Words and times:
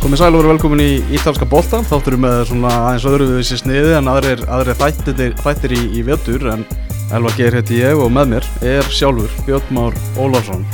Komið 0.00 0.16
sæl 0.16 0.30
og 0.32 0.38
verið 0.40 0.50
velkomin 0.54 0.80
í 0.80 0.92
Ítalska 1.12 1.44
bolta 1.44 1.82
Þáttur 1.84 2.14
með 2.20 2.38
svona 2.48 2.70
aðeins 2.86 3.04
öðruvísi 3.10 3.58
sniði 3.60 3.90
en 3.98 4.08
aðrir, 4.08 4.40
aðrir 4.48 4.78
þættir, 4.80 5.34
þættir 5.42 5.74
í, 5.76 5.80
í 6.00 6.04
vetur 6.06 6.46
en 6.54 6.64
Elvar 7.12 7.34
Geir 7.36 7.58
heiti 7.58 7.82
ég 7.82 8.00
og 8.00 8.08
með 8.14 8.32
mér 8.32 8.48
er 8.64 8.88
sjálfur 8.88 9.34
Björn 9.44 9.74
Már 9.76 9.98
Ólafsson. 10.16 10.64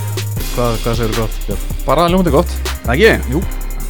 Hvað, 0.52 0.78
hvað 0.84 0.98
segir 1.00 1.16
þú 1.16 1.24
gott 1.24 1.40
Björn? 1.48 1.66
Bara 1.88 2.06
ljómandi 2.12 2.34
gott. 2.36 2.54
Ekki? 2.86 3.10
Jú. 3.32 3.42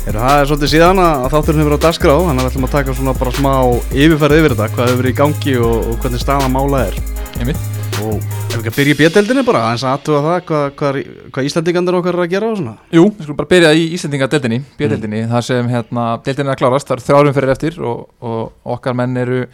Heru, 0.06 0.22
Það 0.22 0.40
er 0.40 0.50
svolítið 0.50 0.72
síðan 0.72 1.04
að 1.04 1.28
þátturinn 1.34 1.62
hefur 1.64 1.72
verið 1.74 1.84
á 1.84 1.86
dagskrá 1.86 2.16
þannig 2.16 2.32
að 2.32 2.46
við 2.46 2.50
ætlum 2.54 2.68
að 2.70 2.74
taka 2.78 2.96
svona 2.96 3.16
bara 3.20 3.36
smá 3.36 3.52
yfirferð 3.92 4.40
yfir 4.40 4.56
þetta. 4.56 4.72
Hvað 4.72 4.88
hefur 4.88 5.02
verið 5.02 5.12
í 5.12 5.20
gangi 5.20 5.56
og, 5.60 5.78
og 5.90 6.00
hvernig 6.04 6.24
staðan 6.24 6.56
mála 6.56 6.84
er? 6.86 7.00
Einmitt. 7.42 7.70
Og 8.06 8.45
við 8.56 8.66
ekki 8.66 8.72
að 8.72 8.78
byrja 8.80 8.94
í 8.94 8.98
bjöldinni 9.00 9.44
bara 9.46 9.62
aðeins 9.68 9.84
að 9.86 9.94
aðtuga 9.94 10.20
það 10.26 10.38
hvað, 10.48 10.66
hvað, 10.80 10.98
hvað 11.34 11.48
Íslandingandir 11.50 11.98
okkar 12.00 12.16
er 12.18 12.24
að 12.24 12.32
gera 12.34 12.50
og 12.50 12.60
svona 12.60 12.76
Jú, 12.96 13.04
við 13.06 13.22
skulum 13.26 13.38
bara 13.40 13.50
byrja 13.52 13.72
í 13.76 13.86
Íslandingadeldinni 13.96 14.60
B-deldinni, 14.78 15.22
mm. 15.24 15.32
þar 15.34 15.46
sem 15.48 15.72
hérna, 15.72 16.06
deildinni 16.26 16.50
er 16.50 16.54
að 16.54 16.60
klárast 16.62 16.90
það 16.90 16.96
eru 16.96 17.06
þrjárum 17.06 17.36
fyrir 17.36 17.54
eftir 17.56 17.78
og, 17.80 18.02
og 18.24 18.74
okkar 18.76 18.96
menn 18.98 19.20
eru 19.20 19.44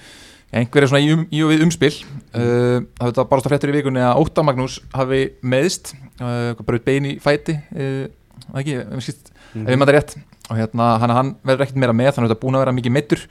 einhverju 0.52 0.92
svona 0.92 1.02
í, 1.02 1.12
um, 1.16 1.26
í 1.32 1.42
og 1.42 1.52
við 1.52 1.66
umspil 1.66 1.92
mm. 1.98 2.16
uh, 2.36 2.78
það 3.00 3.12
hefur 3.12 3.30
bara 3.32 3.44
stáð 3.44 3.54
fréttur 3.54 3.72
í 3.72 3.76
vikunni 3.78 4.04
að 4.04 4.22
Óta 4.22 4.46
Magnús 4.46 4.80
hafi 4.94 5.22
meðist 5.42 5.94
uh, 6.20 6.52
bara 6.60 6.80
út 6.80 6.88
bein 6.88 7.08
í 7.08 7.16
fæti 7.22 7.58
uh, 7.72 8.08
ekki, 8.60 8.80
ef 8.82 9.30
Mm. 9.52 9.66
við 9.68 9.76
maður 9.76 9.98
rétt 9.98 10.14
og 10.48 10.56
hérna 10.56 10.84
hann, 11.02 11.12
hann 11.12 11.30
verður 11.44 11.66
ekkert 11.66 11.80
meira 11.82 11.92
með 11.92 12.14
þannig 12.16 12.24
að 12.24 12.30
þetta 12.30 12.38
er 12.38 12.44
búin 12.44 12.56
að 12.56 12.62
vera 12.62 12.72
mikið 12.72 12.94
meittur 12.96 13.24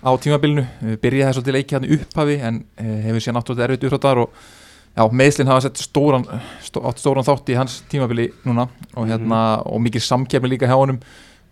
á 0.00 0.10
tímabilinu 0.22 0.62
uh, 0.64 0.94
byrjaði 1.02 1.26
þessu 1.28 1.42
til 1.44 1.54
leiki 1.56 1.76
hann 1.76 1.88
upphafi 1.98 2.36
en 2.48 2.60
uh, 2.64 2.94
hefur 3.04 3.24
síðan 3.24 3.36
náttúrulega 3.36 3.68
erfitt 3.68 3.84
úrþáttar 3.88 4.20
og 4.22 4.38
já, 4.96 5.04
meðslinn 5.20 5.50
hafa 5.50 5.66
sett 5.66 5.80
stóran, 5.82 6.26
stó, 6.64 6.82
stóran 6.98 7.26
þátt 7.26 7.52
í 7.52 7.56
hans 7.58 7.80
tímabili 7.90 8.30
núna 8.46 8.68
og 8.94 9.08
hérna 9.08 9.62
og 9.66 9.82
mikið 9.84 10.06
samkefni 10.08 10.54
líka 10.54 10.68
hjá 10.70 10.76
honum. 10.78 11.00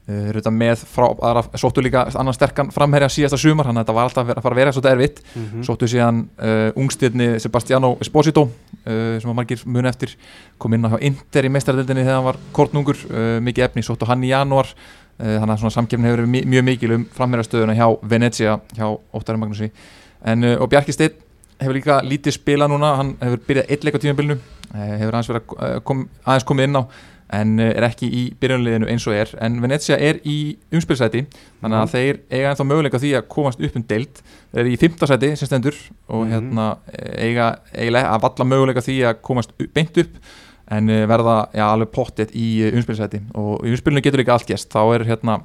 Uh, 0.06 0.30
með 0.54 0.84
frá, 0.86 1.08
aðra, 1.18 1.40
sóttu 1.58 1.82
líka 1.82 2.04
annan 2.14 2.34
sterkan 2.34 2.68
framherja 2.70 3.08
síðasta 3.10 3.40
sumar 3.42 3.66
þannig 3.66 3.80
að 3.80 3.86
þetta 3.88 3.94
var 3.96 4.04
alltaf 4.06 4.28
að 4.30 4.44
fara 4.44 4.54
að 4.54 4.60
vera 4.60 4.74
svolítið 4.76 4.92
erfitt. 4.92 5.18
Mhm. 5.34 5.64
sóttu 5.66 5.88
síðan 5.90 6.20
uh, 6.38 6.68
ungstirni 6.78 7.26
Sebastiano 7.42 7.96
Esposito 8.00 8.44
uh, 8.46 9.16
sem 9.18 9.32
að 9.32 9.34
margir 9.34 9.64
muni 9.66 9.90
eftir 9.90 10.14
kom 10.62 10.78
inn 10.78 10.86
á 10.86 10.94
hjá 10.94 11.02
Inter 11.10 11.48
í 11.48 11.50
meistardildinni 11.50 12.06
þegar 12.06 12.20
hann 12.20 12.28
var 12.28 12.38
kortnungur 12.54 13.02
mikið 13.42 13.66
efni, 13.66 13.82
sóttu 13.82 14.06
hann 14.06 14.22
í 14.22 14.30
januar 14.30 14.70
þannig 15.18 15.66
að 15.66 15.74
samkefni 15.74 16.06
hefur 16.06 16.22
verið 16.22 16.48
mjög 16.54 16.66
mikil 16.70 16.94
um 17.00 17.04
framherjastöðuna 17.16 17.74
hjá 17.74 17.86
Venezia 18.06 18.58
hjá 18.76 18.86
Óttari 19.10 19.42
Magnúsi. 19.42 19.72
En, 20.22 20.44
og 20.54 20.68
Bjarki 20.70 20.94
Steinn 20.94 21.18
hefur 21.60 21.74
líka 21.78 22.00
lítið 22.04 22.36
spila 22.36 22.68
núna 22.68 22.94
hann 23.00 23.16
hefur 23.22 23.40
byrjað 23.48 23.70
eitt 23.70 23.84
leik 23.84 23.96
á 23.96 24.00
tímabilinu 24.02 24.36
uh, 24.38 24.96
hefur 25.00 25.14
aðeins, 25.18 25.30
uh, 25.30 25.80
kom, 25.84 26.08
aðeins 26.26 26.44
komið 26.48 26.68
inn 26.70 26.80
á 26.80 26.82
en 27.36 27.56
uh, 27.58 27.70
er 27.74 27.82
ekki 27.88 28.06
í 28.06 28.22
byrjunliðinu 28.38 28.86
eins 28.92 29.06
og 29.10 29.16
er 29.18 29.32
en 29.42 29.56
Venezia 29.64 29.96
er 29.98 30.20
í 30.22 30.56
umspilsæti 30.70 31.24
þannig 31.62 31.78
að 31.80 31.86
Mhm. 31.86 31.92
þeir 31.94 32.18
eiga 32.30 32.50
ennþá 32.52 32.66
möguleika 32.70 33.00
því 33.02 33.10
að 33.18 33.28
komast 33.34 33.60
upp 33.66 33.76
um 33.80 33.82
deild 33.88 34.20
þeir 34.52 34.60
eru 34.62 34.70
í 34.70 34.78
fimmtasæti 34.78 35.32
sem 35.36 35.48
stendur 35.50 35.74
og 36.08 36.26
Mhm. 36.26 36.32
hérna 36.36 36.66
eiga 37.18 37.48
eiginlega 37.74 38.12
að 38.14 38.22
valla 38.28 38.44
möguleika 38.52 38.84
því 38.86 38.98
að 39.10 39.20
komast 39.22 39.50
beint 39.74 39.98
upp 39.98 40.20
en 40.68 40.86
verða 41.06 41.48
já, 41.54 41.62
alveg 41.72 41.90
pottet 41.92 42.30
í 42.34 42.46
umspilsæti 42.74 43.20
og 43.34 43.64
í 43.66 43.70
umspilinu 43.74 44.02
getur 44.02 44.18
líka 44.22 44.32
allt 44.34 44.46
gæst 44.46 44.70
þá 44.70 44.82
er 44.94 45.04
hérna 45.06 45.40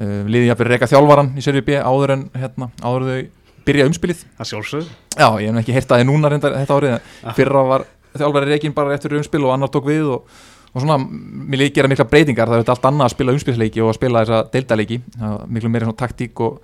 liðið 0.00 0.46
jafnir 0.50 0.68
reyka 0.72 0.86
þjálfaran 0.88 1.34
í 1.36 1.42
Serie 1.44 1.60
B 1.64 1.76
áður 1.80 2.12
en 2.14 2.22
hérna 2.32 2.70
áður 2.80 3.04
þau 3.08 3.28
byrja 3.66 3.88
umspilið. 3.90 4.22
Það 4.38 4.50
sjálfsög 4.52 4.86
já, 5.16 5.26
ég 5.40 5.50
hef 5.50 5.62
ekki 5.62 5.76
heyrt 5.76 5.94
að 5.94 6.02
þið 6.02 6.08
núna 6.10 6.30
reyndar 6.32 6.56
þetta 6.58 6.78
árið 6.78 7.34
fyrra 7.38 7.64
var 7.70 7.86
þjálfari 8.14 8.50
reikin 8.50 8.76
bara 8.76 8.94
eftir 8.96 9.16
umspil 9.18 9.44
og 9.46 9.54
annar 9.54 9.72
tók 9.72 9.88
við 9.90 10.12
og, 10.16 10.36
og 10.74 10.84
svona 10.84 10.98
mér 11.00 11.64
líka 11.64 11.80
gera 11.80 11.90
mikla 11.90 12.08
breytingar. 12.10 12.50
Það 12.50 12.64
er 12.64 12.72
allt 12.74 12.86
annað 12.90 13.08
að 13.08 13.16
spila 13.16 13.34
umspilsleiki 13.36 13.82
og 13.84 13.92
að 13.92 13.98
spila 14.00 14.24
þessa 14.24 14.40
deildaleiki 14.54 15.00
miklu 15.50 15.72
meira 15.72 15.88
svona 15.88 16.00
taktík 16.00 16.44
og 16.46 16.60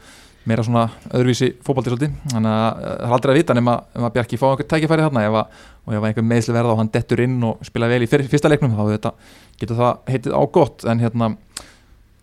meira 0.47 0.63
svona 0.63 0.87
öðruvísi 1.11 1.53
fótbolti 1.67 1.91
svolítið. 1.91 2.19
Þannig 2.31 2.53
að 2.53 2.67
eh, 2.67 2.91
það 2.91 3.07
er 3.07 3.15
aldrei 3.17 3.33
að 3.33 3.39
vita 3.41 3.57
nema 3.59 3.77
ef 3.91 4.05
að 4.07 4.13
Bjarki 4.17 4.39
fá 4.39 4.45
einhver 4.51 4.69
tækifæri 4.71 5.07
þarna. 5.07 5.25
Ef 5.27 5.39
að, 5.41 5.65
og 5.83 5.97
ef 5.97 5.99
að 5.99 6.09
einhver 6.11 6.27
meðsli 6.31 6.55
verða 6.55 6.75
og 6.75 6.83
hann 6.83 6.93
dettur 6.95 7.23
inn 7.25 7.41
og 7.49 7.65
spila 7.67 7.89
vel 7.91 8.03
í 8.07 8.11
fyr, 8.11 8.23
fyrsta 8.31 8.51
leiknum 8.53 8.77
þá 8.79 9.11
getur 9.59 9.81
það 9.81 10.13
heitið 10.13 10.37
á 10.39 10.43
gott. 10.55 10.87
En 10.87 11.03
hérna 11.03 11.33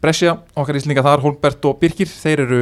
Brescia, 0.03 0.33
okkar 0.59 0.75
íslinga 0.75 0.99
þar, 1.05 1.21
Holmbert 1.23 1.63
og 1.69 1.77
Birkir 1.79 2.09
þeir 2.11 2.41
eru 2.43 2.57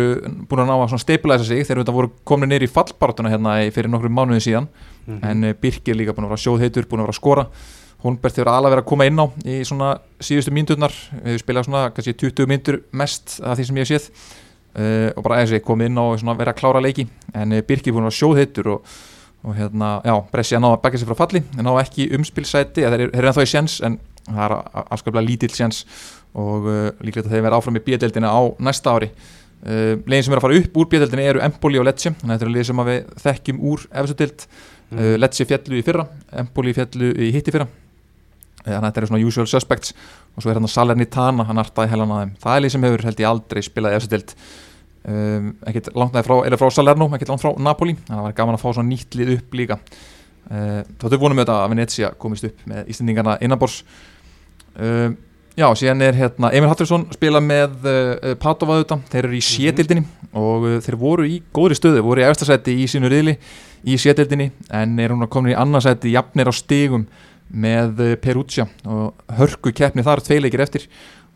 búin 0.45 0.61
að 0.61 0.67
ná 0.69 0.75
að 0.83 0.91
stabilisa 1.01 1.47
sig 1.47 1.63
þeir 1.65 1.73
eru 1.79 1.81
þetta 1.83 1.95
voru 1.95 2.11
komin 2.29 2.51
neyri 2.53 2.67
í 2.67 2.71
fallbarátuna 2.71 3.31
hérna 3.33 3.55
fyrir 3.73 3.89
nokkrum 3.89 4.13
mánuði 4.13 4.43
síðan. 4.45 4.67
Mhm. 5.07 5.21
en 5.25 5.43
uh, 5.49 5.53
Birkir 5.57 5.97
líka 5.97 6.13
búin 6.13 6.27
að 6.27 6.35
vera 6.35 6.43
sjóðheitur, 6.43 6.85
búin 6.85 7.01
að 7.01 7.07
vera 7.07 7.15
að 7.15 7.17
skora. 7.17 7.45
Holmbert 8.03 8.37
hefur 8.37 8.49
alveg 8.53 8.71
verið 8.75 8.83
að 8.83 8.89
koma 8.91 9.07
inn 9.09 9.17
á 9.21 9.25
í 9.45 9.55
svona 9.65 9.89
síðustu 10.21 10.53
mínúturnar 10.53 10.93
við 10.93 11.31
hefur 11.33 11.41
spilað 11.43 11.65
svona 11.67 11.81
kannski 11.95 12.13
20 12.21 12.47
mínútur 12.49 12.77
mest 12.97 13.39
af 13.41 13.57
því 13.57 13.65
sem 13.71 13.81
ég 13.81 13.89
hef 13.89 13.91
séð. 13.91 14.05
Uh, 14.71 15.09
og 15.17 15.25
bara 15.25 15.41
eins 15.41 15.49
og 15.51 15.57
ég 15.57 15.65
komið 15.65 15.89
inn 15.89 15.97
á 15.97 16.05
svona 16.21 16.37
verið 16.37 16.53
að 16.53 16.59
klára 16.61 16.81
leiki. 16.85 17.07
En 17.33 17.57
uh, 17.57 17.63
Birkir 17.65 17.93
búin 17.97 18.05
að 18.05 18.11
vera 18.11 18.19
sjóðheitur 18.21 18.69
og, 18.75 18.93
og 19.49 19.57
hérna, 19.57 19.89
já, 20.05 20.13
Brescia 20.31 20.61
náða 20.61 20.77
að 20.77 20.83
begja 20.85 21.01
sig 21.01 21.09
frá 21.09 21.17
falli 21.25 21.41
en 21.57 21.65
náða 21.65 21.83
ekki 21.87 22.07
umspilsæti 22.17 22.85
þeir 22.85 23.07
eru- 23.07 23.13
ennþá 23.17 23.45
í 23.49 23.49
sjens 23.49 23.79
en 23.81 23.97
það 24.29 24.43
er 24.45 24.53
afskaplega 24.93 25.25
lítill 25.25 25.49
sjens 25.57 25.81
og 26.37 26.67
uh, 26.69 26.89
líklegt 27.03 27.27
að 27.27 27.35
þeir 27.35 27.45
verða 27.45 27.59
áfram 27.59 27.77
í 27.79 27.83
bíadeldina 27.85 28.31
á 28.31 28.41
næsta 28.63 28.93
ári. 28.95 29.09
Uh, 29.61 29.99
legin 30.09 30.25
sem 30.25 30.33
er 30.33 30.39
að 30.39 30.45
fara 30.47 30.59
upp 30.61 30.77
úr 30.81 30.87
bíadeldina 30.89 31.25
eru 31.27 31.43
Empoli 31.45 31.81
og 31.81 31.85
Lecce. 31.89 32.13
Þannig 32.15 32.31
að 32.31 32.37
þetta 32.37 32.47
eru 32.47 32.53
legin 32.55 32.69
sem 32.71 32.81
að 32.83 32.89
við 32.91 33.11
þekkjum 33.25 33.59
úr 33.71 33.87
efstudeld 34.03 34.45
Mhm. 34.91 34.99
uh, 34.99 35.13
Lecce 35.23 35.45
fjallu 35.47 35.77
í 35.79 35.83
fyrra 35.87 36.03
Empoli 36.41 36.73
fjallu 36.75 37.13
í 37.15 37.29
hitti 37.31 37.53
fyrra. 37.55 37.67
Þannig 38.61 38.77
að 38.77 38.87
þetta 38.89 38.99
eru 39.01 39.07
svona 39.07 39.27
usual 39.27 39.47
suspects. 39.47 39.93
Og 40.35 40.43
svo 40.43 40.51
er 40.51 40.57
hérna 40.59 40.69
Salernitana, 40.69 41.45
hann 41.47 41.57
artaði 41.61 41.89
helan 41.93 42.11
að 42.11 42.19
þeim. 42.21 42.33
Það 42.43 42.55
er 42.55 42.61
lið 42.65 42.73
sem 42.75 42.83
hefur 42.87 43.05
held 43.07 43.21
ég 43.23 43.29
aldrei 43.29 43.61
spilað 43.65 43.95
efstudeld 43.97 44.33
um, 45.07 45.47
ekkert 45.65 45.89
langt 45.97 46.19
frá, 46.27 46.35
frá 46.61 46.69
Salerno, 46.75 47.07
ekkert 47.15 47.31
langt 47.33 47.41
frá 47.41 47.51
Napoli. 47.57 47.95
Þannig 47.95 48.11
að 48.11 48.19
það 48.19 48.27
var 48.27 48.35
gaman 48.37 48.57
að 48.57 48.61
fá 48.61 48.67
svona 48.69 48.91
nýtt 48.91 49.17
lið 49.17 49.33
upp 49.37 49.57
líka. 49.57 49.79
Þá 50.51 51.05
þau 51.07 51.17
vonum 51.21 51.39
við 51.39 51.45
þetta 51.45 51.57
að 51.63 51.69
Venezia 51.71 52.11
komist 52.19 52.45
upp 52.49 52.63
með 52.67 52.89
Íslendingarna 52.91 53.37
innanbors 53.45 53.81
uh, 54.77 55.09
Já, 55.59 55.65
síðan 55.75 55.99
er 56.05 56.15
hérna 56.15 56.47
Emil 56.55 56.69
Hattursson 56.71 57.01
spila 57.11 57.41
með 57.43 57.83
uh, 57.83 58.35
Padova 58.39 58.77
auðvitað, 58.77 59.01
þeir 59.11 59.25
eru 59.25 59.35
í 59.35 59.41
sétildinni 59.43 60.03
og 60.31 60.63
uh, 60.63 60.75
þeir 60.85 60.95
voru 61.01 61.25
í 61.27 61.41
góðri 61.51 61.75
stöðu, 61.75 62.03
voru 62.05 62.23
í 62.23 62.25
efstasæti 62.29 62.77
í 62.79 62.85
sínu 62.87 63.09
riðli 63.11 63.33
í 63.83 63.97
sétildinni 63.99 64.47
en 64.79 64.93
er 65.03 65.11
hún 65.11 65.27
komin 65.31 65.51
í 65.51 65.57
annarsæti 65.59 66.13
jafnir 66.13 66.47
á 66.47 66.53
stigum 66.55 67.03
með 67.51 67.99
Perugia 68.23 68.63
og 68.87 69.35
hörku 69.35 69.73
keppni 69.75 70.05
þar 70.07 70.23
tveileikir 70.23 70.63
eftir 70.63 70.85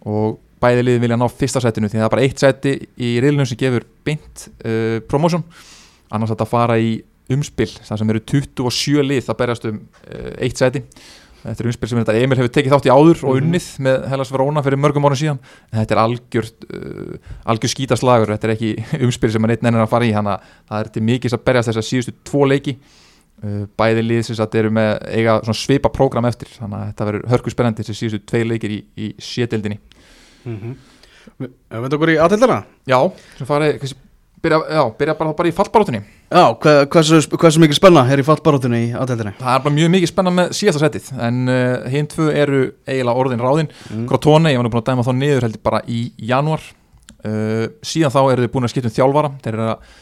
og 0.08 0.40
bæði 0.64 0.88
liðin 0.88 1.04
vilja 1.04 1.20
ná 1.20 1.28
fyrsta 1.28 1.60
sætinu 1.66 1.92
því 1.92 2.00
það 2.00 2.08
er 2.08 2.16
bara 2.16 2.30
eitt 2.30 2.46
sæti 2.46 2.76
í 2.96 3.12
riðlunum 3.20 3.52
sem 3.52 3.60
gefur 3.60 3.84
beint 4.08 4.48
uh, 4.64 5.04
promotion. 5.12 5.44
Annars 6.08 6.32
að 6.32 6.38
þetta 6.38 6.50
fara 6.54 6.80
í 6.80 6.96
umspil 7.36 7.68
þar 7.84 8.00
sem 8.00 8.16
eru 8.16 8.24
27 8.32 9.06
lið 9.12 9.28
það 9.28 9.40
berjast 9.44 9.68
um 9.68 9.84
eitt 10.40 10.62
sæti 10.62 10.86
Þetta 11.46 11.64
er 11.64 11.70
umspil 11.70 11.90
sem 11.92 12.00
þetta 12.02 12.16
Emil 12.24 12.38
hefur 12.40 12.52
tekið 12.56 12.74
þátt 12.74 12.88
í 12.90 12.94
áður 12.96 13.20
og 13.24 13.36
Mhm. 13.36 13.42
unnið 13.46 13.66
með 13.86 14.06
Hellas 14.10 14.32
Verona 14.34 14.64
fyrir 14.66 14.80
mörgum 14.82 15.06
árum 15.06 15.20
síðan. 15.20 15.40
En 15.72 15.80
þetta 15.86 15.96
er 15.96 16.02
algjör, 16.02 16.48
uh, 16.74 17.18
algjör 17.54 17.74
skítaslagur. 17.76 18.34
Þetta 18.34 18.48
er 18.50 18.54
ekki 18.56 18.72
umspil 19.06 19.32
sem 19.32 19.44
að 19.46 19.54
neitt 19.54 19.62
nennir 19.68 19.84
að 19.86 19.90
fara 19.94 20.06
í. 20.10 20.14
Þannig 20.16 20.34
að 20.34 20.54
það 20.72 20.80
er 20.86 20.90
til 20.96 21.04
mikið 21.12 21.36
að 21.38 21.44
berjast 21.46 21.70
þess 21.70 21.82
að 21.84 21.90
síðustu 21.92 22.16
tvo 22.26 22.46
leiki. 22.50 22.76
Uh, 23.44 23.66
bæði 23.78 24.02
lið 24.08 24.22
sem 24.26 24.36
þetta 24.40 24.58
eru 24.62 24.70
með 24.72 24.92
eiga 25.12 25.34
svipa 25.54 25.90
prógram 25.92 26.26
eftir. 26.26 26.48
Þannig 26.56 26.80
að 26.80 26.88
þetta 26.94 27.08
verður 27.12 27.30
hörku 27.36 27.52
spennandi 27.52 27.84
þessi 27.84 27.98
síðustu 28.00 28.26
tvei 28.26 28.44
leikir 28.48 28.72
í, 28.72 28.84
í 28.98 29.14
sétildinni 29.20 29.80
Mhm. 30.46 30.76
Við 31.42 31.50
við 31.72 31.82
veitum 31.82 31.98
okkur 32.00 32.12
í 32.14 32.18
aðtildina 32.22 32.58
Já, 32.88 33.00
sem 33.38 33.48
farið 33.50 33.80
byrja, 34.46 34.62
já, 34.78 34.84
byrja 35.02 35.18
bara, 35.20 35.36
bara 35.36 35.52
í 35.52 35.56
fallbaróttunni 35.58 36.04
Já, 36.26 36.46
hvað, 36.62 36.80
hversu, 36.94 37.20
hversu 37.36 37.62
mikið 37.62 37.80
spenna 37.82 38.06
er 38.14 38.22
í 38.22 38.26
fallbaróttunni 38.26 38.82
í 38.88 38.94
aðtildinni 38.98 39.36
Það 39.42 39.52
er 39.58 39.66
bara 39.66 39.76
mjög 39.76 39.92
mikið 39.98 40.12
spennan 40.14 40.38
með 40.40 40.56
síðasta 40.58 40.86
setið 40.86 41.12
en 41.26 41.44
uh, 41.52 41.90
hinn 41.92 42.10
tvö 42.12 42.32
eru 42.36 42.64
eiginlega 42.88 43.22
orðin 43.22 43.44
ráðin. 43.44 43.70
Mm. 43.92 44.08
Crotone, 44.10 44.54
ég 44.54 44.60
var 44.60 44.68
nú 44.68 44.72
búin 44.74 44.84
að 44.84 44.90
dæma 44.92 45.06
þá 45.06 45.14
niður 45.20 45.48
heldur 45.48 45.64
bara 45.66 45.84
í 45.90 46.00
janúar. 46.32 46.66
Uh, 47.26 47.68
síðan 47.86 48.14
þá 48.14 48.20
eru 48.24 48.46
þið 48.46 48.52
búin 48.56 48.68
að 48.68 48.74
skipta 48.74 48.92
um 48.92 48.96
þjálfara. 48.96 49.32
Þeir 49.44 49.58
eru 49.58 49.70
að 49.70 49.94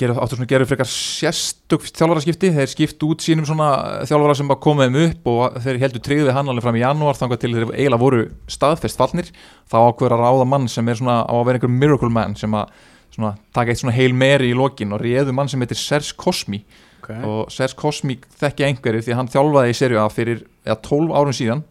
gera, 0.00 0.16
áttu 0.20 0.36
svona 0.36 0.50
gera 0.50 0.68
frekar 0.68 0.90
sérstök 0.90 1.88
þjálfaraskipti. 1.88 2.52
Þeir 2.56 2.72
skiptu 2.74 3.10
út 3.14 3.24
sínum 3.24 3.48
svona 3.48 3.70
þjálfara 4.08 4.36
sem 4.38 4.50
bara 4.50 4.62
komið 4.64 4.88
þeim 4.88 5.00
upp 5.06 5.32
og 5.34 5.58
þeir 5.64 5.82
heldur 5.84 6.04
tryggðu 6.04 6.28
við 6.28 6.36
hann 6.36 6.52
alveg 6.52 6.66
fram 6.66 6.78
í 6.80 6.84
janúar 6.84 7.20
þangar 7.20 7.40
til 7.42 7.52
þeir 7.56 7.68
eiginlega 7.74 8.02
voru 8.02 8.22
staðfest 8.50 9.00
fallnir. 9.00 9.32
Þá 9.70 9.76
ákveður 9.80 10.16
að 10.16 10.24
ráða 10.26 10.48
mann 10.52 10.68
sem 10.72 10.88
er 10.88 11.00
svona 11.00 11.20
á 11.24 11.32
að 11.32 11.46
vera 11.48 11.60
einhver 11.60 11.76
miracle 11.76 12.12
man 12.12 12.36
sem 12.40 12.56
að 12.56 12.72
svona, 13.14 13.34
taka 13.56 13.72
eitt 13.72 13.82
svona 13.82 13.96
heil 13.96 14.14
meri 14.16 14.52
í 14.52 14.56
lokin 14.56 14.94
og 14.96 15.02
réðu 15.02 15.34
mann 15.36 15.50
sem 15.50 15.60
heitir 15.62 15.78
Serge 15.80 16.16
Cosmi. 16.20 16.62
Okay. 17.00 17.22
og 17.24 17.48
Serge 17.50 17.78
Cosmi 17.80 18.18
þekki 18.38 18.66
einhverju 18.66 19.06
því 19.06 19.14
að 19.14 19.18
hann 19.18 19.30
þjálfaði 19.32 19.72
í 19.72 19.78
serju 19.78 20.00
A 20.02 20.08
fyrir 20.12 20.42
eða 20.66 20.76
12 20.86 21.14
árum 21.16 21.36
síðan. 21.36 21.64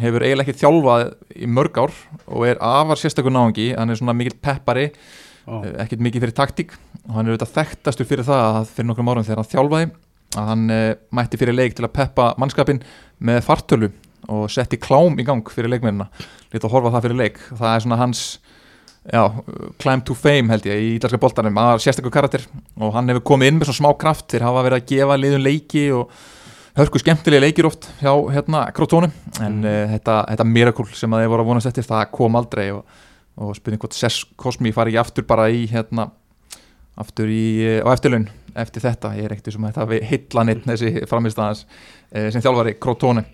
Hefur 0.00 0.24
eiginlega 0.24 0.48
ekki 0.48 0.62
þjálfað 0.62 1.02
í 1.36 1.48
mörg 1.50 1.82
ár 1.82 1.98
og 2.24 2.46
er 2.48 2.62
afar 2.64 3.00
sérstakur 3.00 3.34
náðungi 3.34 3.72
hann 3.74 3.92
er 3.92 3.98
svona 4.00 4.14
mikill 4.16 4.38
peppari 4.40 4.86
eh, 4.88 5.66
ekkert 5.82 6.06
mikið 6.06 6.24
fyrir 6.24 6.38
taktík. 6.38 6.72
Og 7.08 7.18
hann 7.18 7.26
er 7.26 7.34
auðvitað 7.34 7.56
þekktastur 7.58 8.08
fyrir 8.08 8.28
það 8.28 8.46
að 8.46 8.72
fyrir 8.72 8.88
nokkrum 8.88 9.12
árum 9.12 9.26
þegar 9.26 9.42
hann 9.42 9.52
þjálfaði 9.52 9.90
að 10.38 10.48
hann 10.48 10.72
uh, 10.72 10.86
mætti 11.12 11.40
fyrir 11.40 11.56
leik 11.56 11.76
til 11.76 11.84
að 11.84 11.94
peppa 11.98 12.30
mannskapin 12.40 12.80
með 13.22 13.42
fartölu 13.44 13.90
og 14.32 14.46
setti 14.52 14.78
klám 14.80 15.18
í 15.18 15.26
gang 15.26 15.44
fyrir 15.50 15.72
leikmennina. 15.72 16.08
Lítið 16.52 16.68
að 16.68 16.74
horfa 16.76 16.94
það 16.94 17.06
fyrir 17.06 17.18
leik. 17.18 17.40
Það 17.50 17.74
er 17.74 17.84
svona 17.84 17.98
hans 18.00 18.22
já, 19.06 19.22
climb 19.82 20.04
to 20.06 20.14
fame 20.18 20.52
held 20.52 20.68
ég 20.68 20.84
í 20.84 20.92
ídalska 20.96 21.20
boltanum 21.22 21.58
að 21.62 21.80
sérstaklega 21.86 22.18
karakter. 22.20 22.46
Og 22.78 22.94
hann 22.94 23.10
hefur 23.10 23.26
komið 23.32 23.52
inn 23.52 23.58
með 23.58 23.70
svona 23.70 23.80
smá 23.80 23.98
kraft 24.04 24.28
þeir 24.30 24.46
hafa 24.46 24.64
verið 24.68 24.78
að 24.78 24.88
gefa 24.92 25.18
liðun 25.18 25.46
leiki 25.46 25.88
og 25.96 26.14
hörku 26.78 27.00
skemmtilega 27.02 27.44
leikir 27.44 27.68
oft 27.68 27.88
hjá 28.00 28.12
hérna 28.32 28.64
Krotónum 28.72 29.12
en 29.42 29.58
mm. 29.60 29.64
uh, 29.66 29.94
þetta, 29.96 30.18
þetta 30.30 30.46
miracle 30.48 30.96
sem 30.96 31.12
að 31.12 31.24
þeir 31.24 31.32
voru 31.34 31.44
að 31.44 31.50
vonast 31.50 31.68
eftir 31.68 31.86
það 31.88 32.04
kom 32.16 32.38
aldrei 32.38 32.66
og, 32.72 33.00
og 33.36 33.56
spurning 33.58 33.82
hvort 33.82 33.96
Sess 33.96 34.24
Cosmi 34.40 34.72
fari 34.72 34.94
ekki 34.94 35.02
aftur 35.02 35.26
bara 35.28 35.50
í 35.52 35.66
hérna 35.68 36.08
aftur 37.00 37.28
í, 37.32 37.44
á 37.84 37.88
eftirlaun 37.92 38.28
eftir 38.62 38.84
þetta, 38.84 39.14
ég 39.16 39.26
er 39.26 39.34
ekkert 39.34 39.54
sem 39.54 39.64
að 39.64 39.78
þetta 39.78 40.08
heitla 40.10 40.44
neitt 40.48 40.64
þessi 40.68 41.04
framistæðans 41.08 41.64
uh, 41.66 42.28
sem 42.32 42.44
þjálfari 42.44 42.76
Krotónum 42.80 43.28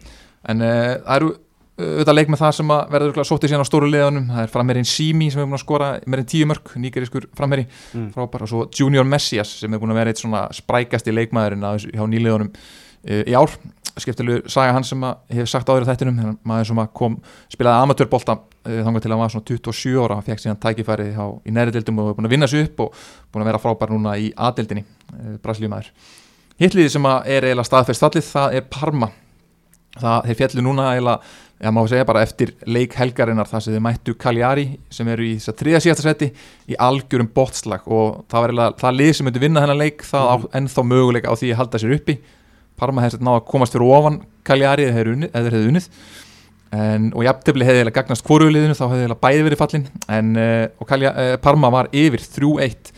en 0.49 0.65
uh, 0.65 0.97
það 1.05 1.15
eru 1.21 1.33
auðvitað 1.79 2.17
leik 2.17 2.31
með 2.33 2.41
það 2.43 2.53
sem 2.57 2.71
að 2.75 2.93
verður 2.95 3.27
sóttið 3.29 3.53
síðan 3.53 3.63
á 3.63 3.69
stóru 3.69 3.89
liðanum, 3.93 4.27
það 4.33 4.45
er 4.45 4.51
framherinn 4.51 4.89
Simi 4.89 5.29
sem 5.31 5.39
hefur 5.39 5.51
búin 5.53 5.59
að 5.59 5.63
skora 5.63 5.91
meirinn 6.11 6.29
tíu 6.33 6.49
mörg, 6.51 6.73
nýgerískur 6.83 7.29
framherri 7.39 7.67
mm. 7.69 8.09
frábær. 8.17 8.45
Og 8.45 8.51
svo 8.51 8.65
Junior 8.75 9.07
Messias 9.07 9.53
sem 9.61 9.71
hefur 9.71 9.85
búin 9.85 9.95
að 9.95 10.01
vera 10.01 10.13
eitt 10.13 10.23
svona 10.23 10.45
sprækasti 10.59 11.15
leikmaðurinn 11.15 11.67
hjá 11.95 12.03
nýliðunum 12.11 12.51
uh, 12.51 13.23
í 13.23 13.37
ár. 13.39 13.55
Skiptilegu 13.99 14.51
saga 14.51 14.75
hann 14.75 14.87
sem 14.87 15.03
að 15.07 15.37
hefur 15.39 15.51
sagt 15.51 15.71
áður 15.71 15.87
þettinum, 15.89 16.37
maður 16.47 16.71
sem 16.73 16.81
að 16.83 16.91
kom 16.99 17.17
spilaði 17.51 17.87
amatörbolta 17.87 18.39
uh, 18.39 18.81
þangar 18.87 19.05
til 19.05 19.13
að 19.15 19.23
maður 19.23 19.37
svona 19.37 19.49
27 19.53 19.97
ára, 20.03 20.19
hann 20.19 20.27
fekk 20.27 20.45
síðan 20.45 20.61
tækifæri 20.63 21.09
hjá, 21.15 21.25
í 21.47 21.55
næri 21.55 21.75
dildum 21.75 22.03
og 22.03 22.11
hefur 22.11 22.19
búin 22.19 22.31
að 22.31 22.35
vinna 22.35 22.51
sig 22.51 22.67
upp 22.67 22.85
og 22.87 23.01
búin 23.31 23.47
að 23.47 23.51
vera 23.53 23.63
frábær 23.63 23.95
núna 23.95 24.15
í 24.19 24.31
aðdildinni 24.35 24.85
uh, 24.87 25.39
Brasilíumæður. 25.43 25.91
Hittliði 26.59 26.91
sem 26.91 27.07
er 27.07 27.47
eiginlega 27.47 27.67
staðfæst 27.67 28.03
fallið, 28.03 28.31
það 28.33 28.59
er 28.59 28.71
Parma. 28.71 29.11
Það, 29.99 30.29
þeir 30.29 30.39
fjallu 30.39 30.63
núna 30.63 30.89
eiginlega 30.93 31.37
Já, 31.59 31.73
má 31.75 31.81
segja 31.91 32.07
bara 32.07 32.23
eftir 32.23 32.53
leik 32.71 32.93
helgarinnar 32.95 33.49
þar 33.51 33.63
sem 33.65 33.75
þið 33.75 33.83
mættu 33.83 34.13
Cagliari 34.15 34.67
sem 34.95 35.09
eru 35.11 35.25
í 35.27 35.33
þess 35.41 35.51
að 35.51 35.57
þriða 35.59 35.81
síðasta 35.83 36.05
seti 36.05 36.29
í 36.71 36.77
algjörum 36.87 37.31
botslag 37.35 37.89
og 37.91 38.21
það 38.31 38.45
var 38.45 38.53
eiginlega 38.53 38.79
það 38.79 38.99
lið 39.01 39.11
sem 39.19 39.27
myndi 39.27 39.43
vinna 39.43 39.65
þennan 39.65 39.81
leik 39.81 40.05
það 40.07 40.29
mm. 40.37 40.53
ennþá 40.61 40.87
möguleika 40.93 41.35
á 41.35 41.39
því 41.41 41.51
að 41.51 41.61
halda 41.63 41.83
sér 41.83 41.97
uppi. 41.99 42.17
Parma 42.79 43.03
hefði 43.03 43.21
náða 43.27 43.43
að 43.43 43.51
komast 43.51 43.75
fyrir 43.75 43.97
ofan 43.99 44.21
Cagliari 44.47 44.87
eða 44.87 45.03
þeir 45.03 45.59
hefði 45.59 45.67
unnið 45.73 45.93
en, 46.79 47.11
og 47.11 47.27
jafntefni 47.27 47.67
hefði 47.67 47.83
eiginlega 47.83 47.99
gagnast 47.99 48.29
hvoruliðinu 48.31 48.79
þá 48.79 48.87
hefði 48.87 49.03
eiginlega 49.03 49.23
bæði 49.27 49.45
verið 49.49 49.63
fallin. 49.65 49.91
En, 50.15 50.33
uh, 50.39 50.65
og 50.79 50.95
Cagliari, 50.95 51.29
uh, 51.35 51.43
Parma 51.43 51.75
var 51.75 51.91
yfir 51.91 52.23
3-1 52.39 52.93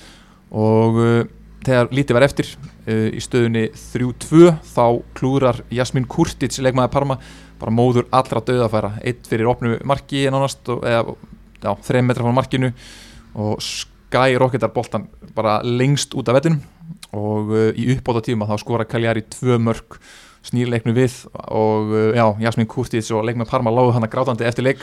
og 0.53 1.01
uh, 1.01 1.21
þegar 1.65 1.95
lítið 1.97 2.17
var 2.17 2.29
eftir 2.29 2.56
í 2.91 3.21
stöðunni 3.23 3.69
3-2 3.77 4.49
þá 4.73 4.85
klúrar 5.15 5.59
Jasmín 5.71 6.06
Kurtic 6.09 6.56
leikmaði 6.59 6.91
Parma 6.91 7.19
bara 7.61 7.75
móður 7.75 8.09
allra 8.17 8.43
döðafæra 8.45 8.95
eitt 9.05 9.29
fyrir 9.29 9.51
opnu 9.51 9.79
marki 9.87 10.27
nánast 10.33 10.69
eða 10.69 11.15
já, 11.61 11.73
þreim 11.87 12.09
metra 12.09 12.27
frá 12.27 12.35
markinu 12.35 12.73
og 13.35 13.61
skæ 13.62 14.39
rokketar 14.41 14.73
boltan 14.75 15.09
bara 15.37 15.61
lengst 15.65 16.15
út 16.19 16.29
af 16.29 16.41
vettinum 16.41 16.62
og 17.17 17.53
uh, 17.53 17.71
í 17.75 17.91
uppbóta 17.95 18.23
tíma 18.27 18.49
þá 18.49 18.57
skora 18.62 18.87
Kaljari 18.89 19.25
tvö 19.31 19.59
mörg 19.62 19.99
snýrleiknu 20.47 20.95
við 20.97 21.17
og 21.35 21.93
uh, 21.93 22.11
já, 22.17 22.27
Jasmín 22.47 22.69
Kurtits 22.71 23.11
og 23.15 23.25
leikmenn 23.27 23.49
Parma 23.51 23.73
láðu 23.75 23.97
hann 23.97 24.06
að 24.06 24.15
grátandi 24.15 24.47
eftir 24.49 24.67
leik 24.67 24.83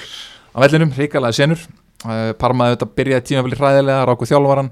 á 0.54 0.58
vellinum, 0.64 0.94
ríkalaði 0.96 1.38
senur. 1.38 1.64
Uh, 2.06 2.34
Parma 2.40 2.70
auðvitað 2.70 2.94
byrjaði 3.00 3.28
tímafili 3.32 3.60
hræðilega 3.60 4.06
ráku 4.10 4.30
þjálfvaran 4.30 4.72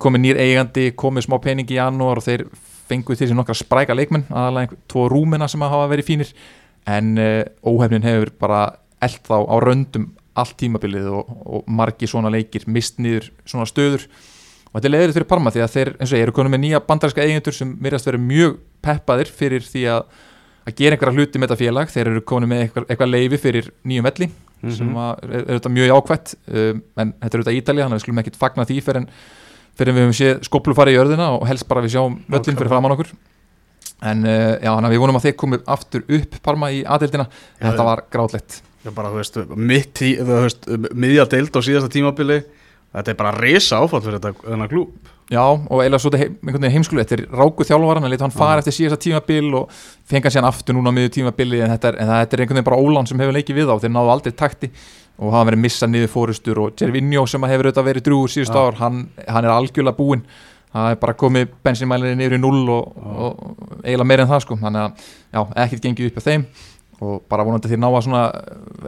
komið 0.00 0.20
nýr 0.22 0.38
eigandi, 0.38 0.84
komið 0.94 1.24
smá 1.26 1.34
pening 1.42 1.70
í 1.74 1.74
janúar 1.74 2.20
og 2.20 2.24
þeir 2.24 2.44
fenguð 2.90 3.18
til 3.18 3.28
sem 3.30 3.38
nokkra 3.38 3.56
spræka 3.58 3.96
leikmenn 3.98 4.28
aðalega 4.30 4.78
tvo 4.88 5.08
rúmina 5.10 5.48
sem 5.50 5.62
hafa 5.64 5.88
verið 5.90 6.06
fínir 6.06 6.30
en 6.88 7.12
uh, 7.20 7.42
óhefnin 7.66 8.06
hefur 8.06 8.32
bara 8.40 8.62
eld 9.00 9.20
þá 9.26 9.36
á 9.44 9.56
röndum 9.64 10.10
allt 10.40 10.56
tímabilið 10.60 11.08
og, 11.12 11.30
og 11.44 11.70
margi 11.70 12.08
svona 12.08 12.30
leikir 12.32 12.66
mist 12.70 13.00
niður 13.02 13.30
svona 13.44 13.68
stöður. 13.68 14.06
Og 14.70 14.78
þetta 14.78 14.88
er 14.88 14.94
leiðilegt 14.94 15.18
fyrir 15.18 15.30
Parma 15.30 15.50
því 15.50 15.64
að 15.64 15.72
þeir 15.74 15.92
eins 15.96 16.12
og 16.12 16.18
ég 16.18 16.26
eru 16.26 16.34
konum 16.36 16.54
með 16.54 16.62
nýja 16.64 16.82
bandarinska 16.86 17.24
eigendur 17.24 17.56
sem 17.56 17.72
verðast 17.82 18.06
verið 18.06 18.26
mjög 18.28 18.60
peppaðir 18.84 19.32
fyrir 19.34 19.66
því 19.66 19.86
að 19.96 20.04
að 20.68 20.76
gera 20.76 20.94
einhverja 20.94 21.16
hluti 21.16 21.40
með 21.40 21.48
þetta 21.50 21.60
félag. 21.64 21.90
Þeir 21.90 22.08
eru 22.12 22.22
konum 22.28 22.52
með 22.52 22.66
eitthvað, 22.66 22.86
eitthvað 22.86 23.10
leiði 23.10 23.38
fyrir 23.40 23.70
nýjum 23.88 24.06
velli 24.06 24.28
mm 24.28 24.68
-hmm. 24.68 24.76
sem 24.76 24.96
er, 24.96 25.40
er 25.48 25.58
þetta 25.58 25.68
mjög 25.68 25.94
ákvæmt 25.96 26.34
um, 26.46 26.82
en 26.96 27.12
þetta 27.20 27.36
er 27.36 27.40
auðvitað 27.40 27.58
Ítalija 27.58 27.84
þannig 27.84 27.94
að 27.94 27.98
við 27.98 28.04
skulum 28.04 28.22
ekkit 28.22 28.36
fagna 28.36 28.64
því 28.64 28.80
fyrir 28.80 29.00
en, 29.00 29.08
fyrir 29.78 29.90
en 29.90 29.96
við 29.96 30.04
hefum 30.04 30.18
séð 30.20 30.44
skoplu 30.44 30.74
farið 30.74 30.94
í 30.94 31.00
örðina 31.00 31.30
og 31.36 31.46
helst 31.48 31.68
bara 31.68 31.80
við 31.80 31.94
sjáum 31.96 32.18
völlin 32.28 32.58
fyrir 32.58 32.72
framann 32.72 32.94
okkur 32.96 33.12
en 34.00 34.24
uh, 34.24 34.56
já, 34.62 34.70
hann 34.72 34.90
við 34.90 35.02
vonum 35.02 35.20
að 35.20 35.28
þeir 35.28 35.38
komið 35.42 35.70
aftur 35.76 36.04
upp 36.18 36.40
Parma 36.44 36.72
í 36.72 36.82
aðeildina, 36.84 37.28
en 37.60 37.70
þetta 37.70 37.86
var 37.90 38.04
gráðlegt 38.12 38.60
Já, 38.80 38.88
bara, 38.96 39.10
þú 39.12 39.20
veist, 39.20 39.34
mitt 39.60 40.00
í, 40.00 40.14
þú 40.16 40.36
veist, 40.46 40.68
miðjadeild 40.96 41.52
á 41.52 41.60
síðasta 41.60 41.90
tímabili. 41.92 42.38
Þetta 42.94 43.12
er 43.12 43.16
bara 43.18 43.32
resa 43.36 43.76
áfall 43.84 44.00
fyrir 44.00 44.16
þetta 44.16 44.46
þennan 44.46 44.70
klúb 44.70 45.10
Já, 45.30 45.44
og 45.46 45.78
eiginlega 45.78 46.02
svo 46.02 46.10
þetta 46.10 46.70
heimskulu, 46.74 47.02
þetta 47.04 47.14
er 47.14 47.20
ráku 47.38 47.62
þjálfvaran 47.68 48.02
að 48.08 48.10
leta 48.16 48.24
hann 48.26 48.34
fara 48.34 48.64
eftir 48.64 48.74
síðasta 48.74 48.98
tímabil 49.04 49.52
og 49.60 49.76
fenga 50.10 50.32
sér 50.32 50.42
hann 50.42 50.48
aftur 50.48 50.74
núna 50.74 50.90
á 50.90 50.96
miðju 50.96 51.12
tímabili 51.20 51.60
en 51.62 51.70
þetta 51.70 51.92
er, 51.92 51.98
en 52.02 52.10
þetta 52.10 52.34
er 52.34 52.42
einhvern 52.42 52.58
veginn 52.58 52.66
bara 52.66 52.80
ólán 52.82 53.06
sem 53.06 53.22
hefur 53.22 53.36
leikið 53.36 53.60
við 53.60 53.70
á 53.70 53.78
þeir 53.78 53.92
náðu 53.94 54.10
aldrei 54.16 54.34
takti 54.34 54.72
og 55.20 55.36
hafa 55.36 55.52
verið 55.52 55.62
missað 55.62 55.92
niður 55.92 56.10
fórustur 56.16 56.62
og 56.64 56.74
Gervinho 56.80 57.22
sem 57.30 57.46
hefur 57.46 57.68
auðvitað 57.70 57.88
verið 57.92 58.06
drúur 58.08 58.34
síðust 58.34 58.58
ár, 58.58 58.80
hann, 58.82 59.04
hann 59.22 59.46
er 59.46 59.54
algjörlega 59.54 60.00
búinn 60.00 60.26
það 60.74 60.90
er 60.94 60.98
bara 61.02 61.16
komið 61.18 61.54
bensinmælinni 61.66 62.18
niður 62.18 62.36
í 62.36 62.40
null 62.40 62.62
og, 62.74 62.98
og 63.10 63.80
eiginlega 63.82 64.08
meira 64.10 64.26
en 64.26 64.32
það 64.32 64.44
sko. 64.46 64.58
Þannig 64.60 64.82
að 64.86 65.06
já, 65.34 65.40
ekkert 65.64 65.86
gengið 65.86 66.10
upp 66.10 66.20
á 66.20 66.22
þeim. 66.26 66.48
Og 67.00 67.22
bara 67.32 67.46
vonandi 67.48 67.70
þeir 67.70 67.80
ná 67.80 67.88
að 67.90 68.02
svona 68.06 68.24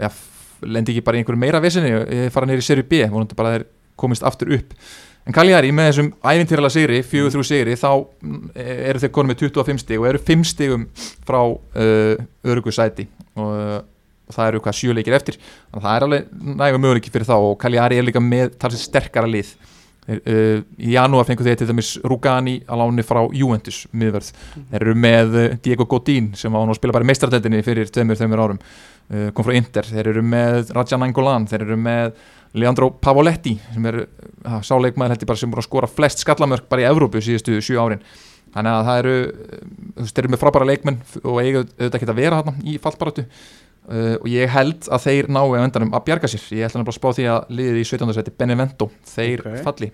já, 0.04 0.10
lendi 0.66 0.94
ekki 0.94 1.06
bara 1.06 1.18
í 1.18 1.22
einhverju 1.22 1.42
meira 1.42 1.62
vissinni 1.64 2.28
fara 2.34 2.48
niður 2.48 2.62
í 2.62 2.66
seri 2.66 2.84
B, 2.86 3.00
vonandi 3.10 3.38
bara 3.38 3.56
þeir 3.56 3.66
komist 3.98 4.26
aftur 4.26 4.52
upp. 4.58 4.76
En 5.22 5.34
Kaljari 5.34 5.70
með 5.70 5.88
þessum 5.90 6.08
ævintýrala 6.26 6.68
sigri, 6.72 6.98
fjögur 7.06 7.30
þrjú 7.30 7.44
sigri 7.46 7.76
þá 7.78 7.90
eru 8.58 9.02
þeir 9.02 9.12
konið 9.14 9.30
með 9.30 9.42
25 9.44 9.82
stig 9.84 10.02
og 10.02 10.08
eru 10.10 10.20
5 10.30 10.42
stigum 10.50 10.86
frá 11.28 11.38
uh, 11.46 12.24
örugu 12.42 12.74
sæti. 12.74 13.06
Og, 13.38 13.52
og 14.26 14.34
það 14.34 14.48
eru 14.50 14.62
hvað 14.64 14.78
sjöleikir 14.80 15.14
eftir. 15.18 15.38
Þannig 15.70 15.78
að 15.78 15.86
það 15.86 15.94
er 15.94 16.06
alveg 16.08 16.32
nægum 16.62 16.84
möguleiki 16.86 17.14
fyrir 17.14 17.28
þá 17.30 17.36
og 17.36 17.54
Kaljari 17.62 18.00
er 18.00 18.08
líka 18.08 18.22
með 18.22 18.56
talsið 18.58 18.82
sterkara 18.88 19.30
lið 19.30 19.54
Uh, 20.02 20.64
í 20.82 20.96
janúar 20.96 21.28
fengur 21.28 21.46
þeir 21.46 21.60
til 21.60 21.68
dæmis 21.68 21.92
Rugani 22.02 22.56
á 22.66 22.74
láni 22.74 23.04
frá 23.06 23.20
Juventus 23.38 23.84
miðverð, 23.94 24.32
mm. 24.34 24.64
þeir 24.72 24.84
eru 24.84 24.94
með 24.98 25.36
uh, 25.38 25.44
Diego 25.62 25.86
Godín 25.86 26.32
sem 26.34 26.50
á 26.50 26.58
að 26.58 26.72
spila 26.74 26.96
bara 26.96 27.06
í 27.06 27.10
meistardöldinni 27.12 27.60
fyrir 27.62 27.92
tveimur, 27.94 28.18
tveimur 28.18 28.42
árum, 28.42 28.58
uh, 28.58 29.28
kom 29.30 29.46
frá 29.46 29.54
Inter. 29.54 29.86
Þeir 29.86 30.10
eru 30.10 30.24
með 30.26 30.72
Rajan 30.74 31.06
Angolan. 31.06 31.46
Þeir 31.46 31.68
eru 31.68 31.78
með 31.78 32.18
Leandro 32.58 32.90
Pavoletti 32.98 33.54
sem 33.70 33.86
er 33.88 34.02
sáleikmaður 34.66 35.14
heldur 35.14 35.38
sem 35.38 35.54
voru 35.54 35.62
að 35.62 35.68
skora 35.70 35.88
flest 35.88 36.26
skallamörk 36.26 36.66
bara 36.68 36.82
í 36.82 36.90
Evrópu 36.90 37.22
síðustu 37.22 37.62
sjú 37.64 37.78
árin, 37.80 38.02
þannig 38.52 38.74
að 38.74 38.88
það 38.88 39.02
eru 39.04 39.14
þeir 40.10 40.24
eru 40.24 40.32
með 40.34 40.42
frábæra 40.42 40.68
leikmenn 40.68 40.98
og 41.22 41.38
eiga 41.40 41.62
auðvitað 41.62 42.00
ekki 42.00 42.10
að 42.10 42.18
vera 42.18 42.42
þarna 42.42 42.66
í 42.66 42.76
fallbaratu 42.82 43.24
Uh, 43.82 44.14
og 44.20 44.28
ég 44.30 44.46
held 44.46 44.86
að 44.94 45.06
þeir 45.08 45.28
ná 45.34 45.40
að 45.42 45.64
öndanum 45.64 45.94
að 45.96 46.04
bjarga 46.06 46.28
sér, 46.30 46.42
ég 46.54 46.68
ætla 46.68 46.84
að 46.84 46.94
spá 46.94 47.08
því 47.16 47.24
að 47.32 47.48
liðið 47.58 47.78
í 47.80 47.86
17. 47.88 48.12
seti 48.14 48.34
Benevento, 48.38 48.86
þeir 49.10 49.42
okay. 49.42 49.62
falli 49.66 49.88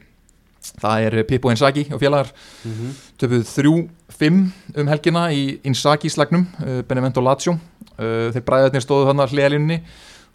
það 0.68 1.06
er 1.06 1.16
Pippo 1.24 1.52
Inzaghi 1.52 1.86
og 1.88 2.02
félagar 2.02 2.28
mm 2.28 2.74
-hmm. 2.74 2.98
töpuð 3.16 3.46
3-5 3.48 4.42
um 4.82 4.90
helgina 4.92 5.22
í 5.32 5.58
Inzaghi 5.64 6.10
slagnum 6.12 6.44
uh, 6.60 6.82
Benevento 6.84 7.24
Lazio 7.24 7.54
uh, 7.54 8.28
þeir 8.34 8.44
bræðarnir 8.44 8.84
stóðu 8.84 9.08
þarna 9.08 9.26
hliðalínunni 9.26 9.80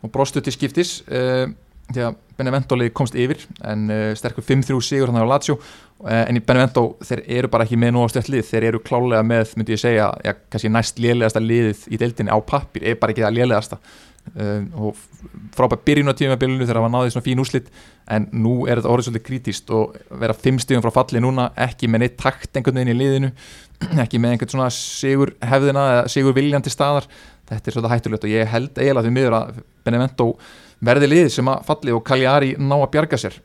og 0.01 0.11
brostu 0.11 0.41
til 0.41 0.53
skiptis 0.53 1.03
því 1.91 2.05
að 2.07 2.19
Benevento 2.37 2.77
komst 2.95 3.15
yfir 3.19 3.43
en 3.69 3.89
sterkur 4.17 4.45
5-3 4.45 4.79
sigur 4.81 5.11
hann 5.11 5.21
á 5.21 5.27
Lazio 5.27 5.59
en 6.09 6.39
í 6.39 6.41
Benevento 6.43 6.95
þeir 7.05 7.21
eru 7.39 7.49
bara 7.51 7.67
ekki 7.67 7.77
með 7.79 7.93
nú 7.93 8.03
á 8.03 8.11
stjætt 8.11 8.31
lið, 8.31 8.47
þeir 8.49 8.65
eru 8.71 8.81
klálega 8.83 9.21
með 9.27 9.53
myndi 9.59 9.75
ég 9.75 9.83
segja, 9.83 10.07
já, 10.25 10.33
kannski 10.51 10.71
næst 10.73 10.97
lélegasta 11.03 11.43
liðið 11.43 11.85
í 11.93 11.99
deildinni 12.01 12.33
á 12.33 12.39
pappir, 12.43 12.87
er 12.87 12.97
bara 12.99 13.13
ekki 13.13 13.23
það 13.23 13.37
lélegasta. 13.37 13.79
Um, 14.39 14.67
og 14.79 14.99
frábært 15.51 15.81
byrjun 15.83 16.07
á 16.07 16.15
tímabilinu 16.15 16.63
þegar 16.63 16.77
það 16.79 16.85
var 16.85 16.91
náðið 16.93 17.09
svona 17.11 17.25
fín 17.25 17.41
úslitt 17.43 17.65
en 18.15 18.27
nú 18.31 18.53
er 18.63 18.79
þetta 18.79 18.91
orðið 18.93 19.07
svolítið 19.09 19.25
kritist 19.27 19.73
og 19.75 19.97
vera 20.21 20.35
fimm 20.37 20.61
stíðum 20.63 20.85
frá 20.85 20.93
falli 20.95 21.19
núna 21.21 21.49
ekki 21.59 21.89
með 21.91 22.05
neitt 22.05 22.15
takt 22.21 22.55
einhvern 22.55 22.79
veginn 22.79 22.93
í 22.93 22.95
liðinu 23.01 23.31
ekki 24.05 24.21
með 24.23 24.37
einhvern 24.37 24.53
svona 24.55 24.69
sigur 24.73 25.33
hefðina 25.43 25.83
eða 25.97 26.07
sigur 26.15 26.37
viljandi 26.39 26.71
staðar. 26.71 27.09
Þetta 27.51 27.67
er 27.67 27.75
svolítið 27.75 27.95
hættulegt 27.97 28.27
og 28.29 28.33
ég 28.33 28.53
held 28.55 28.79
eiginlega 28.79 29.03
því 29.03 29.13
miður 29.19 29.37
að 29.41 29.59
Benevento 29.83 30.29
verði 30.83 31.09
lið 31.11 31.29
sem 31.33 31.49
að 31.51 31.65
falli 31.67 31.95
og 31.95 32.03
Cagliari 32.07 32.53
ná 32.59 32.75
að 32.79 32.89
bjarga 32.95 33.19
sér. 33.19 33.37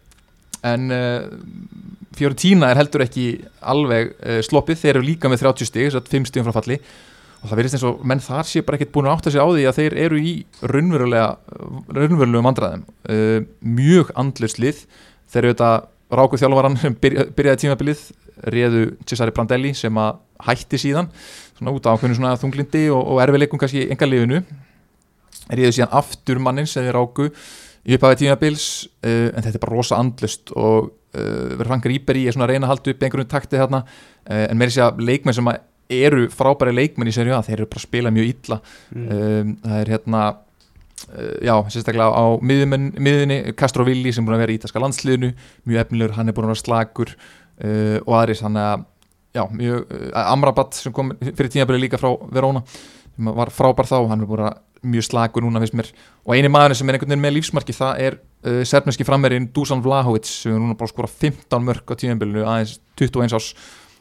En 0.67 0.89
uh, 0.95 1.27
Fiorentina 2.19 2.73
er 2.73 2.81
heldur 2.81 3.05
ekki 3.05 3.29
alveg 3.61 4.15
uh, 4.17 4.41
sloppið, 4.47 4.81
þeir 4.83 4.97
eru 4.97 5.07
líka 5.07 5.31
með 5.31 5.45
30 5.47 5.71
stíg, 5.71 5.91
þess 5.91 6.01
að 6.01 6.11
5 6.17 6.31
stígum 6.31 6.49
frá 6.49 6.59
falli. 6.59 6.81
Og 7.39 7.51
það 7.51 7.61
verðist 7.61 7.79
eins 7.79 7.87
og 7.87 8.01
menn 8.11 8.23
þar 8.23 8.49
sé 8.51 8.65
bara 8.67 8.79
ekkert 8.79 8.95
búin 8.97 9.07
að 9.07 9.15
átta 9.15 9.31
sig 9.31 9.43
á 9.43 9.47
því 9.47 9.67
að 9.71 9.77
þeir 9.77 9.95
eru 10.07 10.19
í 10.19 10.33
raunverulega 10.73 12.41
vandræðum. 12.49 12.83
Uh, 13.07 13.45
mjög 13.63 14.11
andluslið 14.19 14.83
þeir 15.31 15.45
eru 15.45 15.53
þetta 15.55 15.73
rákuð 16.19 16.43
þjálfvaran 16.43 16.79
sem 16.81 16.97
byrja, 16.99 17.29
byrjaði 17.37 17.63
tímabilið 17.63 18.07
réðu 18.55 18.85
Cesare 19.09 19.35
Prandelli 19.35 19.75
sem 19.77 19.95
að 20.01 20.19
hætti 20.47 20.81
síðan 20.81 21.11
svona 21.59 21.75
út 21.75 21.87
af 21.87 21.99
ákveðinu 21.99 22.19
svona 22.19 22.37
þunglindi 22.39 22.85
og, 22.95 23.03
og 23.03 23.23
erfileikum 23.25 23.61
kannski 23.61 23.89
enga 23.91 24.09
liðinu 24.09 24.43
ríðu 25.57 25.73
síðan 25.79 25.95
aftur 26.01 26.39
mannin 26.45 26.67
sem 26.69 26.85
þeir 26.87 26.99
áku 27.01 27.29
í 27.89 27.97
upphafið 27.97 28.21
tímabils 28.25 28.67
uh, 29.05 29.29
en 29.33 29.43
þetta 29.45 29.57
er 29.57 29.63
bara 29.65 29.77
rosa 29.79 29.97
andlust 30.03 30.53
og 30.57 30.91
uh, 30.91 31.55
verður 31.55 31.71
Frank 31.73 31.89
Rýber 31.89 32.19
í 32.21 32.27
að 32.29 32.51
reyna 32.51 32.67
að 32.69 32.75
halda 32.75 32.93
upp 32.93 33.07
einhverjum 33.07 33.31
takti 33.33 33.61
þarna 33.61 33.83
uh, 33.87 34.45
en 34.51 34.59
með 34.61 34.73
þess 34.73 34.83
að 34.89 35.01
leikmenn 35.09 35.39
sem 35.39 35.49
að 35.53 35.63
eru 35.99 36.27
frábæri 36.29 36.75
leikmenn 36.77 37.09
í 37.09 37.15
serju 37.17 37.33
A 37.33 37.41
þeir 37.47 37.63
eru 37.63 37.71
bara 37.71 37.81
að 37.81 37.87
spila 37.87 38.11
mjög 38.13 38.29
illa 38.35 38.61
Mm. 38.93 39.07
um, 39.09 39.57
það 39.65 39.81
er 39.81 39.91
hérna 39.95 40.23
já, 41.47 41.55
sérstaklega 41.73 42.11
á 42.13 42.25
miðjumenn- 42.45 42.91
miðjunni 42.99 43.39
Castro 43.57 43.85
Villi 43.87 44.13
sem 44.13 44.25
er 44.25 44.29
búin 44.29 44.37
að 44.37 44.43
vera 44.43 44.53
í 44.53 44.59
ítalska 44.59 44.83
landsliðinu 44.83 45.31
mjög 45.65 45.81
efnilegur, 45.85 46.15
hann 46.19 46.29
er 46.29 46.37
búin 46.37 46.49
að 46.49 46.53
vera 46.53 46.61
slagur 46.65 47.13
og 48.05 48.15
aðris 48.19 48.43
hann 48.45 48.59
að 48.61 48.85
já, 49.39 49.45
mjög, 49.55 49.87
Amrabat 50.27 50.75
sem 50.77 50.93
kom 50.93 51.13
fyrir 51.23 51.51
tímabili 51.55 51.85
líka 51.87 52.01
frá 52.03 52.11
Verona 52.35 52.65
sem 52.75 53.31
var 53.39 53.51
frábær 53.55 53.89
þá, 53.89 53.97
hann 54.11 54.21
er 54.27 54.29
búin 54.31 54.45
að 54.51 54.59
mjög 54.87 55.07
slagur 55.09 55.43
núna 55.43 55.61
finnst 55.63 55.75
mér. 55.79 55.89
Og 56.27 56.35
eini 56.37 56.49
maður 56.53 56.75
sem 56.79 56.89
er 56.89 56.99
einhvern 56.99 57.11
veginn 57.15 57.25
með 57.27 57.37
lífsmarki 57.39 57.75
það 57.77 58.01
er 58.07 58.17
uh, 58.47 58.63
serfneski 58.69 59.07
framverðin 59.09 59.51
Dusan 59.55 59.83
Vlahovic 59.85 60.29
sem 60.31 60.55
er 60.55 60.63
núna 60.63 60.77
bara 60.79 60.93
skora 60.93 61.09
15 61.11 61.65
mörg 61.67 61.85
á 61.91 61.95
tímabilinu 61.99 62.45
aðeins 62.47 62.79
21 63.01 63.35
ás 63.39 63.53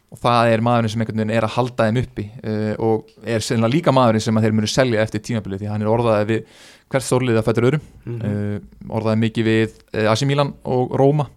og 0.08 0.22
það 0.24 0.54
er 0.54 0.62
maðurinn 0.64 0.90
sem 0.94 1.02
einhvern 1.04 1.20
veginn 1.20 1.36
er 1.36 1.44
að 1.44 1.56
halda 1.58 1.88
þeim 1.90 1.98
uppi 2.00 2.24
uh, 2.48 2.74
og 2.80 3.10
er 3.28 3.44
sennilega 3.44 3.74
líka 3.74 3.92
maðurinn 3.92 4.24
sem 4.24 4.38
þeir 4.40 4.54
munu 4.56 4.70
selja 4.72 5.02
eftir 5.04 5.20
tímabilið 5.28 5.66
því 5.66 5.72
hann 5.74 5.84
er 5.84 5.90
orðaðið 5.92 6.30
við 6.32 6.46
hvert 6.88 7.08
þórlið 7.10 7.40
að 7.42 7.48
fættur 7.50 7.68
öðrum 7.68 7.88
Mhm. 8.08 8.22
uh, 8.24 8.92
orðaðið 8.96 9.24
mikið 9.26 9.50
við 9.52 9.74
AC 10.08 10.24
Milan 10.30 10.54
og 10.64 10.96
Róma 10.96 11.28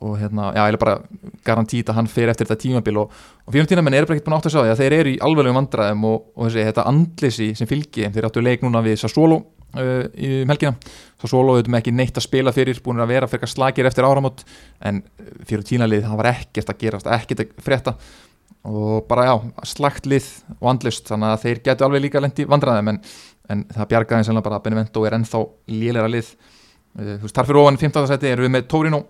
og 0.00 0.16
hérna, 0.16 0.48
já, 0.56 0.62
ég 0.64 0.74
er 0.74 0.80
bara 0.80 0.96
garantít 1.44 1.90
að 1.92 1.98
hann 1.98 2.08
fer 2.08 2.30
eftir 2.32 2.48
þetta 2.48 2.62
tímabil 2.62 3.00
og, 3.02 3.16
og 3.44 3.52
fyrir 3.52 3.68
tíma 3.68 3.84
menn 3.84 3.98
er 3.98 4.06
bara 4.08 4.16
ekkert 4.16 4.30
búin 4.30 4.36
átt 4.38 4.46
að 4.48 4.54
sjá 4.54 4.62
því 4.62 4.72
að 4.72 4.80
þeir 4.80 4.96
eru 4.96 5.12
í 5.12 5.18
alveglegum 5.26 5.58
vandræðum 5.60 6.06
og, 6.08 6.22
og 6.36 6.46
þessi, 6.48 6.64
þetta 6.70 6.86
andlisi 6.88 7.48
sem 7.58 7.68
fylgi, 7.68 8.06
þeir 8.14 8.28
áttu 8.30 8.44
leik 8.44 8.64
núna 8.64 8.80
við 8.86 8.96
Sassuolo 9.02 9.42
uh, 9.76 10.06
í 10.16 10.30
helgina 10.48 10.72
Sassuolo 11.20 11.58
auðvitað 11.58 11.74
með 11.74 11.82
ekki 11.82 11.94
neitt 11.98 12.16
að 12.16 12.26
spila 12.26 12.56
fyrir 12.56 12.80
búin 12.84 13.04
að 13.04 13.12
vera 13.12 13.28
fyrir 13.28 13.52
slagir 13.52 13.90
eftir 13.90 14.08
áramót 14.08 14.40
en 14.80 15.02
fyrir 15.44 15.68
tínalið 15.68 16.08
það 16.08 16.22
var 16.22 16.30
ekkert 16.32 16.72
að 16.72 16.80
gerast 16.86 17.12
ekkert 17.18 17.44
að 17.44 17.54
frétta 17.68 17.96
og 18.64 19.04
bara 19.08 19.28
já, 19.28 19.34
slagt 19.68 20.08
lið 20.08 20.32
og 20.58 20.72
andlust 20.72 21.12
þannig 21.12 21.34
að 21.34 21.44
þeir 21.44 21.62
getur 21.68 21.90
alveg 21.90 22.06
líka 22.06 22.24
lendi 22.24 22.48
vandræðum 22.48 22.94
en, 22.94 23.04
en 23.52 23.68
það 23.68 23.92
bjargaði 23.92 24.28
sennilega 24.28 24.48
bara 24.48 24.64
Benevento 24.64 25.04
er 25.04 25.20
ennþá 25.20 25.44
lélera 25.76 26.08
lið 26.08 26.28
uh, 26.32 27.16
þú 27.20 27.24
veist, 27.24 27.36
þar 27.36 27.48
fyrir 27.52 27.62
ofan 27.66 27.80
15. 27.84 28.12
seti 28.14 28.32
erum 28.32 28.48
við 28.48 28.56
með 28.56 28.70
Torino 28.72 29.06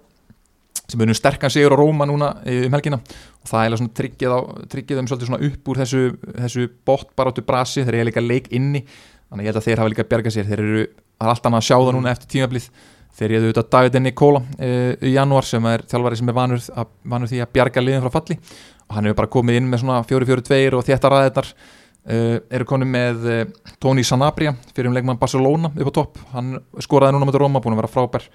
sem 0.91 1.07
nú 1.07 1.17
sterkan 1.17 1.53
sigur 1.53 1.75
á 1.75 1.81
Róma 1.81 2.09
núna 2.09 2.33
eh, 2.45 2.67
um 2.67 2.77
helgina. 2.77 3.01
Og 3.41 3.51
það 3.51 3.65
er 3.67 3.81
svona 3.81 3.97
tryggið, 4.01 4.35
á, 4.35 4.39
tryggið 4.75 5.03
um 5.03 5.11
svolítið 5.11 5.31
svona 5.31 5.43
upp 5.49 5.73
úr 5.73 5.83
þessu, 5.85 6.03
þessu 6.37 6.69
bóttbarátu 6.89 7.47
brasi, 7.47 7.87
þeir 7.87 8.01
eru 8.01 8.11
líka 8.11 8.25
leik 8.25 8.51
inni 8.53 8.85
þannig 9.31 9.47
ég 9.47 9.53
held 9.53 9.61
að 9.61 9.69
þeir 9.69 9.83
hafa 9.83 9.93
líka 9.93 10.09
bjargað 10.11 10.35
sér. 10.37 10.49
Þeir 10.51 10.65
eru, 10.65 10.87
er 11.21 11.31
allt 11.33 11.47
annað 11.47 11.63
að 11.63 11.69
sjá 11.69 11.77
það 11.77 11.93
núna 11.97 12.15
eftir 12.15 12.33
tímablið 12.35 12.71
þeir 13.19 13.35
eru 13.35 13.49
auðvitað 13.49 13.69
David 13.75 13.99
Nikola 14.05 14.41
uh, 14.41 14.93
í 15.03 15.13
janúar 15.15 15.47
sem 15.47 15.67
er 15.71 15.85
þjálfari 15.91 16.21
sem 16.21 16.31
er 16.31 16.37
vanur, 16.37 16.63
að, 16.79 16.95
vanur 17.13 17.31
því 17.31 17.43
að 17.45 17.53
bjarga 17.57 17.85
liðin 17.85 18.05
frá 18.07 18.15
falli. 18.17 18.39
Og 18.87 18.97
hann 18.97 19.07
hefur 19.07 19.21
bara 19.21 19.33
komið 19.35 19.61
inn 19.61 19.69
með 19.71 19.83
svona 19.85 20.01
4-4-2 20.07 20.79
og 20.79 20.87
þétta 20.87 21.13
ræðirnar 21.15 21.51
uh, 21.51 22.39
eru 22.59 22.69
konum 22.71 22.95
með 22.95 23.29
uh, 23.29 23.43
Tony 23.83 24.07
Sanabria 24.07 24.55
fyrir 24.71 24.91
um 24.91 24.97
leikmann 24.97 25.21
Barcelona 25.21 25.73
upp 25.75 25.93
á 25.95 25.99
topp. 26.01 26.23
Hann 26.35 26.57
skoraði 26.83 27.17
núna 27.17 27.31
með 27.31 27.41
Róma, 27.43 27.63
búin 27.63 27.77
að 27.77 27.85
vera 27.85 27.93
frábær 27.93 28.31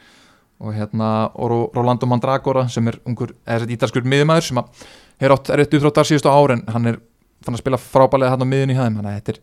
og 0.60 0.74
hérna 0.74 1.10
og 1.36 1.50
Ro- 1.52 1.72
Rolando 1.76 2.08
Mandragora 2.08 2.68
sem 2.72 2.88
er 2.88 3.00
ungur, 3.06 3.34
ítalskur 3.46 4.06
miðumæður 4.08 4.48
sem 4.50 4.58
að 4.62 4.86
hefur 5.20 5.36
átt 5.38 5.50
erfitt 5.56 5.74
uppþróttar 5.78 6.08
síðustu 6.10 6.32
ár 6.32 6.54
en 6.56 6.64
hann 6.72 6.86
er 6.94 7.00
fann 7.46 7.56
að 7.58 7.62
spila 7.64 7.78
frábælega 7.82 8.32
hann 8.36 8.46
á 8.46 8.48
miðun 8.48 8.72
í 8.74 8.78
hæðum 8.80 9.00
þannig 9.02 9.12
að 9.12 9.18
þetta 9.22 9.34
er, 9.36 9.42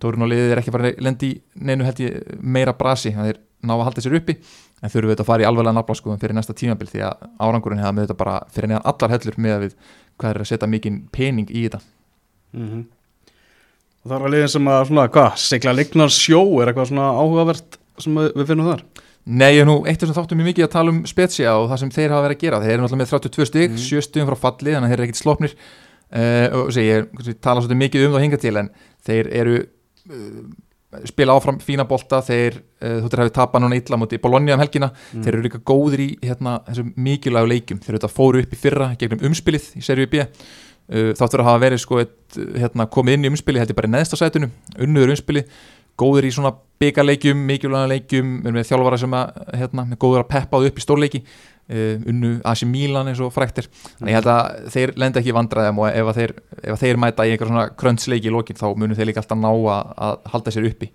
Dórun 0.00 0.22
og 0.22 0.28
liðið 0.30 0.52
er 0.54 0.58
ekki 0.60 0.70
bara 0.70 0.90
lendi 1.02 1.28
neinu 1.58 1.82
held 1.82 1.98
ég 1.98 2.36
meira 2.46 2.70
brasi. 2.78 3.10
Það 3.10 3.30
er 3.32 3.38
ná 3.66 3.72
að 3.74 3.80
halda 3.88 4.04
sér 4.04 4.14
uppi 4.20 4.36
en 4.38 4.92
þurfum 4.92 5.08
við 5.10 5.16
þetta 5.16 5.24
að 5.24 5.30
fara 5.32 5.42
í 5.42 5.46
alveglega 5.48 5.74
nafnbláskoðum 5.80 6.20
fyrir 6.22 6.36
næsta 6.38 6.54
tímabil 6.54 6.86
því 6.92 7.00
að 7.08 7.24
árangurinn 7.42 7.80
hefða 7.82 7.96
með 7.96 8.04
þetta 8.06 8.16
bara 8.20 8.36
fyrir 8.54 8.70
neðan 8.70 8.86
allar 8.92 9.10
hellur 9.16 9.38
með 9.42 9.54
að 9.56 9.64
við 9.64 9.74
hvað 10.20 10.30
er 10.30 10.40
að 10.44 10.48
setja 10.52 10.68
mikinn 10.70 11.00
pening 11.10 11.50
í 11.50 11.64
þetta. 11.66 11.80
Mhm. 12.54 12.84
Og 14.00 14.08
það 14.12 14.16
er 14.16 14.24
að 14.28 14.34
liðin 14.36 14.52
sem 14.54 14.70
að 14.70 14.86
svona, 14.92 15.08
hvað, 15.12 15.34
segla 15.42 15.74
lignar 15.76 16.14
sjó 16.14 16.40
er 16.62 16.70
eitthvað 16.70 16.88
svona 16.92 17.08
áhugavert 17.20 17.76
sem 18.00 18.14
við 18.30 18.46
finnum 18.48 18.70
þar 18.70 18.84
Nei, 19.26 19.52
ég 19.54 19.60
er 19.62 19.66
nú 19.68 19.82
eitt 19.86 20.00
af 20.02 20.08
þessum 20.08 20.16
þáttum 20.24 20.38
mjög 20.40 20.48
mikið 20.50 20.64
að 20.64 20.72
tala 20.72 20.90
um 20.94 21.02
Spezia 21.06 21.52
og 21.60 21.68
það 21.70 21.78
sem 21.82 21.90
þeir 21.90 22.10
hafa 22.14 22.24
verið 22.28 22.36
að 22.38 22.40
gera. 22.44 22.60
Þeir 22.64 22.72
eru 22.72 22.82
náttúrulega 22.86 23.02
með 23.02 23.10
32 23.12 23.46
stygg, 23.50 23.70
Mhm. 23.70 23.82
7 23.84 24.02
stygum 24.06 24.28
frá 24.30 24.38
falli 24.40 24.72
þannig 24.72 24.86
að 24.88 24.90
þeir 24.90 24.98
eru 25.00 25.06
ekkit 25.06 25.20
slopnir 25.20 25.54
uh, 26.10 26.46
og 26.56 26.72
sé, 26.72 26.80
ég 26.88 27.36
tala 27.40 27.60
svolítið 27.60 27.80
mikið 27.84 28.06
um 28.06 28.12
það 28.16 28.24
hinga 28.24 28.40
til 28.40 28.56
en 28.56 28.70
þeir 29.06 29.28
eru 29.42 29.56
uh, 30.10 31.04
spila 31.06 31.36
áfram 31.38 31.60
fína 31.62 31.84
bolta. 31.86 32.18
Þeir, 32.26 32.56
uh, 32.82 32.96
þú 33.04 33.10
þeir 33.12 33.22
hafi 33.22 33.34
tapað 33.36 33.62
núna 33.62 33.76
illa 33.78 33.96
múti 34.00 34.18
Bologna 34.18 34.54
um 34.56 34.64
helgina, 34.64 34.90
Mm. 35.14 35.22
þeir 35.22 35.34
eru 35.36 35.42
líka 35.46 35.60
góðir 35.62 36.00
í 36.00 36.08
hérna, 36.24 36.56
þessum 36.66 36.94
mikilvægu 36.96 37.48
leikjum. 37.52 37.78
Þeir 37.78 37.88
eru 37.94 37.98
þetta 38.00 38.14
fóru 38.16 38.40
upp 38.42 38.50
í 38.50 38.56
fyrra 38.58 38.96
gegnum 38.98 39.20
umspilið 39.30 39.76
í 39.76 39.82
serju 39.84 40.08
B. 40.10 40.24
Uh, 40.90 41.12
þáttur 41.14 41.44
að 41.44 41.46
hafa 41.52 41.60
verið 41.68 41.78
sko 41.84 42.00
eitt, 42.00 42.34
hérna, 42.58 42.88
komið 42.90 43.12
inn 43.14 43.24
í 43.24 43.30
umspili 43.30 43.60
held 46.80 46.90
ég 46.90 46.96
bara 46.96 47.10
í 47.10 47.16
neðsta 47.16 47.20
sætunu 47.20 47.20
unnuður 47.20 47.20
umspili, 47.20 47.20
góður 47.20 47.20
í 47.20 47.20
svona 47.20 47.20
byggarleikjum, 47.20 47.46
mikilvæga 47.46 47.88
leikjum 47.90 48.46
er 48.46 48.52
með 48.52 48.68
þjálfara 48.70 48.98
sem 48.98 49.14
að, 49.14 49.32
hérna, 49.52 49.84
með 49.84 49.98
góður 50.00 50.24
að 50.24 50.30
peppa 50.30 50.60
upp 50.64 50.78
í 50.78 50.84
stórleiki 50.84 51.20
uh, 51.22 52.08
unnu 52.08 52.40
AC 52.44 52.64
Milan 52.64 53.08
eins 53.08 53.20
og 53.20 53.32
fræktir 53.32 53.68
þannig 53.98 54.10
ég 54.10 54.16
held 54.16 54.30
að 54.32 54.70
þeir 54.70 54.92
lenda 54.96 55.20
ekki 55.20 55.36
vandræðum 55.36 55.78
og 55.78 55.88
ef 55.90 56.16
þeir, 56.16 56.34
ef 56.62 56.80
þeir 56.80 56.96
mæta 56.96 57.26
í 57.26 57.34
einhver 57.34 57.48
svona 57.52 57.68
kröntsleiki 57.76 58.28
í 58.28 58.32
lokin 58.32 58.56
þá 58.56 58.74
munum 58.76 58.96
þeir 58.96 59.06
líka 59.10 59.20
alltaf 59.20 59.38
ná 59.38 59.50
að, 59.50 59.92
að 60.08 60.18
halda 60.32 60.50
sér 60.50 60.68
uppi. 60.70 60.90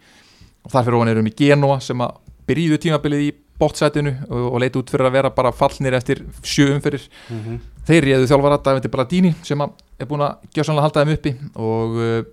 Og 0.65 0.71
þar 0.73 0.83
fyrir 0.83 0.97
ofan 0.97 1.09
erum 1.13 1.29
við 1.29 1.35
Genoa 1.37 1.79
sem 1.79 2.01
að 2.01 2.15
byrjuðu 2.49 2.81
tímabilið 2.81 3.21
í 3.27 3.33
bótsætinu 3.61 4.17
og, 4.25 4.53
og 4.53 4.59
leiti 4.59 4.79
út 4.81 4.89
fyrir 4.89 5.05
að 5.05 5.11
vera 5.13 5.29
bara 5.29 5.53
fallnir 5.53 5.93
eftir 5.93 6.25
sjö 6.41 6.73
umferðir. 6.73 7.09
Mhm. 7.29 7.59
þeir 7.85 8.03
réðu 8.03 8.27
þjálfara 8.27 8.57
Davide 8.65 8.89
Balladini 8.89 9.35
sem 9.43 9.61
að 9.61 9.69
er 9.99 10.05
búin 10.05 10.21
að 10.25 10.37
gjössanlega 10.51 10.81
halda 10.81 11.05
þeim 11.05 11.13
uppi 11.13 11.35
og 11.55 11.99
uh, 12.01 12.23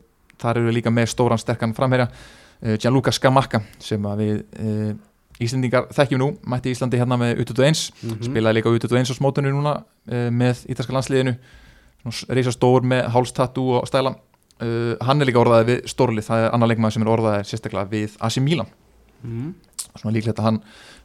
þar 0.40 0.56
eru 0.56 0.66
við 0.66 0.74
líka 0.80 0.90
með 0.90 1.06
stóran 1.12 1.38
sterkan 1.38 1.74
framherja 1.76 2.08
Gianluca 2.78 3.12
Scamacca 3.12 3.62
sem 3.82 4.02
að 4.06 4.20
við 4.22 4.36
uh, 4.62 4.92
Íslendingar 5.42 5.88
þekkjum 5.90 6.20
nú, 6.20 6.28
mætti 6.46 6.70
Íslandi 6.70 6.98
hérna 7.00 7.16
með 7.18 7.40
U21, 7.42 7.88
Mhm. 8.04 8.20
spilaði 8.28 8.58
líka 8.60 8.70
U21 8.70 9.10
á 9.10 9.14
smótunni 9.18 9.50
núna 9.50 9.72
uh, 9.82 10.28
með 10.30 10.60
ítalska 10.70 10.92
landsliðinu 10.94 11.34
reysa 12.34 12.52
stór 12.54 12.82
með 12.86 13.08
hálstatú 13.14 13.64
og 13.78 13.86
stæla 13.90 14.12
uh, 14.14 14.94
hann 15.02 15.20
er 15.22 15.26
líka 15.30 15.40
orðaði 15.42 15.68
við 15.72 15.84
stórlið, 15.90 16.26
það 16.28 16.44
er 16.46 16.54
annar 16.54 16.70
leikmaður 16.70 16.96
sem 16.96 17.02
er 17.06 17.10
orðaði 17.16 17.44
sérstaklega 17.50 17.90
við 17.90 18.16
AC 18.20 18.38
Milan 18.42 18.70
Mhm. 19.22 19.52
svona 19.96 20.14
líklegt 20.16 20.38
að 20.38 20.46
hann 20.48 20.62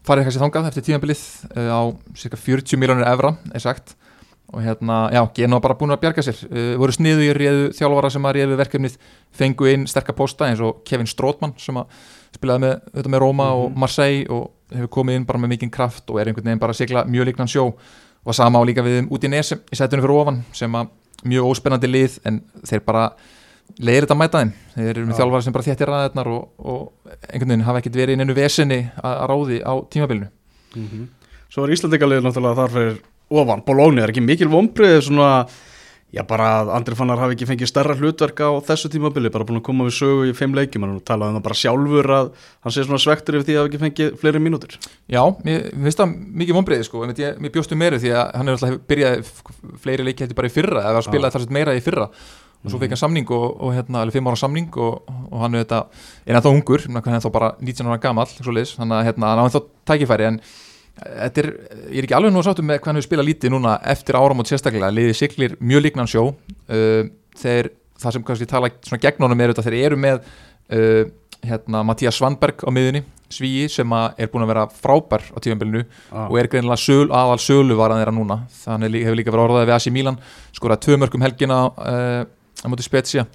farið 0.08 0.24
kannski 0.26 0.42
þangað 0.42 0.68
eftir 0.72 0.86
tímabilið 0.88 1.22
uh, 1.58 1.70
á 1.70 1.82
cirka 2.18 2.38
40 2.38 2.78
miljónir 2.82 3.06
evra 3.10 3.36
er 3.54 3.60
sagt 3.62 3.96
og 4.54 4.62
hérna, 4.64 5.10
já, 5.12 5.22
Genoa 5.36 5.60
bara 5.60 5.76
búin 5.76 5.92
að 5.92 6.00
bjarga 6.06 6.24
sér 6.24 6.38
uh, 6.48 6.78
voru 6.80 6.94
sniðu 6.96 7.26
í 7.26 7.34
réðu 7.36 7.66
þjálfara 7.76 8.10
sem 8.14 8.24
að 8.30 8.38
réðu 8.40 8.58
verkefnið 8.62 8.98
fengu 9.36 9.68
inn 9.74 9.88
sterkar 9.92 10.16
posta 10.16 10.48
eins 10.48 10.62
og 10.64 10.84
Kevin 10.88 11.08
Strootman 11.10 11.54
sem 11.60 11.76
að 11.82 11.88
spilaði 12.38 12.64
með, 12.64 12.76
auðvitað 12.94 13.12
með 13.16 13.24
Roma 13.26 13.48
og 13.58 13.66
Mhm. 13.72 13.80
Marseille 13.84 14.28
og 14.30 14.52
hefur 14.72 14.88
komið 14.98 15.16
inn 15.16 15.26
bara 15.26 15.40
með 15.40 15.50
mikinn 15.56 15.72
kraft 15.72 16.10
og 16.10 16.20
er 16.20 16.28
einhvern 16.32 16.46
veginn 16.48 16.60
bara 16.60 16.72
að 16.74 16.80
sigla 16.82 17.04
mjög 17.08 17.26
líknan 17.32 17.48
sjó 17.52 17.66
og 18.28 18.36
sama 18.36 18.60
á 18.60 18.64
líka 18.68 18.84
við 18.84 19.08
út 19.12 19.24
í 19.24 19.30
Nese 19.32 19.60
í 19.72 19.76
sætunum 19.80 20.04
fyrir 20.04 20.16
ofan 20.22 20.40
sem 20.54 20.72
að 20.76 20.88
mjög 21.26 21.48
óspennandi 21.52 21.88
lið 21.92 22.18
en 22.28 22.42
þeir 22.68 22.84
bara 22.86 23.06
leiðir 23.80 24.06
þetta 24.08 24.16
að 24.16 24.22
mæta 24.22 24.42
þeim 24.44 24.52
þeir 24.76 24.90
eru 24.94 25.06
með 25.08 25.14
Já. 25.14 25.20
þjálfara 25.22 25.44
sem 25.44 25.54
bara 25.56 25.64
þéttir 25.68 25.92
ræðirnar 25.92 26.28
og, 26.32 26.44
og 26.60 26.82
einhvern 27.32 27.50
veginn 27.52 27.66
hafa 27.68 27.80
ekkert 27.82 27.96
verið 28.00 28.14
inn 28.18 28.24
einu 28.24 28.36
vesenni 28.38 28.80
að, 29.04 29.14
að 29.14 29.28
ráði 29.34 29.60
á 29.64 29.74
tímabilinu 29.92 30.30
Mhm. 30.78 31.08
Svo 31.50 31.64
er 31.64 31.72
Íslandingalið 31.74 32.22
náttúrulega 32.28 32.56
þar 32.60 32.74
fyrir 32.76 32.98
ofan. 33.30 33.64
Bologna 33.68 34.04
er 34.06 34.14
ekki 34.14 34.24
mikil 34.26 34.52
vombrið 34.52 35.02
svona 35.10 35.32
Já 36.16 36.22
bara 36.24 36.46
að 36.62 36.70
Andri 36.72 36.96
Fannar 36.96 37.20
hafi 37.20 37.36
ekki 37.36 37.46
fengið 37.50 37.68
stærra 37.68 37.92
hlutverk 38.00 38.38
á 38.40 38.48
þessu 38.64 38.88
tímabili 38.94 39.28
bara 39.28 39.44
búin 39.44 39.58
að 39.60 39.66
koma 39.68 39.84
við 39.90 39.98
sögu 39.98 40.30
í 40.30 40.36
fimm 40.38 40.54
leikjum. 40.56 40.86
Hann 40.88 41.02
talaði 41.04 41.34
um 41.34 41.36
það 41.36 41.44
bara 41.50 41.58
sjálfur 41.60 42.08
að 42.16 42.30
hann 42.64 42.74
sé 42.74 42.86
svona 42.88 43.02
svektur 43.04 43.36
yfir 43.36 43.44
því 43.50 43.56
að 43.58 43.60
hafi 43.60 43.72
ekki 43.74 43.82
fengið 43.82 44.14
fleiri 44.22 44.40
mínútur. 44.40 44.78
Já, 45.12 45.20
mér 45.44 45.66
finnst 45.76 46.00
það 46.00 46.14
mikið 46.40 46.58
vonbreiði 46.62 46.88
sko, 46.88 47.02
ég, 47.04 47.20
ég, 47.26 47.36
mér 47.44 47.54
bjóstu 47.58 47.76
meiru 47.76 48.00
því 48.00 48.14
að 48.16 48.32
hann 48.40 48.48
er 48.48 48.56
alltaf 48.56 48.78
byrjaði 48.88 49.26
f- 49.28 49.44
fleiri 49.84 50.06
leiki 50.08 50.24
heldur 50.24 50.40
bara 50.40 50.48
í 50.48 50.56
fyrra 50.56 50.86
eða 50.86 50.94
var 50.96 51.02
að 51.04 51.10
spila 51.12 51.28
Já. 51.28 51.34
þar 51.36 51.44
sem 51.46 51.58
meira 51.60 51.76
í 51.76 51.84
fyrra. 51.84 52.08
Og 52.64 52.72
svo 52.72 52.80
fekk 52.82 52.96
hann 52.96 53.04
samning 53.04 53.28
og, 53.36 53.46
og 53.68 53.76
hérna, 53.76 54.06
alveg 54.06 54.16
fimm 54.16 54.32
ára 54.32 54.40
samning 54.40 54.72
og, 54.80 55.12
og 55.28 55.44
hann 55.44 55.60
er 55.60 55.68
þetta, 55.68 55.82
er 56.24 56.40
ennþá 56.40 56.56
ungur 56.56 56.88
hann 56.88 57.04
er 57.04 57.20
ennþá 57.20 57.34
bara 57.36 57.52
19 57.60 57.92
ára 57.92 58.00
liðs, 58.56 58.74
þannig 58.80 58.96
að 58.98 59.06
hérna, 59.12 59.30
hann 59.36 59.44
á 59.44 59.46
ennþá 59.52 59.62
tækifæri 59.92 60.26
en 60.32 60.40
þetta 60.98 61.44
er, 61.44 61.50
ég 61.92 62.00
er 62.02 62.08
ekki 62.08 62.18
alveg 62.18 62.34
nú 62.34 62.44
sáttum 62.46 62.68
með 62.68 62.82
hvað 62.82 62.92
hann 62.92 63.00
hefur 63.00 63.10
spilað 63.10 63.30
lítið 63.30 63.54
núna 63.54 63.76
eftir 63.94 64.18
áramót 64.18 64.50
sérstaklega, 64.50 64.90
liðið 64.94 65.20
siglir 65.20 65.56
mjög 65.60 65.86
líknan 65.86 66.10
sjó. 66.10 66.24
Uh, 66.70 67.10
þeir, 67.38 67.72
það 68.02 68.18
sem 68.18 68.26
kannski 68.28 68.50
tala 68.50 68.72
svona 68.80 69.04
gegn 69.06 69.28
honum 69.28 69.44
er 69.44 69.54
þetta, 69.54 69.68
þeir 69.68 69.78
eru 69.84 70.00
með 70.02 70.24
uh, 70.24 71.04
hérna, 71.46 71.84
Mattías 71.88 72.18
Svanberg 72.18 72.66
á 72.66 72.70
miðunni 72.74 73.04
svíi 73.34 73.68
sem 73.72 73.92
að 73.92 74.22
er 74.24 74.30
búin 74.32 74.46
að 74.46 74.52
vera 74.54 74.64
frábær 74.72 75.26
á 75.36 75.38
tífambilinu 75.44 75.84
ah. 75.84 76.30
og 76.30 76.38
er 76.40 76.48
greinilega 76.52 76.80
söl, 76.80 77.10
aðal 77.12 77.40
sölu 77.44 77.76
var 77.78 77.92
hann 77.92 78.02
þeirra 78.02 78.16
núna. 78.16 78.40
Þannig 78.64 79.02
hefur 79.04 79.20
líka 79.20 79.34
verið 79.34 79.48
orðaðið 79.50 79.70
við 79.70 79.76
AC 79.76 79.88
Milan 79.94 80.20
skoraði 80.56 80.86
tvö 80.86 81.00
mörgum 81.02 81.26
helgina 81.26 81.60
uh, 81.68 82.22
á 82.64 82.68
móti 82.72 82.88
Spezia 82.88 83.28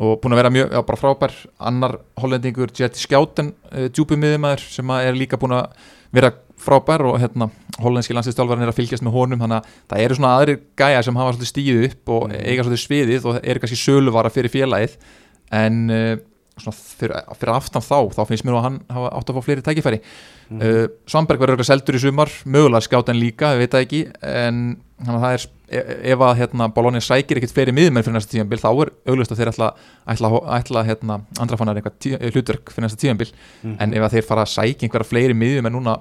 og 0.00 0.20
búin 0.22 0.32
að 0.32 0.40
vera 0.40 0.52
mjög, 0.54 0.70
já 0.72 0.84
bara 0.88 1.00
frábær 1.00 1.34
annar 1.60 1.98
hollendingur 2.22 2.70
Jetty 2.78 3.02
Skjáten 3.02 3.50
uh, 3.72 3.88
djúbumiðumæður 3.90 4.64
sem 4.78 4.94
að 4.94 5.08
er 5.10 5.18
líka 5.18 5.40
búin 5.40 5.58
að 5.58 5.90
vera 6.12 6.32
frábær 6.62 7.02
og 7.08 7.16
hérna 7.18 7.48
hollenski 7.82 8.14
landslistjálfarinn 8.14 8.62
er 8.66 8.70
að 8.70 8.76
fylgjast 8.78 9.02
með 9.02 9.14
honum 9.16 9.40
þannig 9.42 9.62
að 9.62 9.70
það 9.92 10.02
eru 10.04 10.18
svona 10.18 10.34
aðrir 10.38 10.58
gæja 10.78 11.00
sem 11.06 11.16
hafa 11.18 11.32
svolítið 11.32 11.50
stíð 11.52 11.86
upp 11.88 12.12
og 12.16 12.28
Mm. 12.28 12.36
eiga 12.46 12.62
svolítið 12.66 12.84
sviðið 12.86 13.24
og 13.30 13.40
eru 13.42 13.62
kannski 13.62 13.80
söluvara 13.80 14.30
fyrir 14.30 14.52
félagið 14.52 14.94
en 15.52 15.80
uh, 15.90 16.16
svona 16.60 16.76
fyrir, 16.76 17.16
fyrir 17.40 17.54
aftan 17.56 17.82
þá 17.82 17.98
þá 18.14 18.22
finnst 18.28 18.44
mér 18.44 18.58
að 18.60 18.64
hann 18.68 18.78
hafa 18.92 19.10
átt 19.18 19.30
að 19.32 19.36
fá 19.38 19.42
fleiri 19.48 19.62
tækifæri 19.66 20.00
Mhm. 20.52 20.60
uh, 20.60 20.86
Svamberg 21.08 21.40
verður 21.40 21.56
eitthvað 21.56 21.70
seldur 21.72 21.96
í 21.96 22.00
sumar 22.02 22.28
mögulega 22.44 22.84
skjátan 22.84 23.16
líka, 23.18 23.54
við 23.56 23.62
veit 23.64 23.72
það 23.72 23.84
ekki 23.86 24.00
en 24.22 24.58
þannig 25.02 25.18
að 25.18 25.24
það 25.24 25.34
er 25.36 25.46
e- 25.78 26.12
ef 26.12 26.18
að 26.28 26.36
hérna, 26.40 26.68
Bologna 26.74 27.00
sækir 27.00 27.36
ekkit 27.40 27.52
fleiri 27.56 27.72
miðmenn 27.76 28.04
fyrir 28.06 28.14
næsta 28.18 28.32
tíðanbíl 28.36 28.60
þá 28.62 28.70
er 28.84 28.90
auglust 29.12 29.32
að 29.32 29.38
þeir 29.42 29.50
ætla, 29.52 29.68
ætla, 30.14 30.30
ætla 30.58 30.84
hérna, 30.88 31.20
andrafannar 31.40 31.76
eitthvað 31.80 31.98
tí, 31.98 32.12
hlutverk 32.32 32.70
fyrir 32.74 32.86
næsta 32.88 33.00
tíðanbíl 33.02 33.32
Mhm. 33.62 33.76
en 33.80 33.94
ef 33.94 34.02
að 34.08 34.12
þeir 34.16 34.26
fara 34.28 34.42
að 34.46 34.52
sækja 34.56 34.88
einhverja 34.88 35.10
fleiri 35.12 35.34
miðjumenn 35.34 35.72
núna 35.76 35.96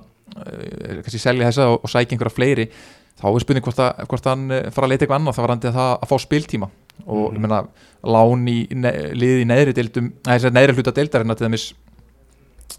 kannski 1.03 1.20
selja 1.20 1.48
þessa 1.50 1.67
og, 1.74 1.79
og 1.84 1.89
sækja 1.91 2.15
einhverja 2.15 2.36
fleiri 2.36 2.65
þá 3.22 3.25
er 3.36 3.43
spurning 3.43 3.63
hvort, 3.65 3.79
að, 3.84 4.05
hvort 4.08 4.25
hann 4.31 4.46
fara 4.72 4.88
að 4.88 4.91
leita 4.93 5.05
eitthvað 5.05 5.20
annað 5.20 5.36
þá 5.38 5.41
var 5.43 5.53
hann 5.53 5.63
til 5.65 5.74
það 5.75 5.91
að 6.01 6.10
fá 6.12 6.17
spiltíma 6.24 6.70
og 7.05 7.31
Mhm. 7.31 7.36
ég 7.36 7.41
meina 7.41 7.60
lán 8.03 8.48
í 8.50 8.58
ne, 8.75 8.91
liði 9.17 9.41
í 9.43 9.48
neðri 9.50 9.74
deildum 9.74 10.12
neðri 10.25 10.75
hluta 10.77 10.93
deildarinn 10.93 11.31
að 11.31 11.38
til 11.41 11.48
dæmis 11.48 11.65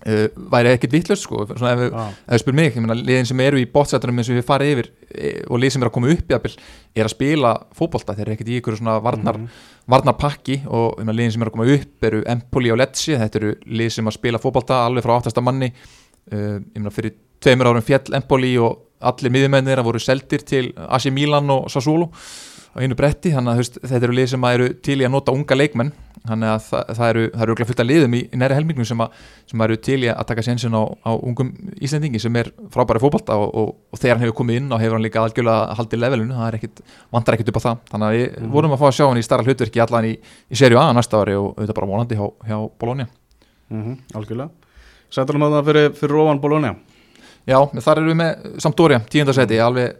uh, 0.07 0.27
væri 0.53 0.73
ekkit 0.77 0.93
vittlust 0.97 1.27
sko. 1.27 1.45
Svona 1.53 1.73
ef 1.77 1.95
þú 2.33 2.41
spyr 2.43 2.57
mig, 2.59 2.71
ég 2.77 2.85
meina, 2.85 2.97
liðin 2.99 3.29
sem 3.31 3.41
eru 3.45 3.61
í 3.61 3.67
bótsættunum 3.73 4.19
eins 4.23 4.31
og 4.33 4.39
við 4.39 4.47
farið 4.49 4.73
yfir 4.75 4.91
e, 5.15 5.33
og 5.49 5.61
lið 5.63 5.75
sem 5.75 5.83
er 5.85 5.91
að 5.91 5.95
koma 5.97 6.13
upp 6.13 6.31
í 6.33 6.37
aðbil 6.37 6.55
er 6.95 7.09
að 7.09 7.15
spila 7.15 7.53
fótbolta, 7.79 8.15
þeir 8.19 8.27
eru 8.27 8.37
ekkert 8.37 8.53
í 8.53 8.61
ykkur 8.61 8.79
svona 8.81 8.99
varnar, 9.03 9.39
Mhm. 9.39 9.49
varnar 9.89 10.17
pakki 10.19 10.61
og 10.67 10.99
meina, 10.99 11.13
liðin 11.17 11.33
sem 11.33 11.43
eru 11.43 11.51
að 11.51 11.57
koma 11.59 11.73
upp 11.79 12.09
eru 12.11 12.23
Empoli 12.27 12.71
og 12.73 12.79
Lecce, 12.79 13.19
þetta 13.19 13.43
eru 13.43 13.55
lið 13.67 13.93
sem 13.97 14.07
að 14.07 14.19
spila 14.19 14.39
fótbolta 14.43 14.85
alveg 14.87 15.05
frá 15.05 15.17
áttasta 15.19 15.43
manni. 15.43 15.73
Uh, 16.33 16.61
ég 16.61 16.79
meina, 16.79 16.91
fyrir 16.95 17.17
tveimur 17.43 17.67
árum 17.73 17.83
fjall 17.83 18.15
Empoli 18.15 18.57
og 18.63 18.79
allir 19.03 19.33
miðjumennir 19.35 19.81
að 19.81 19.89
voru 19.89 19.99
seldir 19.99 20.45
til 20.47 20.73
AC 20.89 21.11
Milan 21.11 21.51
og 21.51 21.65
Sassuolo 21.73 22.13
á 22.73 22.77
einu 22.81 22.95
bretti, 22.97 23.31
þannig 23.35 23.53
að 23.53 23.77
þetta 23.91 24.05
eru 24.09 24.15
lið 24.17 24.31
sem 24.33 24.45
að 24.49 24.55
eru 24.57 24.69
til 24.81 24.97
í 25.01 25.05
að 25.05 25.11
nota 25.13 25.33
unga 25.37 25.55
leikmenn. 25.59 25.93
Þannig 26.23 26.47
að 26.53 26.61
það, 26.69 26.83
það 26.95 27.09
eru, 27.11 27.23
það 27.33 27.41
eru 27.43 27.51
örugglega 27.53 27.67
fullt 27.73 27.81
af 27.83 27.87
liðum 27.89 28.13
í, 28.15 28.19
í 28.31 28.39
næri 28.39 28.55
helmingum 28.55 28.87
sem, 28.87 29.01
að, 29.03 29.15
sem 29.51 29.59
að 29.59 29.65
eru 29.73 29.79
til 29.83 29.97
í 30.05 30.09
að 30.13 30.27
taka 30.29 30.45
sénsinn 30.47 30.77
á, 30.79 30.83
á 31.03 31.11
ungum 31.19 31.49
Íslendingi 31.83 32.21
sem 32.23 32.37
er 32.39 32.53
frábæri 32.71 33.03
fótbolta 33.03 33.35
og, 33.43 33.49
og, 33.59 33.73
og 33.91 33.99
þegar 33.99 34.15
hann 34.21 34.23
hefur 34.29 34.37
komið 34.39 34.61
inn 34.61 34.69
og 34.71 34.79
hefur 34.85 34.95
hann 35.01 35.03
líka 35.03 35.19
algjörlega 35.25 35.75
haldið 35.81 36.03
levelinu, 36.05 36.37
það 36.39 36.47
er 36.53 36.59
ekkit, 36.61 36.83
vantar 37.17 37.35
ekkit 37.35 37.51
upp 37.51 37.59
á 37.59 37.63
það. 37.67 37.83
Þannig 37.91 38.07
að 38.07 38.15
við 38.21 38.39
Mhm. 38.39 38.53
vorum 38.55 38.77
að 38.77 38.81
fá 38.85 38.87
að 38.87 38.95
sjá 39.01 39.05
hann 39.09 39.19
í 39.19 39.27
starra 39.27 39.47
hlutverki 39.49 39.83
allan 39.83 40.07
í, 40.07 40.15
í 40.23 40.61
serju 40.63 40.79
A 40.79 40.87
næsta 40.95 41.19
ári 41.25 41.35
og 41.43 41.57
auðvitað 41.59 41.75
bara 41.81 41.91
vonandi 41.91 42.21
hjá, 42.23 42.27
hjá 42.47 42.59
Bologna. 42.79 43.09
Mhm, 43.75 43.99
algjörlega. 44.15 44.51
Sættalum 45.11 45.43
að 45.49 45.59
það 45.59 45.67
fyrir, 45.73 45.91
fyrir 45.99 46.23
ofan 46.23 46.41
Bologna. 46.41 46.77
Já, 47.51 47.59
þar 47.83 47.99
eru 47.99 48.13
við 48.15 48.21
með 48.23 48.61
Sampdoria, 48.63 49.03
tíundarsæti, 49.11 49.59
alveg 49.59 49.97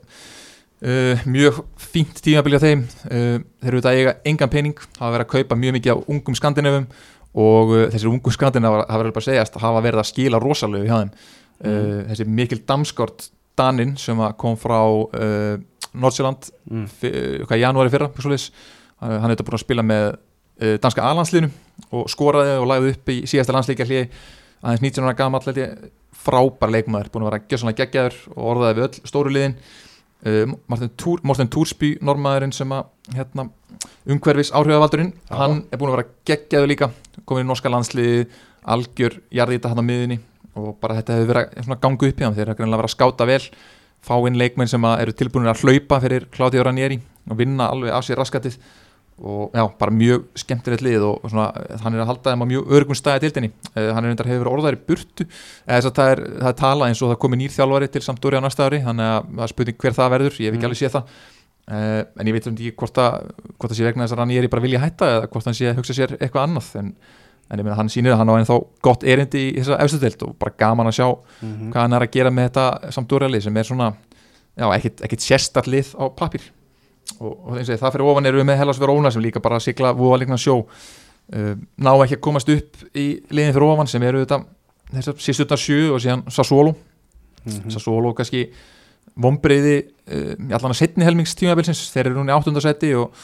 uh, 0.83 1.25
mjög 1.29 1.63
fínt 1.81 2.21
tímabilið 2.25 2.63
á 2.63 2.67
þeim. 2.67 2.85
Uh, 3.07 3.37
þeir 3.63 3.71
eru 3.71 3.83
þetta 3.83 3.93
eiga 3.99 4.15
engan 4.29 4.53
pening 4.53 4.83
hafa 4.99 5.13
verið 5.15 5.27
að 5.27 5.33
kaupa 5.37 5.59
mjög 5.59 5.77
mikið 5.79 5.95
á 5.95 5.99
ungum 6.15 6.39
skandinavum 6.39 6.89
og 7.33 7.73
uh, 7.77 7.85
þessir 7.93 8.11
ungum 8.11 8.35
skandinavar 8.35 8.85
hafa 8.89 9.05
verið 9.05 9.21
að 9.21 9.29
segjast 9.29 9.61
hafa 9.63 9.85
verið 9.85 10.03
að 10.03 10.11
skila 10.11 10.43
rosalegu 10.43 10.89
hjá 10.89 10.99
þeim. 10.99 11.15
Uh, 11.63 11.97
þessi 12.11 12.29
mikil 12.41 12.61
damskort 12.67 13.31
Danin 13.59 13.97
sem 14.01 14.19
að 14.25 14.37
kom 14.41 14.55
frá 14.57 14.79
Nordsjöland 15.93 16.47
mm. 16.73 16.85
í 17.05 17.59
janúari 17.61 17.93
fyrra 17.93 18.07
svoleiðis. 18.17 18.47
hann 19.03 19.29
þetta 19.29 19.45
búin 19.45 19.57
að 19.59 19.61
spila 19.61 19.85
með 19.85 20.07
danska 20.81 21.05
A-landsliðinu 21.05 21.51
og 21.93 22.09
skoraði 22.09 22.55
og 22.63 22.65
lagði 22.71 22.95
upp 22.95 23.13
í 23.13 23.19
síðasta 23.29 23.53
landsleikja 23.53 23.87
hlið 23.91 24.17
aðeins 24.63 24.87
19 24.87 25.05
ára 25.05 25.19
gamall 25.19 25.45
held 25.45 25.61
ég, 25.61 25.77
frábær 26.17 26.73
leikmaður, 26.73 27.13
búin 27.13 27.27
að 27.27 27.31
vera 27.35 27.75
geggjaður 27.83 28.19
og 28.33 28.51
orðaði 28.55 28.79
við 28.79 28.87
öll 28.87 29.11
stóru 29.13 29.35
liðin 29.37 29.59
Túr, 30.23 31.19
Martin 31.27 31.49
Túrsby 31.51 31.97
normaðurinn 32.05 32.53
sem 32.55 32.71
að 32.71 32.85
hérna, 33.17 33.49
umhverfis 34.07 34.53
áhrifavaldurinn 34.55 35.11
Já. 35.17 35.35
hann 35.41 35.65
er 35.73 35.81
búin 35.81 35.91
að 35.91 35.97
vera 35.97 36.11
geggjaður 36.31 36.71
líka. 36.71 36.91
Komin 37.27 37.47
í 37.47 37.49
norska 37.49 37.73
landsliði, 37.73 38.29
algjör 38.63 39.19
jarðýta 39.35 39.73
hann 39.73 39.83
á 39.83 39.89
miðinni 39.89 40.21
og 40.55 40.77
bara 40.79 41.01
þetta 41.01 41.17
hefur 41.17 41.33
verið 41.33 41.81
gangu 41.83 42.11
upp 42.11 42.21
í 42.21 42.27
hann, 42.27 42.37
þeir 42.37 42.45
eru 42.47 42.59
greinlega 42.61 42.79
að 42.79 42.83
vera 42.85 42.91
að 42.91 42.95
skáta 42.95 43.27
vel. 43.27 43.43
Fá 44.03 44.15
inn 44.27 44.39
leikmenn 44.39 44.71
sem 44.71 44.87
eru 44.93 45.15
tilbúinir 45.15 45.53
að 45.53 45.63
hlaupa 45.63 45.99
fyrir 46.03 46.29
Claudio 46.35 46.65
Ranieri 46.67 47.01
og 47.31 47.39
vinna 47.39 47.69
alveg 47.71 47.95
af 47.95 48.07
sér 48.07 48.19
raskatið 48.19 48.59
og 49.23 49.53
já, 49.55 49.63
bara 49.79 49.93
mjög 49.95 50.23
skemmtilegt 50.41 50.83
lið 50.83 51.03
og 51.07 51.27
svona, 51.31 51.51
hann 51.83 51.95
er 51.95 52.01
að 52.03 52.09
halda 52.11 52.33
þeim 52.33 52.43
á 52.43 52.47
mjög 52.49 52.73
örgum 52.79 52.97
stæði 52.99 53.21
dildinni, 53.27 53.51
uh, 53.77 53.91
hann 53.95 54.05
er 54.05 54.09
reyndar 54.11 54.27
hefur 54.33 54.51
orðaðir 54.51 54.79
í 54.79 54.83
burtu, 54.89 55.27
eða 55.67 55.77
þess 55.79 55.91
að 55.91 55.95
það 56.01 56.11
er, 56.15 56.23
það 56.41 56.49
er 56.53 56.59
talað 56.63 56.89
eins 56.89 57.03
og 57.03 57.13
það 57.13 57.21
komi 57.23 57.37
nýr 57.43 57.53
þjálfari 57.55 57.91
til 57.93 58.03
Sampdoria 58.03 58.41
á 58.41 58.45
næsta 58.47 58.67
ári, 58.67 58.81
þannig 58.83 59.11
að 59.13 59.29
það 59.37 59.45
er 59.47 59.53
spurning 59.55 59.79
hver 59.85 59.97
það 60.01 60.11
verður. 60.17 60.39
Ég 60.41 60.49
hef 60.49 60.55
ekki 60.57 60.63
Mm. 60.63 60.71
alveg 60.73 60.81
séð 60.83 60.95
það. 60.97 61.17
Uh, 61.63 62.03
en 62.19 62.27
ég 62.27 62.33
veit 62.35 62.47
um 62.51 62.55
ekki 62.59 62.73
hvort 62.75 62.99
að 62.99 63.19
hvort 63.59 63.71
það 63.71 63.77
sé 63.79 63.85
vegna 63.87 64.03
þess 64.09 64.13
að 64.17 64.19
hann 64.25 64.31
er 64.35 64.49
bara 64.51 64.63
vilja 64.65 64.81
hætta 64.83 65.07
eða 65.13 65.29
hvort 65.31 65.45
hann 65.47 65.55
sé 65.55 65.69
að 65.71 65.77
hugsa 65.79 65.95
sér 65.95 66.17
eitthvað 66.19 66.49
annað. 66.49 66.71
En, 66.81 66.89
en 67.53 67.59
ég 67.61 67.65
meina 67.69 67.77
hann 67.79 67.89
sýnir 67.93 68.13
að 68.17 68.19
hann 68.19 68.33
á 68.33 68.39
ennþá 68.41 68.57
gott 68.83 69.05
erindi 69.07 69.45
í 69.53 69.61
þessa 69.63 69.79
efstu 69.85 70.01
dild 70.03 70.23
og 70.27 70.33
bara 70.43 70.57
gaman 70.59 70.91
að 70.91 70.97
sjá 70.99 71.07
Mhm. 71.43 71.71
hvað 71.71 71.81
hann 71.85 71.93
er 71.93 72.01
að 72.09 72.11
gera 72.17 72.31
með 72.35 72.49
þetta 72.51 72.93
Sampdoria 72.97 73.29
lið 73.31 73.43
sem 73.47 73.57
er 73.57 73.63
svona, 73.71 73.93
já, 74.59 74.67
ekkit, 74.75 75.03
ekkit 75.07 75.21
sérstart 75.23 75.67
lið 75.71 75.95
á 75.95 76.05
pappir 76.19 76.43
og, 77.19 77.33
og 77.33 77.61
ég, 77.61 77.69
það 77.71 77.95
fyrir 77.95 78.09
ofan 78.13 78.29
erum 78.29 78.43
við 78.43 78.49
með 78.51 78.61
Hellas 78.63 78.81
Verona 78.83 79.13
sem 79.13 79.25
líka 79.25 79.43
bara 79.43 79.61
sigla 79.63 79.93
voðalegna 79.97 80.39
sjó. 80.41 80.63
Uh, 81.33 81.55
ná 81.81 81.93
ekki 81.95 82.19
að 82.19 82.25
komast 82.25 82.51
upp 82.53 82.83
í 82.99 83.07
liðin 83.33 83.55
fyrir 83.55 83.69
ofan 83.69 83.91
sem 83.91 84.03
eru 84.05 84.25
þetta 84.25 84.43
þessar 84.93 85.23
síðstutnar 85.27 85.61
sjö 85.61 85.83
og 85.95 86.03
síðan 86.03 86.25
Sassuolo. 86.33 86.75
Mhm. 87.45 87.71
Sassuolo 87.73 88.13
kannski 88.17 88.47
vombriði 89.23 89.77
uh, 89.83 90.35
í 90.35 90.51
allan 90.51 90.75
að 90.75 90.81
setni 90.83 91.07
helmings 91.07 91.37
tímabilsins 91.39 91.87
þeir 91.93 92.11
eru 92.11 92.21
núna 92.21 92.35
í 92.35 92.37
áttundasæti 92.37 92.93
og, 92.99 93.17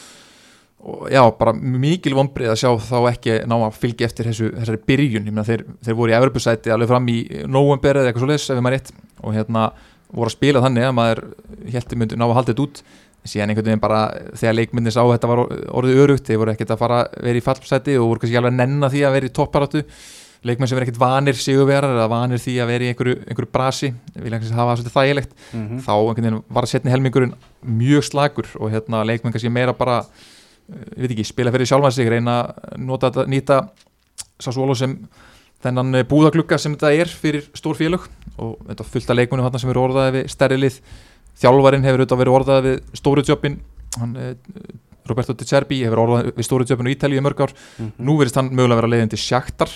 og 0.79 1.05
já, 1.11 1.21
bara 1.39 1.53
mikil 1.53 2.15
vombrið 2.17 2.53
að 2.53 2.59
sjá 2.63 2.71
þá 2.87 2.97
ekki 3.11 3.37
ná 3.49 3.57
að 3.59 3.77
fylgja 3.81 4.09
eftir 4.09 4.29
þessu, 4.29 4.51
þessari 4.55 4.81
byrjun, 4.89 5.27
ég 5.27 5.33
meina 5.33 5.47
þeir, 5.47 5.65
þeir 5.85 5.99
voru 5.99 6.13
í 6.13 6.17
Evropasæti 6.19 6.73
alveg 6.73 6.91
fram 6.91 7.09
í 7.11 7.19
november 7.49 8.01
eða 8.01 8.11
eitthvað 8.11 8.25
svo 8.25 8.31
leis 8.31 8.47
ef 8.47 8.55
ég 8.55 8.65
maður 8.65 8.77
rétt. 8.77 8.93
Og 9.19 9.35
hérna 9.35 9.69
voru 10.09 10.29
að 10.29 10.35
spila 10.37 10.63
þannig 10.63 10.87
að 10.87 10.97
maður 10.97 11.23
heldur 11.73 12.01
myndi 12.01 12.17
ná 12.17 12.25
að 12.25 12.35
halda 12.37 12.53
þetta 12.53 12.65
út 12.65 12.83
síðan 13.25 13.51
einhvern 13.51 13.65
veginn 13.67 13.81
bara 13.83 13.99
þegar 14.39 14.55
leikmyndin 14.55 14.93
sá 14.95 15.01
þetta 15.03 15.27
var 15.27 15.41
orðið 15.75 15.99
örugt, 16.05 16.25
þeir 16.29 16.39
voru 16.39 16.53
ekkert 16.53 16.71
að 16.75 16.79
fara 16.79 17.01
vera 17.19 17.37
í 17.37 17.43
fallsæti 17.43 17.97
og 17.99 18.07
voru 18.13 18.19
kannski 18.23 18.37
alveg 18.39 18.53
að 18.53 18.59
nenna 18.61 18.89
því 18.89 19.01
að 19.05 19.15
vera 19.17 19.29
í 19.29 19.33
topparáttu 19.35 19.83
leikmenn 20.47 20.69
sem 20.71 20.77
er 20.79 20.85
ekkert 20.85 21.01
vanir 21.01 21.35
sigurverar 21.35 21.91
eða 21.97 22.07
vanir 22.13 22.39
því 22.39 22.53
að 22.63 22.69
vera 22.71 22.85
í 22.85 22.91
einhverju, 22.93 23.15
einhverju 23.27 23.51
brasi 23.51 23.89
vilja 24.15 24.39
kannski 24.39 24.55
hafa 24.55 24.71
það 24.71 24.79
svolítið 24.79 24.95
þægilegt 24.95 25.33
Mhm. 25.51 25.79
þá 25.83 25.91
einhvern 25.99 26.23
veginn 26.29 26.43
var 26.49 26.65
setni 26.71 26.91
helmingurinn 26.93 27.33
mjög 27.67 28.03
slagur 28.07 28.47
og 28.59 28.71
hérna 28.71 29.03
leikmenn 29.03 29.33
kannski 29.35 29.51
meira 29.51 29.73
bara 29.75 29.97
eh, 29.99 30.95
ég 30.95 31.01
veit 31.03 31.11
ekki, 31.17 31.25
spila 31.27 31.51
fyrir 31.51 31.67
sjálfan 31.67 31.91
sig 31.91 32.07
reyna 32.07 32.53
nota, 32.77 33.11
nýta 33.27 33.69
Sassuolo 34.39 34.73
sem 34.79 34.93
þennan 35.61 35.95
eh, 35.99 36.03
búðaglugga 36.07 36.57
sem 36.57 36.71
þetta 36.77 36.93
er 36.95 37.07
fyrir 37.11 37.49
stór 37.53 37.75
félög. 37.75 38.05
Og 38.39 38.55
þetta 38.69 38.85
fullt 38.87 39.09
af 39.11 39.17
leikmennum 39.19 39.43
þarna 39.49 39.59
sem 39.59 39.69
eru 39.73 39.81
orðaði 39.83 40.13
við 40.15 40.29
stærri 40.31 40.59
lið 41.39 41.47
þjálfarinn 41.47 41.87
hefur 41.87 42.03
auðvitað 42.03 42.21
verið 42.23 42.37
orðaði 42.39 42.69
við 42.69 42.99
stóru 42.99 43.25
tjöppin 43.25 43.59
hann, 43.99 44.15
eh, 44.17 44.33
Roberto 45.09 45.33
De 45.33 45.45
Cerbi 45.45 45.83
hefur 45.83 46.03
orðaði 46.05 46.33
við 46.35 46.45
stóru 46.45 46.65
tjöppin 46.65 46.89
og 46.89 46.95
Ítalíu 46.95 47.19
í 47.19 47.23
mörg 47.25 47.39
ár. 47.41 47.53
Mhm. 47.79 47.91
nú 47.99 48.17
verðist 48.19 48.35
hann 48.35 48.51
mögulega 48.51 48.81
vera 48.81 48.93
leiðin 48.93 49.09
til 49.09 49.17
sjaktar 49.19 49.69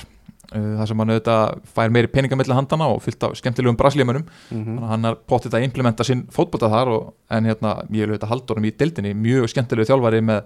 þar 0.53 0.87
sem 0.87 0.99
hann 1.01 1.09
auðvitað 1.09 1.61
fær 1.73 1.91
meiri 1.93 2.09
peningamilli 2.11 2.53
handana 2.53 2.87
og 2.93 3.01
fullt 3.01 3.23
af 3.25 3.37
skemmtilegum 3.39 3.77
braslíumönum 3.79 4.25
þannig 4.51 4.83
að 4.83 4.91
hann 4.91 5.05
er 5.09 5.15
pottið 5.31 5.55
að 5.57 5.65
implementa 5.65 6.05
sinn 6.05 6.25
fótbolta 6.33 6.69
þar 6.69 6.91
og, 6.93 7.13
en 7.33 7.45
hérna, 7.49 7.71
ég 7.89 8.05
vil 8.05 8.13
auðvitað 8.13 8.33
haldorum 8.33 8.67
í 8.67 8.73
deildinni. 8.77 9.13
Mjög 9.17 9.49
skemmtilegu 9.49 9.89
þjálfari 9.89 10.21
með, 10.21 10.43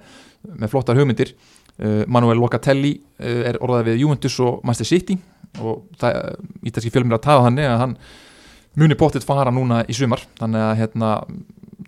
með 0.48 0.72
flottar 0.72 1.00
hugmyndir. 1.00 1.34
Uh, 1.78 2.06
Manuel 2.10 2.40
Locatelli 2.40 2.96
uh, 3.20 3.42
er 3.52 3.60
orðað 3.62 3.92
við 3.92 4.00
Juventus 4.06 4.40
og 4.42 4.64
Manchester 4.66 4.88
City 4.96 5.18
og 5.62 5.86
ítalski 6.66 6.94
fjölmur 6.94 7.18
að 7.20 7.26
taða 7.28 7.52
að 7.52 7.84
hann 7.84 7.98
muni 8.78 8.98
pottið 8.98 9.26
fara 9.28 9.54
núna 9.54 9.82
í 9.90 9.96
sumar. 9.98 10.24
Þannig 10.40 10.64
að 10.68 10.78
hérna, 10.82 11.10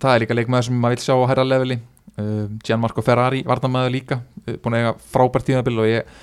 það 0.00 0.12
er 0.12 0.24
líka 0.24 0.36
leikmaður 0.38 0.68
sem 0.68 0.82
maður 0.82 0.96
vil 0.96 1.06
sjá 1.06 1.14
á 1.14 1.30
hæra 1.30 1.46
leveli. 1.46 1.78
Uh, 2.18 2.44
Gianmarco 2.66 3.04
Ferrari 3.06 3.44
varnamæður 3.46 3.94
líka 3.94 4.20
uh, 4.20 4.56
búin 4.60 4.76
að 4.76 4.82
eiga 4.82 4.94
frábært 5.12 5.46
tíðabil 5.46 5.76
og 5.78 5.88
ég 5.88 6.14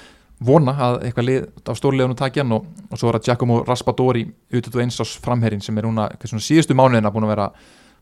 vona 0.43 0.73
að 0.83 0.97
eitthvað 1.07 1.25
lið 1.25 1.45
á 1.65 1.73
stórlegunum 1.79 2.17
takja 2.19 2.43
hann 2.43 2.53
og, 2.59 2.67
og 2.91 2.99
svo 2.99 3.09
er 3.09 3.17
það 3.17 3.29
Giacomo 3.29 3.61
Raspadori 3.65 4.25
og 4.27 4.79
eins 4.83 4.99
ás 5.01 5.15
framherrin 5.23 5.63
sem 5.63 5.79
er 5.79 5.87
núna 5.87 6.09
síðustu 6.27 6.75
mánuðina 6.77 7.09
búin 7.13 7.25
að 7.25 7.33
vera 7.33 7.47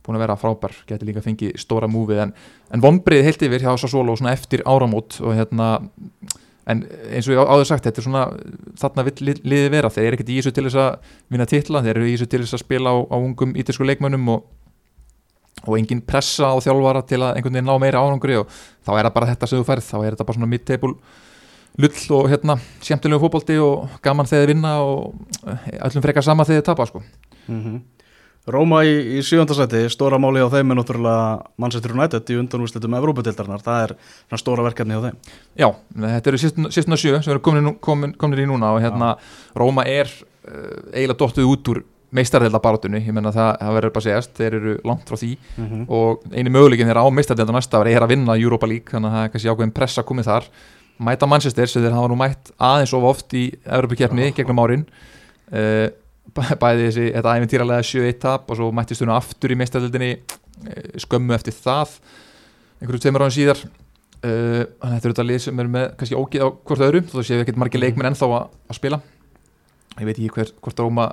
búin 0.05 0.19
að 0.19 0.25
vera 0.25 0.37
frábær, 0.37 0.73
getur 0.89 1.09
líka 1.09 1.23
fengið 1.25 1.55
stóra 1.61 1.87
múfið 1.89 2.25
en, 2.25 2.33
en 2.73 2.83
vombrið 2.83 3.25
heilt 3.25 3.45
yfir 3.47 3.63
hjá 3.63 3.71
Sassolo 3.79 4.17
eftir 4.29 4.65
áramót 4.67 5.19
og 5.23 5.37
hérna 5.37 5.69
en 6.67 6.81
eins 7.13 7.27
og 7.29 7.35
ég 7.35 7.41
áður 7.45 7.67
sagt, 7.69 7.83
þetta 7.85 8.01
er 8.01 8.05
svona 8.07 8.23
þarna 8.81 9.03
vill 9.05 9.27
lið- 9.29 9.43
liðið 9.45 9.71
vera, 9.75 9.89
þeir 9.93 10.05
eru 10.09 10.17
ekkert 10.17 10.31
í 10.33 10.37
þessu 10.39 10.53
til 10.57 10.63
þess 10.65 10.79
að 10.81 11.11
vinna 11.35 11.45
titla, 11.51 11.81
þeir 11.85 11.95
eru 11.99 12.07
í 12.09 12.13
þessu 12.15 12.29
til 12.31 12.41
þess 12.45 12.57
að 12.57 12.63
spila 12.65 12.93
á, 12.93 12.95
á 13.05 13.15
ungum 13.21 13.53
ítalsku 13.61 13.85
leikmönnum 13.85 14.31
og, 14.33 14.47
og 15.65 15.77
engin 15.77 16.01
pressa 16.05 16.49
á 16.51 16.55
þjálfara 16.61 17.03
til 17.05 17.21
að 17.21 17.37
einhvern 17.37 17.53
veginn 17.59 17.69
ná 17.69 17.77
meira 17.81 18.01
árangri 18.01 18.39
og 18.41 18.49
þá 18.85 18.91
er 18.97 19.05
það 19.07 19.13
bara 19.19 19.29
þetta 19.33 19.47
sem 19.51 19.61
þú 19.61 19.67
færð, 19.69 19.85
þá 19.91 19.95
er 20.01 20.09
þetta 20.17 20.27
bara 20.31 20.39
svona 20.39 20.51
mid-table 20.55 20.95
lull 21.75 22.03
og 22.17 22.29
hérna 22.31 22.55
skemmtilegu 22.79 23.19
fótbolti 23.25 23.57
og 23.59 23.97
gaman 24.05 24.25
þegar 24.29 24.45
þið 24.45 24.51
vinna 24.53 24.73
og 24.79 25.15
eh, 25.51 25.65
öllum 25.85 26.03
frekar 26.05 26.23
sama 26.23 26.45
þegar 26.47 26.61
þið 26.61 26.69
tapa 26.71 26.85
sko. 26.89 27.01
Mm 27.51 27.81
Róma 28.45 28.83
í, 28.85 28.93
í 29.17 29.21
sjöndasæti, 29.25 29.87
stóra 29.89 30.19
máli 30.21 30.43
á 30.45 30.49
þeim 30.53 30.69
er 30.69 30.77
náttúrulega 30.77 31.21
Manchester 31.61 31.95
United 31.95 32.29
í 32.29 32.37
undanúslitum 32.37 32.97
Evrópadeildarnar, 32.99 33.63
það 33.65 33.95
er 33.95 34.37
stóra 34.37 34.65
verkefni 34.67 34.99
á 34.99 35.01
þeim. 35.07 35.17
Já, 35.57 35.67
þetta 36.05 36.31
eru 36.31 36.41
sýstuna 36.43 36.99
sjö 37.01 37.17
sem 37.17 37.33
eru 37.33 37.41
komin, 37.41 37.71
komin, 37.81 38.13
komin 38.21 38.43
í 38.43 38.45
núna 38.51 38.75
og 38.75 38.85
hérna 38.85 39.15
Já. 39.15 39.33
Róma 39.57 39.87
er 39.89 40.11
uh, 40.11 40.93
eiginlega 40.93 41.17
dóttuð 41.23 41.49
út 41.55 41.73
úr 41.73 41.81
meistardeldabarátunni, 42.15 43.01
ég 43.01 43.17
menna 43.17 43.33
það, 43.33 43.51
það 43.63 43.75
verður 43.79 43.95
bara 43.97 44.05
segjast, 44.05 44.37
þeir 44.37 44.59
eru 44.59 44.77
langt 44.87 45.09
frá 45.09 45.17
því 45.17 45.31
mm 45.33 45.65
-hmm. 45.65 45.83
og 45.97 46.23
eini 46.31 46.53
möguleikin 46.53 46.87
þeirra 46.87 47.03
á 47.03 47.09
meistardelda 47.09 47.57
næsta 47.57 47.81
er 47.81 48.05
að 48.05 48.13
vinna 48.13 48.37
Europa 48.37 48.69
League, 48.69 48.93
þannig 48.93 49.09
að 49.09 49.15
það 49.15 49.25
er 49.25 49.31
kannski 49.33 49.49
ákveðin 49.49 49.75
pressa 49.75 50.03
komið 50.03 50.29
þar, 50.29 50.47
mæta 50.99 51.27
Manchester 51.27 51.67
sem 51.67 51.83
þeir 51.83 51.97
hafa 51.97 52.07
nú 52.07 52.15
mætt 52.15 52.53
aðeins 52.59 52.93
of 52.93 53.03
oft 53.03 53.33
í 53.33 53.51
Európa-kjefni 53.65 54.31
gegnum 54.37 54.61
árin 54.63 54.85
uh, 55.51 55.89
bæði 56.33 56.89
þessi, 56.89 57.07
þetta 57.15 57.33
æfintýralega 57.37 57.87
7-1 57.87 58.21
tap 58.23 58.51
og 58.51 58.59
svo 58.59 58.69
mættist 58.75 59.03
hún 59.03 59.13
aftur 59.15 59.53
í 59.53 59.57
meistardeldinni 59.59 60.11
uh, 60.17 60.85
skömmu 61.05 61.35
eftir 61.37 61.55
það 61.55 61.97
einhverju 62.81 63.03
tveimur 63.05 63.25
árum 63.25 63.35
síðar. 63.35 63.61
Uh, 64.25 64.63
þetta 64.81 65.01
eru 65.01 65.13
þetta 65.13 65.27
lið 65.29 65.41
sem 65.45 65.61
er 65.61 65.71
með 65.71 65.89
kannski 65.99 66.17
ógið 66.19 66.45
á 66.45 66.47
hvort 66.49 66.85
öðru, 66.87 67.03
þó 67.11 67.19
séu 67.21 67.43
ekki 67.43 67.55
margir 67.59 67.79
mhm. 67.79 67.85
leikmenn 67.85 68.11
ennþá 68.11 68.31
að, 68.31 68.47
að 68.71 68.79
spila. 68.79 69.01
Ég 69.95 70.09
veit 70.09 70.17
ekki 70.17 70.31
hver, 70.35 70.49
hvort 70.59 70.79
Róma 70.83 71.05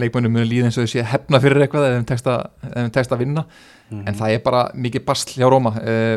leikmennum 0.00 0.32
muni 0.32 0.48
líða 0.48 0.70
eins 0.70 0.78
og 0.80 0.86
þau 0.86 0.92
sé 0.94 1.02
hefna 1.04 1.40
fyrir 1.42 1.66
eitthvað 1.66 1.90
eða 1.90 1.98
þeim 1.98 2.92
tekst 2.94 3.12
að 3.12 3.24
vinna. 3.26 3.44
Mm 3.90 4.06
en 4.08 4.16
það 4.16 4.34
er 4.34 4.44
bara 4.44 4.60
mikið 4.72 5.02
bastl 5.04 5.34
hjá 5.36 5.50
Róma 5.52 5.74
uh, 5.76 6.14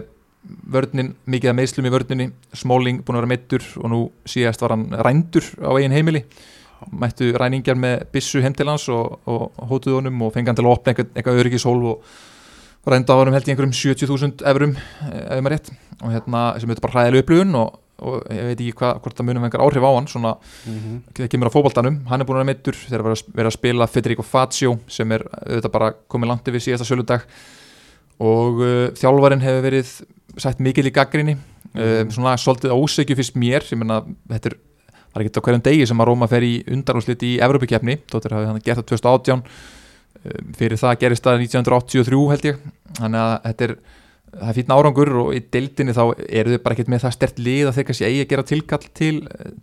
vörninn, 0.72 1.16
mikið 1.28 1.52
að 1.52 1.58
meðslum 1.58 1.88
í 1.90 1.92
vörninni 1.94 2.28
Smáling 2.56 3.02
búin 3.04 3.18
að 3.18 3.24
vera 3.24 3.32
meittur 3.34 3.66
og 3.82 3.92
nú 3.92 4.02
síðast 4.30 4.62
var 4.64 4.76
hann 4.76 4.86
rændur 4.94 5.48
á 5.60 5.72
eigin 5.74 5.96
heimili 5.96 6.22
mættu 6.92 7.32
ræningar 7.38 7.76
með 7.80 8.06
bissu 8.12 8.42
heim 8.42 8.54
til 8.54 8.68
hans 8.70 8.90
og, 8.90 9.20
og 9.26 9.52
hótuð 9.70 10.00
honum 10.00 10.22
og 10.22 10.34
fengi 10.34 10.52
hann 10.52 10.56
til 10.56 10.66
að 10.66 10.76
opna 10.76 10.94
eitthvað, 10.94 11.12
eitthvað 11.16 11.42
öryggishól 11.44 11.82
og 11.94 12.04
rænda 12.86 13.16
á 13.16 13.20
hann 13.22 13.34
held 13.34 13.48
í 13.48 13.54
einhverjum 13.54 13.74
70.000 13.74 14.46
eurum 14.52 14.78
ef 14.78 15.42
maður 15.42 15.58
rétt. 15.58 15.74
Og 16.04 16.12
hérna 16.12 16.46
sem 16.60 16.70
hefur 16.70 16.86
bara 16.86 17.00
hræðilega 17.00 17.26
upplifun 17.26 17.60
og 17.62 17.82
og 18.04 18.26
ég 18.28 18.50
veit 18.50 18.60
ekki 18.60 18.76
hva, 18.82 18.90
hvort 19.00 19.16
það 19.16 19.28
munum 19.30 19.46
einhver 19.48 19.64
áhrif 19.64 19.86
á 19.88 19.92
hann 19.96 20.08
svona, 20.12 20.34
mm 20.68 20.80
-hmm. 20.80 20.98
það 21.16 21.30
kemur 21.32 21.48
á 21.48 21.56
fókbaltanum 21.56 22.00
hann 22.10 22.22
er 22.22 22.28
búin 22.28 22.42
að 22.42 22.50
meittur, 22.50 22.76
þeir 22.76 23.00
eru 23.00 23.16
verið 23.34 23.48
að 23.48 23.58
spila 23.58 23.88
Federico 23.88 24.24
Fazio 24.24 24.80
sem 24.88 25.12
er 25.12 25.24
auðvitað 25.24 25.72
bara 25.72 25.94
komið 26.10 26.28
langt 26.28 26.48
yfir 26.48 26.60
síðasta 26.60 26.86
söludag. 26.86 27.22
Og 28.20 28.60
uh, 28.60 28.88
þjálfarin 28.96 29.42
hefur 29.42 29.62
verið 29.62 29.88
sætt 30.38 30.60
mikil 30.60 30.88
í 30.88 30.92
gaggrinni 30.92 31.36
mm 31.36 31.42
-hmm. 31.82 32.02
um, 32.02 32.12
svona 32.12 32.38
svolítið 32.38 32.72
ósegju 32.72 33.16
fyrst 33.16 33.36
mér. 33.36 33.64
Ég 33.64 33.78
menna, 33.78 34.04
þetta 34.30 34.50
er, 34.50 34.58
það 35.16 35.22
er 35.22 35.26
ekki 35.30 35.40
á 35.40 35.46
hverjum 35.48 35.66
degi 35.66 35.88
sem 35.88 36.02
að 36.04 36.10
Róma 36.12 36.28
fer 36.28 36.44
í 36.44 36.54
undarúslit 36.76 37.24
í 37.24 37.36
Evrópakefni, 37.40 38.00
þóttir 38.12 38.36
hafi 38.36 38.50
hann 38.52 38.64
gert 38.66 38.82
það 38.82 38.90
2018 38.92 39.36
um, 39.40 40.50
fyrir 40.60 40.82
það 40.82 40.98
gerist 41.06 41.24
það 41.24 41.46
1983 41.46 42.26
held 42.34 42.50
ég. 42.50 42.66
Þannig 43.00 43.22
að 43.22 43.36
þetta 43.46 43.70
er 43.70 43.78
það 44.36 44.50
er 44.50 44.58
fítna 44.58 44.78
árangur 44.80 45.12
og 45.22 45.30
í 45.36 45.42
deildinni 45.54 45.96
þá 45.96 46.04
eru 46.28 46.56
þau 46.56 46.64
bara 46.66 46.76
ekkert 46.76 46.92
með 46.92 47.06
það 47.06 47.14
stert 47.16 47.38
lið 47.40 47.70
að 47.70 47.78
þeir 47.78 47.88
kannski 47.90 48.08
eigi 48.08 48.24
að 48.24 48.32
gera 48.34 48.48
tilkall 48.50 48.82
til, 49.00 49.14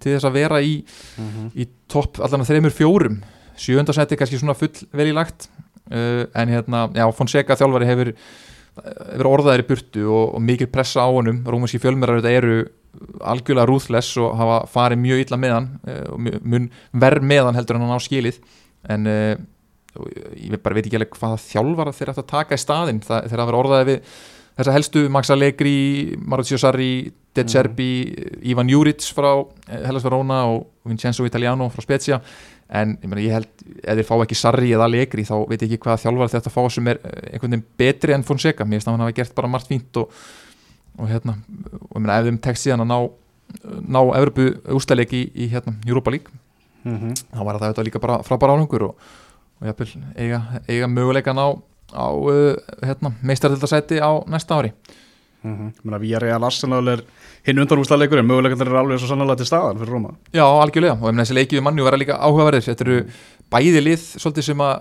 til 0.00 0.14
þess 0.14 0.28
að 0.28 0.38
vera 0.38 0.60
í, 0.64 0.72
mm 0.80 1.28
-hmm. 1.28 1.50
í 1.52 1.66
topp 1.92 2.22
allan 2.24 2.44
að 2.44 2.52
þreymur 2.52 2.76
fjórum. 2.76 3.18
Sjöndarsæti 3.60 4.16
kannski 4.16 4.40
svona 4.40 4.56
full 4.56 4.72
vel 4.96 5.10
í 5.10 5.16
lagt. 5.16 5.50
Uh, 5.92 6.24
en 6.32 6.48
hérna, 6.48 6.88
já, 6.94 7.04
Fonseca 7.12 7.56
þjálfari 7.58 7.86
hefur, 7.90 8.12
hefur 9.12 9.28
orðaðir 9.28 9.64
í 9.64 9.68
burtu 9.68 10.06
og, 10.08 10.34
og 10.38 10.40
mikil 10.40 10.70
pressa 10.72 11.04
á 11.04 11.08
honum. 11.10 11.42
Rómanski 11.44 11.82
fjölmjörar 11.82 12.24
eru 12.24 12.64
algjörlega 13.20 13.68
rúðless 13.68 14.18
og 14.20 14.36
hafa 14.40 14.58
farið 14.72 15.02
mjög 15.04 15.24
illa 15.24 15.40
meðan 15.40 15.70
uh, 15.86 16.04
og 16.12 16.28
mun 16.42 16.68
verð 17.04 17.26
meðan 17.26 17.58
heldur 17.58 17.78
en 17.78 17.86
hann 17.86 17.96
á 17.96 18.00
skilið. 18.02 18.38
En 18.92 19.08
uh, 19.08 19.34
ég 20.38 20.60
bara 20.62 20.76
veit 20.76 20.86
ekki 20.86 20.98
alveg 21.00 21.18
hvaða 21.18 21.40
þjálfara 21.42 21.96
þeir 21.96 22.12
ætti 22.12 22.24
að 22.24 22.30
taka 22.30 22.56
í 22.56 22.62
staðin 22.62 23.02
þeir 23.04 23.18
hafa 23.18 23.48
verið 23.50 23.60
orðaðið 23.62 23.90
við 23.92 24.14
þessa 24.56 24.74
helstu 24.76 25.02
Max 25.12 25.32
Allegri, 25.32 25.76
Mauricio 26.20 26.58
Sarri 26.60 26.92
De 27.32 27.44
Cerbi, 27.48 27.92
mm. 28.12 28.40
Ivan 28.52 28.68
Juric 28.68 29.04
frá 29.16 29.30
eh, 29.40 29.86
Hellas 29.86 30.04
Verona 30.04 30.42
og 30.52 30.66
Vincenzo 30.84 31.24
Italiano 31.24 31.70
frá 31.72 31.84
Spezia. 31.84 32.20
En 32.72 32.94
ég, 33.00 33.08
mena, 33.08 33.22
ég 33.24 33.32
held, 33.36 33.50
ef 33.80 33.98
þeir 33.98 34.08
fá 34.08 34.14
ekki 34.18 34.36
Sarri 34.36 34.72
eða 34.72 34.88
Allegri 34.88 35.24
þá 35.28 35.34
veit 35.48 35.62
ég 35.62 35.70
ekki 35.70 35.80
hvað 35.86 36.02
þjálfar 36.04 36.32
þetta 36.34 36.52
fá 36.52 36.60
sem 36.72 36.92
er 36.92 37.00
eh, 37.00 37.32
einhvern 37.32 37.56
veginn 37.56 37.66
betri 37.80 38.16
enn 38.16 38.26
Fonseca. 38.28 38.66
Mér 38.68 38.80
finnst 38.80 38.90
að 38.90 38.98
hann 38.98 39.06
hafa 39.06 39.16
gert 39.16 39.36
bara 39.38 39.52
margt 39.54 39.72
fínt 39.72 40.00
og, 40.02 40.12
og 40.98 41.08
hérna, 41.08 41.36
og 41.90 41.96
ég 41.96 42.02
meina 42.02 42.18
ef 42.20 42.28
þeim 42.28 42.38
tekst 42.44 42.66
síðan 42.66 42.84
að 42.84 42.90
ná, 42.92 42.98
ná 43.96 44.00
Evropu 44.18 44.48
ústæðleiki 44.76 45.20
í, 45.22 45.28
í 45.44 45.50
hérna 45.52 45.74
Europa 45.86 46.10
League 46.10 46.32
mm 46.84 46.96
-hmm. 46.98 47.14
þá 47.32 47.44
var 47.44 47.58
það 47.58 47.68
þetta 47.68 47.84
líka 47.88 47.98
bara 48.00 48.22
frábæra 48.22 48.56
áhengur 48.56 48.82
og, 48.82 48.94
og 49.60 49.66
ég 49.66 49.72
hafði 49.72 50.02
eiga, 50.16 50.42
eiga 50.68 50.86
möguleika 50.86 51.32
ná 51.32 51.46
á 51.92 52.06
uh, 52.12 52.56
hérna, 52.82 53.12
meistaröldarsæti 53.22 54.00
á 54.00 54.10
næsta 54.26 54.58
ári 54.58 54.72
mm 55.42 55.54
-hmm. 55.56 56.00
Við 56.00 56.14
erum 56.14 56.22
reall 56.22 56.44
Arsenal 56.44 56.88
er 56.88 57.02
hinn 57.46 57.58
undanúslega 57.58 58.18
en 58.18 58.26
möguleikandir 58.26 58.68
er 58.68 58.76
alveg 58.76 58.98
svo 58.98 59.08
sannlega 59.08 59.36
til 59.36 59.46
staðan 59.46 59.78
fyrir 59.78 59.92
Róma 59.92 60.10
Já, 60.32 60.44
algjörlega, 60.44 60.98
og 61.02 61.14
þessi 61.14 61.34
leikið 61.34 61.58
við 61.58 61.62
manni 61.62 61.82
verða 61.82 61.98
líka 61.98 62.18
áhugaverðir 62.18 62.62
þetta 62.62 62.84
eru 62.84 63.04
bæði 63.50 63.80
lið 63.82 64.02
svolítið 64.16 64.42
sem 64.42 64.58
að, 64.58 64.74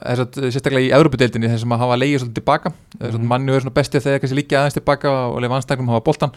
sérstaklega 0.52 0.88
í 0.88 0.94
Európa-deildinni 0.96 1.58
sem 1.60 1.72
að 1.72 1.80
hafa 1.84 1.96
leikið 1.98 2.20
svolítið 2.20 2.40
tilbaka. 2.40 2.70
Mm 2.70 3.08
-hmm. 3.08 3.28
manni 3.28 3.52
verður 3.52 3.62
svona 3.62 3.80
bestið 3.80 4.04
þegar 4.04 4.20
kannski 4.20 4.36
líka 4.36 4.60
aðeins 4.60 4.74
tilbaka 4.74 5.10
og 5.28 5.42
leif 5.42 5.52
anstæknum 5.52 5.90
hafa 5.90 6.00
boltan 6.00 6.32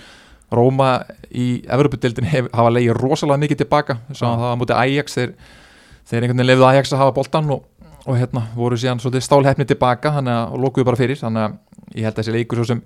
Róma 0.50 1.04
í 1.30 1.62
Európa-deildinni 1.66 2.48
hafa 2.52 2.70
leikið 2.70 2.96
rosalega 2.96 3.38
mikið 3.38 3.56
tilbaka, 3.56 3.98
svo 4.12 4.26
að 4.26 4.38
það 4.40 4.50
var 4.50 4.56
mútið 4.56 4.76
Ajax 4.76 5.14
þeir 5.14 6.22
einhvern 6.22 6.36
veginn 6.36 6.46
lefðu 6.46 6.66
Ajax 6.68 6.92
að 6.92 6.98
hafa 6.98 7.12
boltan 7.12 7.50
og 7.50 7.64
og 8.04 8.18
hérna 8.20 8.42
voru 8.56 8.76
síðan 8.76 9.00
svolítið 9.00 9.24
stálhefni 9.24 9.64
tilbaka 9.68 10.12
þannig 10.18 10.34
að 10.36 10.56
lókuðu 10.60 10.84
bara 10.84 11.00
fyrir. 11.00 11.18
Þannig 11.20 11.44
að 11.46 11.54
ég 11.96 12.04
held 12.04 12.12
að 12.12 12.20
þessi 12.20 12.34
leikur 12.36 12.60
svo 12.60 12.66
sem 12.68 12.82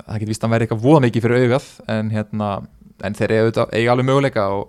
það 0.00 0.18
getur 0.18 0.32
vist 0.32 0.44
að 0.44 0.54
vera 0.54 0.66
eitthvað 0.66 0.84
voða 0.86 1.04
mikið 1.06 1.26
fyrir 1.26 1.46
augað 1.46 1.68
en 1.96 2.10
hérna 2.10 2.50
en 3.02 3.16
þeir 3.18 3.32
eiga, 3.36 3.92
alveg 3.92 4.06
möguleika 4.06 4.48
og, 4.54 4.68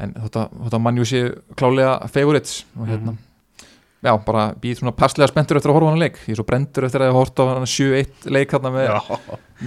en 0.00 0.14
þetta 0.16 0.78
mannjú 0.80 1.04
sé 1.04 1.24
klálega 1.60 1.98
favorites 2.08 2.64
og 2.76 2.86
hérna. 2.88 3.12
Mm 3.12 3.16
-hmm 3.16 3.29
já, 4.00 4.12
bara 4.24 4.46
býð 4.60 4.80
svona 4.80 4.92
passlega 4.96 5.28
spenntur 5.28 5.58
eftir 5.58 5.70
að 5.72 5.76
horfa 5.76 5.92
hann 5.92 6.00
leik. 6.00 6.18
Ég 6.24 6.32
er 6.32 6.38
svo 6.38 6.46
brendur 6.48 6.86
eftir 6.86 7.02
að 7.04 7.10
ég 7.10 7.16
horfa 7.18 7.46
hann 7.50 7.68
7-1 7.68 8.28
leik 8.32 8.54
hann 8.56 8.68
með, 8.72 8.90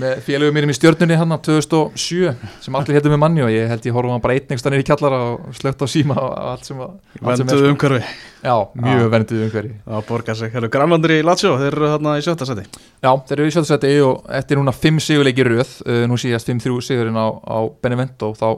með 0.01 0.21
félögum 0.25 0.57
mínum 0.57 0.73
í 0.73 0.75
stjörnunni 0.77 1.17
hann 1.19 1.35
2007 1.45 2.31
sem 2.65 2.77
allir 2.79 2.97
héttum 2.97 3.13
með 3.13 3.21
manni 3.21 3.43
og 3.45 3.51
ég 3.53 3.69
held 3.69 3.85
ég 3.85 3.97
horfa 3.97 4.15
hann 4.15 4.23
bara 4.23 4.37
einnigstanir 4.39 4.81
í 4.81 4.87
kjallara 4.87 5.19
og 5.31 5.57
slögt 5.59 5.85
á 5.85 5.87
síma 5.93 6.17
og 6.17 6.31
allt 6.53 6.69
sem 6.69 6.81
Venduð 7.21 7.51
sko. 7.53 7.73
umhverfi. 7.73 8.01
Já, 8.43 8.55
mjög 8.87 9.11
venduð 9.13 9.43
umhverfi. 9.47 9.75
Það 9.85 10.07
borgar 10.09 10.39
sig, 10.41 10.53
hérna 10.55 10.71
Granlandur 10.73 11.13
í 11.13 11.19
Latsjó 11.23 11.53
þeir 11.61 11.69
eru 11.71 11.91
hérna 11.93 12.15
í 12.17 12.25
sjötta 12.25 12.47
seti 12.49 12.65
Já, 12.65 13.11
þeir 13.13 13.37
eru 13.37 13.47
í 13.47 13.53
sjötta 13.53 13.69
seti 13.69 13.93
og 14.03 14.25
eftir 14.41 14.59
núna 14.59 14.73
5 14.75 14.99
sigurleiki 15.05 15.45
rauð, 15.47 15.77
uh, 15.85 16.01
nú 16.09 16.17
síðast 16.19 16.49
5-3 16.49 16.81
sigurinn 16.89 17.15
á, 17.21 17.27
á 17.29 17.57
Benevento 17.85 18.33
þá 18.35 18.49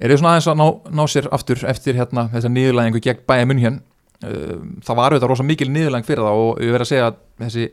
er 0.00 0.12
þau 0.12 0.20
svona 0.20 0.34
aðeins 0.36 0.48
að 0.52 0.60
ná, 0.60 0.66
ná 1.00 1.02
sér 1.10 1.26
aftur 1.34 1.64
eftir 1.68 1.98
hérna 1.98 2.28
þessa 2.32 2.52
nýðurlæðingu 2.52 3.02
gegn 3.04 3.24
bæja 3.28 3.48
munn 3.50 3.64
hér 3.64 3.80
það 4.20 4.98
var 4.98 5.14
auðvitað 5.14 5.30
rosa 5.32 5.46
mikil 5.48 5.70
niðurlæng 5.72 6.06
fyrir 6.06 6.26
það 6.26 6.42
og 6.42 6.60
ég 6.60 6.74
verði 6.74 6.86
að 6.86 6.90
segja 6.90 7.06
að 7.08 7.20
þessi, 7.44 7.68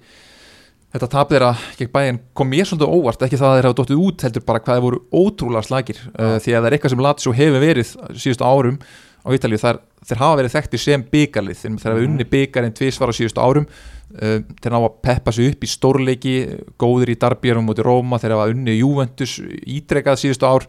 þetta 0.96 1.10
tap 1.12 1.34
þeirra 1.34 1.50
gegn 1.80 1.92
bæinn 1.98 2.22
kom 2.38 2.52
mér 2.52 2.70
svolítið 2.70 2.94
óvart, 2.96 3.26
ekki 3.28 3.42
það 3.42 3.50
að 3.50 3.58
þeir 3.58 3.68
hafa 3.68 3.80
dóttið 3.82 4.06
út 4.06 4.26
heldur 4.28 4.48
bara 4.48 4.64
hvað 4.64 4.80
þeir 4.80 4.86
voru 4.86 5.02
ótrúlega 5.12 5.68
slagir 5.68 6.00
uh, 6.14 6.38
því 6.40 6.56
að 6.56 6.62
það 6.62 6.70
er 6.70 6.78
eitthvað 6.78 6.96
sem 6.96 7.04
Lazio 7.08 7.36
hefur 7.36 7.66
verið 7.66 7.94
síðustu 8.16 8.48
árum 8.48 8.80
á 9.28 9.30
Ítalíu, 9.36 9.60
þar, 9.60 9.82
þeir 10.08 10.22
hafa 10.22 10.40
verið 10.40 10.54
þekkti 10.56 10.80
sem 10.80 11.06
byggarlið, 11.12 11.62
þeir 11.62 11.78
hafa 11.84 11.96
mhm. 11.98 12.04
unni 12.08 12.28
byggarinn 12.32 12.76
tvísvar 12.78 13.12
á 13.12 13.18
síðustu 13.18 13.44
árum. 13.44 13.66
Uh, 14.08 14.38
þeir 14.64 14.72
ná 14.72 14.78
að 14.80 14.94
peppa 15.04 15.34
sig 15.36 15.52
upp 15.52 15.66
í 15.66 15.68
stórleiki 15.68 16.36
góður 16.80 17.12
í 17.12 17.18
darbjörnum 17.20 17.68
mútið 17.68 17.90
Róma, 17.90 18.22
þeir 18.24 18.38
hafa 18.38 18.54
unni 18.54 18.78
Juventus 18.78 19.34
ítrekað 19.68 20.22
síðustu 20.22 20.48
ár 20.48 20.68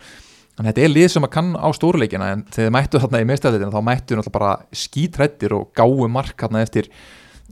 Þannig 0.58 0.72
að 0.72 0.74
þetta 0.74 0.86
er 0.88 0.90
lið 0.90 1.10
sem 1.12 1.22
að 1.22 1.30
kann 1.36 1.50
á 1.54 1.68
stórleikina 1.76 2.28
en 2.34 2.40
þegar 2.50 2.72
mættu 2.74 2.98
þarna 2.98 3.18
í 3.22 3.26
meðstæðleitina 3.28 3.70
þá 3.70 3.84
mættu 3.86 4.16
náttúrulega 4.18 4.34
bara 4.34 4.54
skítrættir 4.74 5.54
og 5.54 5.68
gáu 5.78 6.08
mark 6.10 6.42
hérna 6.42 6.64
eftir, 6.66 6.88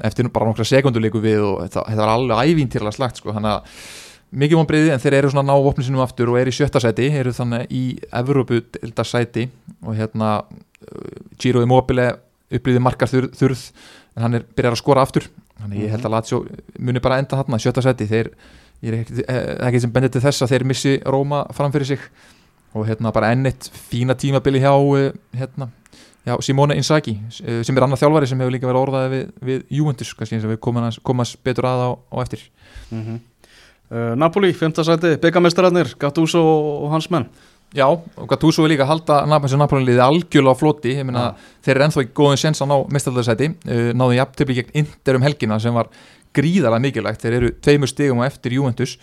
eftir 0.03 0.27
bara 0.35 0.49
nokkra 0.49 0.67
sekunduleiku 0.67 1.23
við 1.23 1.45
og 1.47 1.61
þetta, 1.69 1.85
þetta 1.87 2.03
var 2.03 2.13
alveg 2.17 2.51
ævintýrlega 2.51 2.97
slagt 2.97 3.23
sko. 3.23 3.31
Þannig 3.37 3.53
að 3.53 3.79
mikið 4.43 4.59
vonbreiði 4.59 4.93
en 4.97 5.05
þeir 5.05 5.19
eru 5.21 5.31
svona 5.31 5.47
ná 5.47 5.63
vopnum 5.69 5.87
sinum 5.87 6.03
aftur 6.03 6.35
og 6.35 6.41
eru 6.41 6.51
í 6.51 6.59
sjötta 6.59 6.83
sæti, 6.83 7.07
eru 7.15 7.31
þannig 7.37 7.71
í 7.71 7.85
Evrópu 8.11 8.61
sæti 9.07 9.47
og 9.87 9.95
hérna 9.95 10.35
Giro 11.39 11.63
Immobile 11.63 12.11
upplýði 12.51 12.83
markar 12.83 13.11
þurð, 13.11 13.33
þurð 13.39 13.67
en 14.17 14.27
hann 14.27 14.39
er 14.41 14.51
byrjar 14.57 14.75
að 14.75 14.83
skora 14.83 15.07
aftur. 15.07 15.31
Þannig 15.61 15.87
ég 15.87 15.95
held 15.95 16.07
að 16.09 16.19
Lazio 16.19 16.43
muni 16.83 17.03
bara 17.05 17.23
enda 17.23 17.39
þarna 17.39 17.63
sjötta 17.63 17.87
sæti. 17.87 18.11
Þeir, 18.11 18.35
ég 18.83 18.91
er 18.91 18.99
ekki, 18.99 19.23
eh, 19.31 19.53
ekki 19.69 19.83
sem 19.85 19.95
bendið 19.95 20.17
til 20.17 20.27
þess 20.27 20.43
að 20.43 20.57
þeir 20.57 20.67
missi 20.73 20.99
Róma 21.07 21.47
framfyrir 21.55 21.95
sig 21.95 22.11
og 22.77 22.87
hérna 22.89 23.13
bara 23.15 23.33
ennitt 23.35 23.71
fína 23.91 24.17
tímabili 24.19 24.61
hjá 24.61 24.73
eh, 24.99 25.13
hérna, 25.37 25.71
já, 26.27 26.37
Simone 26.41 26.77
Inzaghi 26.77 27.17
eh, 27.45 27.63
sem 27.65 27.77
er 27.77 27.87
annar 27.87 28.01
þjálfari 28.01 28.29
sem 28.29 28.41
hefur 28.41 28.55
líka 28.55 28.69
verið 28.69 28.83
orðaði 28.83 29.11
við, 29.15 29.27
við 29.49 29.65
Juventus, 29.79 30.13
kannski 30.19 30.37
eins 30.37 30.47
og 30.47 30.55
við 30.55 30.63
komast, 30.67 31.03
komast 31.07 31.41
betur 31.47 31.69
að 31.71 31.85
á, 31.87 31.91
á 31.97 32.17
eftir 32.23 32.47
mm 32.91 33.03
-hmm. 33.03 33.19
uh, 33.91 34.15
Napoli, 34.17 34.53
5. 34.53 34.85
sæti, 34.85 35.17
byggamestararnir 35.23 35.95
Gattuso 35.99 36.43
og 36.43 36.91
hans 36.91 37.11
menn 37.11 37.29
Já, 37.75 37.87
og 37.91 38.29
Gattuso 38.29 38.65
er 38.65 38.69
líka 38.69 38.85
halda 38.87 39.27
Napoli 39.27 39.57
Napoli-liði 39.57 40.01
algjörlega 40.01 40.55
á 40.55 40.61
floti, 40.61 40.93
Já. 40.95 41.35
þeir 41.63 41.77
eru 41.77 41.85
ennþá 41.85 42.03
í 42.03 42.13
góðin 42.15 42.39
sens 42.39 42.63
að 42.63 42.69
ná 42.69 42.77
mestaraldarsæti 42.93 43.47
uh, 43.49 43.93
náðu 43.93 44.15
jafntöfli 44.17 44.55
gegn 44.55 44.71
Inter 44.75 45.17
um 45.17 45.23
helgina 45.23 45.59
sem 45.59 45.75
var 45.75 45.89
gríðarlega 46.37 46.81
mikilvægt, 46.81 47.23
þeir 47.23 47.33
eru 47.33 47.51
tveimur 47.61 47.89
stigum 47.89 48.21
á 48.21 48.29
eftir 48.29 48.53
Juventus 48.53 48.99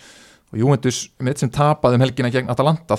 og 0.54 0.60
Juventus 0.62 1.02
með 1.18 1.32
þetta 1.34 1.44
sem 1.44 1.52
tapaði 1.54 1.98
um 1.98 2.04
helgina 2.06 2.30
gegn 2.32 2.50
Atalanta 2.52 2.98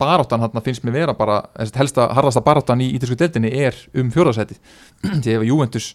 baráttan 0.00 0.40
hann 0.46 0.64
finnst 0.64 0.84
mér 0.86 0.94
vera 1.02 1.14
bara 1.18 1.40
helsta, 1.76 2.06
harðasta 2.16 2.42
baráttan 2.46 2.80
í 2.80 2.92
ítalsku 2.96 3.18
deltinni 3.20 3.50
er 3.66 3.76
um 3.98 4.12
fjórðarsæti 4.14 4.56
því 5.24 5.34
ef 5.36 5.46
Juventus 5.48 5.90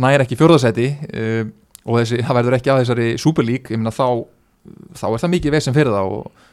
næri 0.00 0.24
ekki 0.24 0.38
fjórðarsæti 0.40 0.88
uh, 1.12 1.42
og 1.84 2.00
þessi, 2.00 2.22
það 2.22 2.38
verður 2.38 2.56
ekki 2.58 2.72
að 2.72 2.82
þessari 2.82 3.10
meina 3.82 3.94
þá 3.94 4.06
þá 4.98 5.06
er 5.10 5.22
það 5.22 5.32
mikið 5.36 5.54
vesen 5.56 5.76
fyrir 5.76 5.94
það 5.94 6.12
og 6.16 6.48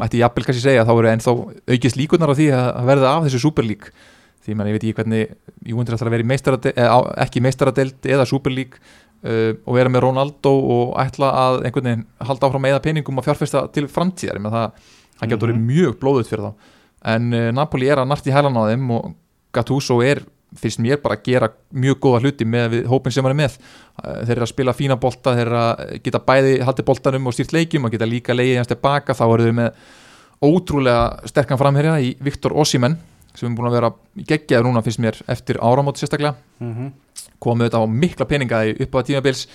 mætti 0.00 0.20
jafnvel 0.20 0.46
kannski 0.46 0.64
segja 0.64 0.82
að 0.84 0.88
þá 0.90 0.94
eru 0.96 1.10
ennþá 1.10 1.34
aukist 1.74 1.98
líkunar 2.00 2.32
á 2.32 2.38
því 2.38 2.48
að 2.56 2.88
verða 2.88 3.12
af 3.12 3.26
þessu 3.26 3.42
League. 3.66 3.92
Því 4.40 4.56
menn 4.56 4.70
ég 4.70 4.76
veit 4.76 4.86
ekki 4.88 4.96
hvernig 4.96 5.34
Juventus 5.68 5.94
ætlar 5.94 6.08
að 6.10 6.14
vera 6.16 6.24
eða, 6.72 6.72
á- 6.96 7.10
ekki 7.26 7.42
meistaradeild 7.44 8.08
eða 8.08 8.26
League 8.54 8.80
uh, 9.26 9.52
og 9.66 9.76
vera 9.76 9.92
með 9.92 10.04
Ronaldo 10.06 10.52
og 10.76 10.96
ætla 11.02 11.30
að 11.44 11.60
einhvern 11.68 11.88
veginn 11.90 12.04
halda 12.28 12.48
áfram 12.48 12.66
með 12.66 12.80
peningum 12.84 13.20
og 13.20 13.26
fjárfesta 13.26 13.66
til 13.74 13.86
framtíðar, 13.90 14.40
það, 14.46 14.90
það 15.20 15.32
getur 15.32 15.50
verið 15.50 15.64
mjög 15.68 15.96
blóðut 16.02 16.30
fyrir 16.30 16.48
þá. 16.48 16.74
En 17.14 17.32
uh, 17.32 17.48
Napoli 17.56 17.88
er 17.90 18.02
að 18.02 18.10
narti 18.10 18.34
hælan 18.34 18.60
á 18.60 18.62
þeim 18.70 18.92
og 18.96 19.16
Gattuso 19.54 19.98
er 20.06 20.22
finnst 20.58 20.80
mér 20.82 20.98
bara 20.98 21.14
að 21.14 21.28
gera 21.28 21.48
mjög 21.70 22.00
góða 22.02 22.20
hluti 22.24 22.46
með 22.46 22.80
hópin 22.90 23.14
sem 23.14 23.24
hann 23.26 23.36
er 23.36 23.40
með. 23.44 23.56
Uh, 24.00 24.20
þeir 24.24 24.36
eru 24.36 24.46
að 24.46 24.52
spila 24.52 24.76
fína 24.76 24.98
bolta, 25.00 25.36
þeir 25.38 25.46
eru 25.46 25.60
að 25.62 25.84
geta 26.04 26.22
bæði 26.26 26.56
haldið 26.66 26.88
boltanum 26.90 27.30
og 27.30 27.36
stýrt 27.36 27.54
leikjum 27.56 27.86
og 27.86 27.94
geta 27.94 28.08
líka 28.08 28.36
leiðið 28.36 28.62
hans 28.62 28.70
tilbaka, 28.70 29.16
þá 29.16 29.24
eru 29.28 29.46
þeir 29.46 29.56
með 29.60 29.86
ótrúlega 30.40 31.28
sterkan 31.28 31.60
framherja 31.60 31.98
í 32.00 32.14
Viktor 32.24 32.54
Ossimen 32.56 32.96
sem 33.34 33.50
er 33.50 33.56
búin 33.56 33.70
að 33.70 33.76
vera 33.78 33.92
geggjaður 34.16 34.68
núna 34.68 34.82
finnst 34.84 35.02
mér 35.02 35.20
eftir 35.30 35.60
áramóti 35.62 36.02
sérstaklega 36.02 36.34
mm 36.58 36.74
-hmm. 36.74 36.90
komið 37.38 37.68
þetta 37.68 37.82
á 37.82 37.86
mikla 37.86 38.26
peninga 38.26 38.64
í 38.66 38.74
upp 38.82 38.94
á 38.94 39.00
tímabils 39.06 39.46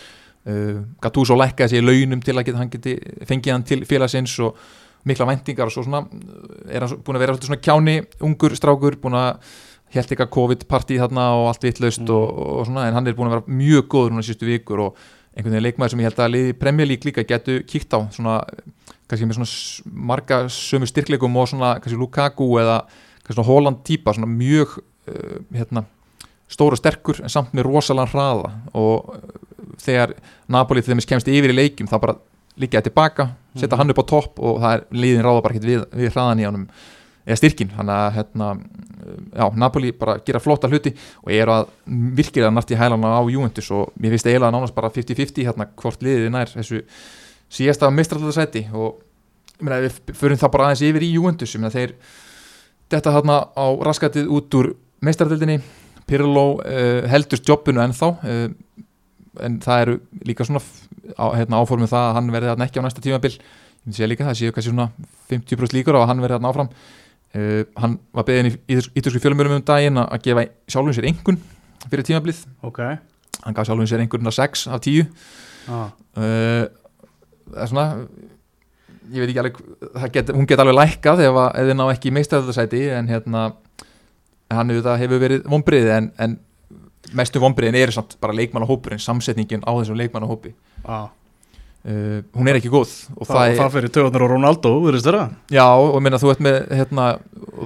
uh, 0.47 0.81
Gattuso 1.01 1.35
lækkaði 1.35 1.69
sér 1.69 1.83
í 1.83 1.85
launum 1.85 2.21
til 2.21 2.35
að 2.38 2.45
geta, 2.45 2.57
hann 2.57 2.69
geti 2.69 2.97
fengið 3.25 3.51
hann 3.51 3.63
til 3.63 3.85
félagsins 3.85 4.39
og 4.39 4.55
mikla 5.03 5.25
væntingar 5.25 5.65
og 5.65 5.71
svo 5.71 5.83
svona 5.83 6.01
uh, 6.01 6.73
er 6.73 6.81
hann 6.81 6.97
búin 7.03 7.15
að 7.15 7.23
vera 7.25 7.38
svona 7.41 7.61
kjáni 7.61 8.03
ungur 8.21 8.55
strákur, 8.55 8.95
búin 8.95 9.13
að 9.13 9.39
held 9.95 10.11
eitthvað 10.11 10.33
COVID-partí 10.35 10.97
þarna 10.99 11.27
og 11.39 11.47
allt 11.47 11.63
vitlaust 11.63 12.01
Mm. 12.01 12.09
og, 12.09 12.59
og 12.59 12.65
svona, 12.65 12.88
en 12.88 12.93
hann 12.93 13.07
er 13.07 13.13
búin 13.13 13.29
að 13.29 13.35
vera 13.35 13.47
mjög 13.47 13.88
góður 13.88 14.11
núna 14.11 14.23
sístu 14.23 14.45
vikur 14.45 14.79
og 14.79 14.97
einhvern 15.35 15.53
veginn 15.53 15.67
leikmaður 15.67 15.91
sem 15.91 15.99
ég 15.99 16.09
held 16.09 16.19
að 16.19 16.31
liði 16.31 16.85
League 16.85 17.05
líka 17.05 17.23
getu 17.23 17.63
kíkt 17.67 17.93
á 17.93 17.99
svona, 18.11 18.43
kannski 19.07 19.27
með 19.27 19.39
svona 19.39 19.95
marga 20.07 20.45
sömu 20.47 20.88
styrkleikum 20.88 21.35
og 21.35 21.47
svona 21.47 21.79
kannski 21.79 21.99
Lukaku 21.99 22.47
eða 22.59 22.85
svona 23.33 23.47
Holland 23.47 23.83
típa, 23.88 24.13
svona 24.13 24.27
mjög 24.29 24.77
uh, 24.77 25.39
hérna, 25.55 25.85
stóra 26.51 26.77
og 26.77 26.81
sterkur 26.81 27.23
en 27.23 27.29
samt 27.33 27.53
með 27.57 27.65
rosalega 27.65 28.11
hraða. 28.13 28.51
Og 28.77 29.09
uh, 29.15 29.19
þegar 29.81 30.13
Napoli 30.47 30.81
til 30.85 30.93
dæmis 30.93 31.09
kemst 31.09 31.27
yfir 31.27 31.49
í 31.53 31.57
leikjum 31.57 31.89
þá 31.89 31.97
bara 31.99 32.15
líka 32.61 32.81
tilbaka, 32.85 33.31
setja 33.55 33.73
Mhm. 33.75 33.77
hann 33.79 33.89
upp 33.91 33.99
á 33.99 34.05
topp 34.07 34.39
og 34.39 34.61
það 34.61 34.73
er 34.77 34.83
liðin 34.91 35.23
ráða 35.25 35.41
bara 35.43 35.53
ekkert 35.55 35.65
við, 35.67 35.81
við 35.91 36.13
hraðan 36.13 36.39
í 36.39 36.45
honum 36.45 36.67
eða 37.25 37.35
styrkin, 37.41 37.71
hann 37.75 37.89
að 37.89 38.13
hérna, 38.15 38.47
já, 39.35 39.45
Napoli 39.57 39.91
bara 39.91 40.19
gera 40.23 40.39
flotta 40.39 40.69
hluti 40.69 40.93
og 41.25 41.31
eru 41.33 41.51
að 41.51 41.67
virkilega 42.15 42.51
nært 42.53 42.71
í 42.71 42.77
hælana 42.77 43.17
á 43.17 43.21
Juventus. 43.27 43.71
Og 43.71 43.89
mér 43.99 44.13
finnst 44.13 44.27
eiginlega 44.29 44.53
nánast 44.53 44.75
bara 44.75 44.89
50-50 44.93 45.43
hérna 45.49 45.67
hvort 45.75 46.05
liðið 46.05 46.29
nær 46.31 46.45
þessu 46.53 46.83
síðasta 47.51 47.89
mistraldarsæti 47.91 48.67
og 48.73 49.01
ég 49.59 49.65
meina, 49.65 49.81
við 49.83 49.99
förum 50.15 50.38
það 50.39 50.51
bara 50.55 50.69
aðeins 50.69 50.85
yfir 50.85 51.03
í 51.07 51.11
Juventus 51.15 51.55
ég 51.55 51.61
meina, 51.63 51.73
þeir 51.73 51.93
þetta 52.93 53.15
hérna 53.15 53.39
á 53.56 53.65
raskatið 53.88 54.30
út 54.32 54.58
úr 54.60 54.71
meistardildinni 55.06 55.60
Pirlo 56.06 56.45
uh, 56.60 57.06
heldust 57.10 57.48
jobbinu 57.50 57.82
ennþá 57.82 58.12
uh, 58.13 58.50
en 59.45 59.58
það 59.63 59.86
eru 59.86 59.95
líka 60.28 60.45
svona 60.48 60.62
á, 61.17 61.26
hérna, 61.36 61.62
áformið 61.62 61.91
það 61.91 62.10
að 62.10 62.13
hann 62.19 62.30
verði 62.36 62.52
þarna 62.52 62.67
ekki 62.69 62.82
á 62.82 62.86
næsta 62.86 63.04
tímabil. 63.04 63.32
Ég 63.86 63.98
segja 63.98 64.10
líka 64.10 64.28
það 64.28 64.38
séu 64.39 64.54
kannski 64.54 64.71
svona 64.71 64.86
50% 65.32 65.76
líkur 65.76 65.98
á 65.98 66.00
að 66.04 66.08
hann 66.12 66.21
verði 66.24 66.38
þarna 66.38 66.52
áfram. 66.54 66.69
Uh, 67.36 67.63
hann 67.82 67.98
var 68.15 68.28
beðin 68.30 68.52
í 68.54 68.78
ítörsku 68.95 69.19
fjölumjörnum 69.19 69.60
um 69.60 69.65
daginn 69.67 70.00
að 70.00 70.13
að 70.15 70.24
gefa 70.30 70.45
sjálfum 70.71 70.95
sér 70.95 71.10
engun 71.10 71.41
fyrir 71.89 72.08
tímabilið, 72.08 72.45
ok. 72.65 72.80
Hann 73.43 73.58
gaf 73.58 73.67
sjálfum 73.67 73.89
sér 73.89 74.06
engun 74.06 74.32
6 74.32 74.67
af 74.71 74.86
10 74.86 75.10
ah. 75.74 75.89
það 76.15 77.60
er 77.65 77.69
svona 77.69 77.88
ég 79.13 79.21
veit 79.21 79.29
ekki 79.33 79.41
alveg 79.43 80.13
get, 80.13 80.31
hún 80.35 80.47
get 80.49 80.61
alveg 80.63 80.77
lækkað 80.79 81.25
ef, 81.27 81.39
þið 81.59 81.77
ná 81.77 81.85
ekki 81.91 82.11
í 82.11 82.15
meistæðarsæti 82.15 82.81
en 82.95 83.11
hérna 83.11 83.45
hann 84.53 84.71
hefur 84.71 85.21
verið 85.21 85.45
vonbriði 85.49 85.93
en, 85.97 86.09
en 86.21 86.39
mestu 87.15 87.41
vonbriðin 87.41 87.77
eru 87.79 87.93
samt 87.95 88.17
bara 88.21 88.35
leikmannahópurinn, 88.37 89.01
samsetningin 89.01 89.65
á 89.65 89.71
þessum 89.77 89.99
leikmannahópi 89.99 90.55
Ah. 90.85 91.07
uh, 91.85 92.19
hún 92.37 92.49
er 92.49 92.59
ekki 92.59 92.69
góð 92.69 92.91
og 93.15 93.25
það, 93.25 93.35
það, 93.35 93.47
er, 93.47 93.55
það 93.57 93.71
fyrir 93.75 93.93
töðunar 93.95 94.25
og 94.25 94.31
Ronaldo, 94.35 94.73
já 95.53 95.65
og 95.65 95.97
meina 96.05 96.19
þú 96.21 96.31
ert 96.33 96.43
með 96.45 96.57
hérna, 96.77 97.05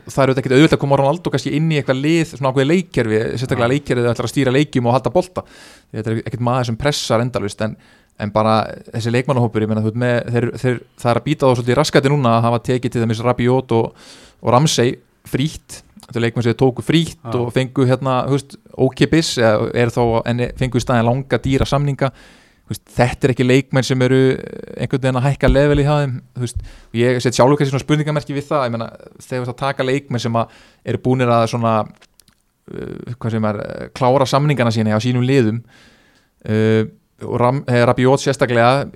það 0.08 0.22
er 0.24 0.32
auðvitað 0.32 0.42
ekki 0.44 0.54
auðvitað 0.56 0.78
að 0.78 0.84
koma 0.86 1.00
Ronaldo 1.02 1.34
kannski 1.34 1.56
inn 1.58 1.72
í 1.72 1.80
eitthvað 1.80 2.00
lið, 2.06 2.22
svona 2.32 2.54
ákveði 2.54 2.70
leikkerfi 2.74 3.22
sérstaklega 3.34 3.68
Já. 3.68 3.74
leikkerfi 3.76 4.04
þegar 4.06 4.16
ætlar 4.16 4.30
að 4.30 4.34
stýra 4.34 4.56
leikjum 4.56 4.88
og 4.88 4.96
halda 4.96 5.14
bolta 5.16 5.46
þetta 5.92 6.14
er 6.14 6.22
ekkert 6.24 6.46
maður 6.48 6.70
sem 6.72 6.80
pressar 6.80 7.26
endalvist 7.26 7.66
en, 7.68 7.76
en 8.20 8.32
bara 8.36 8.56
þessi 8.90 9.14
leikmannahópur 9.16 9.64
ég 9.64 9.70
meina 9.72 9.84
þú 9.84 9.94
ert 9.94 10.02
með, 10.02 10.18
þeir, 10.34 10.48
þeir, 10.62 10.82
það 11.00 11.12
er 11.12 11.20
að 11.20 11.28
býta 11.28 11.46
þá 11.46 11.60
svolítið 11.60 11.80
raskati 11.80 12.12
núna 12.12 12.34
að 12.38 12.48
hafa 12.48 12.64
tekið 12.68 12.96
til 12.96 13.04
dæmis 13.04 13.22
Rabiot 13.24 13.78
og, 13.78 14.10
og 14.44 14.52
Ramsey 14.56 14.98
frítt. 15.30 15.80
Þetta 16.04 16.18
er 16.18 16.26
leikmenn 16.26 16.46
sem 16.48 16.58
tóku 16.58 16.84
frítt 16.84 17.18
Já. 17.22 17.38
og 17.38 17.54
fengu 17.54 17.86
hérna, 17.88 18.20
veist, 18.32 18.58
ókipis 18.74 19.36
þó, 19.38 20.04
en 20.28 20.46
fengu 20.60 20.80
í 20.80 20.84
staðin 20.84 21.08
langa 21.08 21.40
dýra 21.44 21.68
samninga. 21.70 22.12
Veist, 22.70 22.84
þetta 22.94 23.28
er 23.28 23.34
ekki 23.34 23.48
leikmenn 23.48 23.86
sem 23.86 24.06
eru 24.06 24.20
einhvern 24.76 25.02
veginn 25.02 25.22
að 25.22 25.28
hækka 25.30 25.50
level 25.50 25.80
í 25.82 25.88
veist, 25.88 26.60
og 26.90 27.00
ég 27.00 27.22
set 27.24 27.38
sjálfur 27.38 27.58
kannski 27.58 27.74
svona 27.74 27.86
spurningamerki 27.86 28.36
við 28.36 28.50
það, 28.50 28.68
ég 28.68 28.76
meina, 28.76 28.90
þegar 29.18 29.40
þú 29.40 29.46
ert 29.46 29.54
að 29.54 29.62
taka 29.64 29.88
leikmenn 29.88 30.24
sem 30.26 30.38
eru 30.40 31.02
búinir 31.06 31.34
að 31.34 31.48
svona 31.54 31.74
uh, 31.86 33.30
sem 33.30 33.50
er, 33.50 33.62
klára 33.98 34.28
samningana 34.30 34.74
sína 34.74 34.98
á 34.98 35.02
sínum 35.02 35.26
liðum 35.26 35.64
uh, 36.46 36.84
Rabiot 37.22 38.22
sérstaklega 38.24 38.88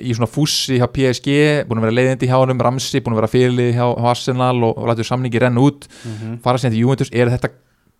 í 0.00 0.14
svona 0.14 0.30
fússi 0.30 0.78
hjá 0.78 0.86
PSG 0.86 1.66
búin 1.68 1.80
að 1.80 1.88
vera 1.88 1.96
leiðindi 1.98 2.28
hjá 2.30 2.36
honum, 2.38 2.60
Ramsey 2.60 3.00
búin 3.00 3.16
að 3.16 3.22
vera 3.22 3.32
fyrirlið 3.34 3.74
hjá, 3.74 3.86
hjá 3.98 4.08
Arsenal 4.10 4.62
og, 4.62 4.78
og 4.78 4.88
lætur 4.88 5.08
samningi 5.08 5.42
renna 5.42 5.60
út 5.60 5.88
mm 5.88 6.14
-hmm. 6.14 6.40
fara 6.44 6.58
síðan 6.58 6.72
til 6.72 6.80
Juventus 6.80 7.10
er 7.12 7.28
þetta, 7.34 7.48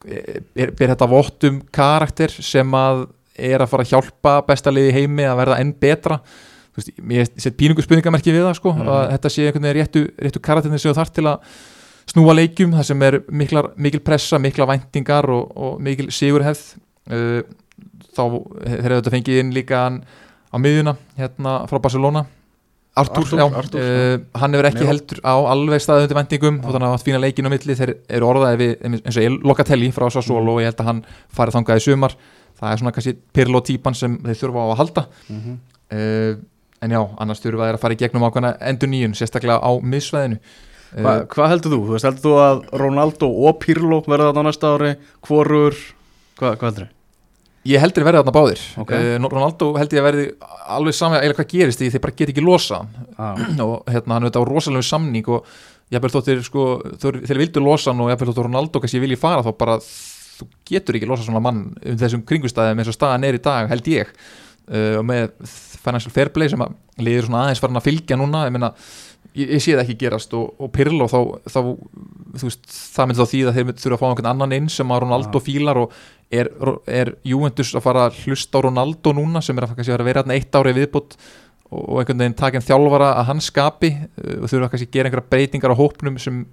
er, 0.06 0.40
er 0.80 0.88
þetta 0.94 1.08
vottum 1.10 1.62
karakter 1.72 2.30
sem 2.30 2.74
að 2.74 3.06
er 3.38 3.60
að 3.60 3.68
fara 3.68 3.82
að 3.82 3.90
hjálpa 3.90 4.42
besta 4.46 4.70
liði 4.70 4.88
í 4.90 4.92
heimi 4.92 5.22
að 5.22 5.36
verða 5.36 5.60
enn 5.60 5.72
betra 5.80 6.20
veist, 6.76 6.90
ég 6.98 7.28
set 7.38 7.56
píningu 7.56 7.82
spurningamerki 7.82 8.32
við 8.32 8.44
það 8.48 8.54
sko, 8.58 8.72
Mhm. 8.72 8.88
að 8.88 9.10
þetta 9.12 9.30
sé 9.30 9.46
einhvern 9.46 9.62
veginn 9.62 9.80
réttu, 9.80 10.10
réttu 10.18 10.40
karakterin 10.40 10.78
sem 10.78 10.94
þarf 10.94 11.12
til 11.12 11.24
að 11.24 11.38
snúa 12.06 12.34
leikjum, 12.34 12.72
það 12.72 12.84
sem 12.84 13.02
er 13.02 13.20
miklar, 13.30 13.70
mikil 13.76 14.00
pressa, 14.00 14.38
mikla 14.38 14.66
væntingar 14.66 15.28
og, 15.30 15.52
og 15.56 15.80
mikil 15.80 16.10
sigurhefð 16.10 16.76
uh, 17.10 17.42
þá 18.14 18.24
þeir 18.62 18.84
eru 18.84 19.00
þetta 19.00 19.14
fengið 19.16 19.42
inn 19.42 19.52
líka 19.54 19.84
á 20.54 20.56
miðjuna 20.62 20.96
hérna 21.18 21.58
frá 21.70 21.80
Barcelona. 21.82 22.24
Artur, 22.94 23.24
Artur, 23.24 23.38
já, 23.40 23.44
Artur, 23.58 23.80
uh, 23.82 24.20
hann 24.38 24.54
hefur 24.54 24.68
ekki 24.68 24.84
Nero. 24.84 24.90
heldur 24.92 25.20
á 25.26 25.34
alveg 25.50 25.82
staðið 25.82 26.04
undir 26.06 26.18
vendingum 26.20 26.60
og 26.60 26.68
þannig 26.68 26.86
að 26.86 26.92
hafa 26.92 27.02
fína 27.02 27.20
leikin 27.24 27.50
á 27.50 27.50
milli. 27.50 27.74
Þeir 27.80 27.92
eru 28.06 28.28
orðaði 28.28 28.60
við 28.60 28.74
eins 28.86 29.18
og 29.18 29.24
ég 29.24 29.38
Locatelli 29.50 29.88
frá 29.96 30.06
Sassuolo 30.14 30.54
og 30.54 30.62
ég 30.62 30.70
held 30.70 30.82
að 30.84 30.90
hann 30.92 31.00
farið 31.34 31.56
þangað 31.58 31.80
í 31.80 31.84
sumar. 31.88 32.14
Það 32.54 32.70
er 32.70 32.82
svona 32.82 32.94
kannski 32.94 33.16
Pirlo 33.34 33.64
típan 33.66 33.98
sem 33.98 34.14
þeir 34.22 34.40
þurfa 34.44 34.62
á 34.62 34.66
að 34.68 34.78
halda. 34.84 35.06
Mm 35.26 35.40
-hmm. 35.42 35.58
uh, 35.98 36.32
en 36.86 36.94
já, 36.94 37.00
annars 37.18 37.42
þurfa 37.42 37.66
þeir 37.66 37.80
að 37.80 37.82
fara 37.82 37.98
í 37.98 38.02
gegnum 38.04 38.28
ákveðna 38.28 38.56
endur 38.70 38.92
nýjun, 38.94 39.18
sérstaklega 39.18 39.58
á 39.58 39.70
miðsvæðinu. 39.82 40.38
Hva, 40.94 41.12
uh, 41.18 41.26
hvað 41.34 41.50
heldur 41.50 41.74
þú? 41.74 41.80
Þú 41.82 41.96
veist, 41.96 42.06
heldur 42.06 42.30
þú 42.30 42.36
að 42.46 42.66
Ronaldo 42.78 43.26
og 43.26 43.58
Pirlo 43.58 44.04
verða 44.06 44.30
þarna 44.30 44.46
á 44.46 44.48
næsta 44.52 44.70
ári? 44.70 44.96
Hvorur, 45.26 45.74
hvað, 46.38 46.60
hvað 46.60 46.70
heldur 46.70 46.86
þau? 46.86 47.03
Ég 47.68 47.80
heldur 47.80 48.04
verði 48.06 48.20
þarna 48.22 48.34
báðir 48.36 48.62
Ok. 48.82 48.90
uh, 48.92 49.28
Ronaldo 49.32 49.70
held 49.78 49.94
ég 49.96 50.02
að 50.02 50.08
verði 50.08 50.24
alveg 50.76 50.96
saman 50.98 51.22
eða 51.24 51.36
hvað 51.38 51.52
gerist 51.54 51.80
því 51.80 51.90
þeir 51.94 52.02
bara 52.04 52.16
get 52.18 52.32
ekki 52.34 52.44
losa 52.44 52.82
hann 52.82 52.90
Ah. 53.14 53.38
og 53.68 53.84
hérna 53.88 54.16
hann 54.18 54.24
er 54.26 54.30
þetta 54.32 54.42
á 54.42 54.50
rosalegum 54.50 54.86
samning 54.88 55.28
og 55.30 55.46
jafnvel 55.94 56.10
þóttir 56.16 56.40
sko 56.44 56.64
þeir, 56.98 57.20
þeir 57.28 57.40
vildu 57.44 57.62
losa 57.62 57.92
hann 57.92 58.02
og 58.04 58.10
jafnvel 58.10 58.30
þóttir 58.32 58.48
Ronaldo 58.48 58.82
kannski 58.82 59.02
vilji 59.04 59.20
fara 59.20 59.44
þá 59.46 59.52
bara 59.60 59.76
þú 59.84 60.48
getur 60.66 60.98
ekki 60.98 61.06
losa 61.08 61.22
svona 61.28 61.42
mann 61.44 61.60
um 61.78 61.98
þessum 62.00 62.24
kringustæðum 62.26 62.80
eins 62.82 62.90
og 62.90 62.96
staðan 62.98 63.24
er 63.28 63.38
í 63.38 63.42
dag 63.44 63.68
held 63.70 63.86
ég 63.92 64.10
uh, 64.10 64.98
og 64.98 65.04
með 65.06 65.30
financial 65.84 66.10
fair 66.14 66.32
play 66.34 66.48
sem 66.50 66.62
að 66.64 66.74
liður 67.04 67.28
svona 67.28 67.44
aðeins 67.46 67.60
farin 67.62 67.78
að 67.78 67.86
fylgja 67.86 68.16
núna 68.18 68.46
ég 68.48 68.54
meina 68.56 68.72
ég, 69.36 69.50
ég 69.54 69.62
sé 69.62 69.74
það 69.76 69.84
ekki 69.84 69.96
gerast 70.02 70.34
og, 70.38 70.50
og 70.58 70.72
Pirlo 70.74 71.06
þá, 71.10 71.18
þá 71.52 71.58
þú 72.40 72.48
veist, 72.48 72.66
það 72.96 73.08
myndi 73.10 73.20
þá 73.20 73.30
því 73.30 73.40
að 73.44 73.58
þeir 73.60 73.72
þurfa 73.84 73.94
að 73.94 74.02
fá 74.02 74.06
einhvern 74.10 74.30
annan 74.32 74.56
inn 74.58 74.68
sem 74.72 74.90
að 74.94 75.02
Ronaldo 75.04 75.38
Já. 75.42 75.44
fílar 75.46 75.80
og 75.84 75.94
er, 76.30 76.48
er 76.86 77.14
Juventus 77.24 77.74
að 77.74 77.82
fara 77.82 78.06
að 78.08 78.20
hlusta 78.24 78.58
á 78.58 78.64
Ronaldo 78.64 79.12
núna 79.14 79.42
sem 79.44 79.56
er 79.58 79.64
að, 79.68 79.74
kannski 79.76 79.92
að 79.92 80.04
vera 80.08 80.22
hérna 80.22 80.34
eitt 80.38 80.54
ári 80.54 80.72
viðbútt 80.76 81.16
og, 81.74 81.98
einhvern 82.00 82.18
veginn 82.24 82.34
taka 82.38 82.56
en 82.60 82.66
þjálfara 82.68 83.12
að 83.18 83.28
hans 83.32 83.50
skapi 83.50 83.92
uh, 83.96 84.42
og 84.44 84.48
þurfa 84.50 84.70
kannski 84.72 84.88
að 84.88 84.96
gera 84.98 85.08
einhverja 85.10 85.30
breytingar 85.30 85.74
á 85.74 85.80
hópnum 85.80 86.18
sem 86.22 86.44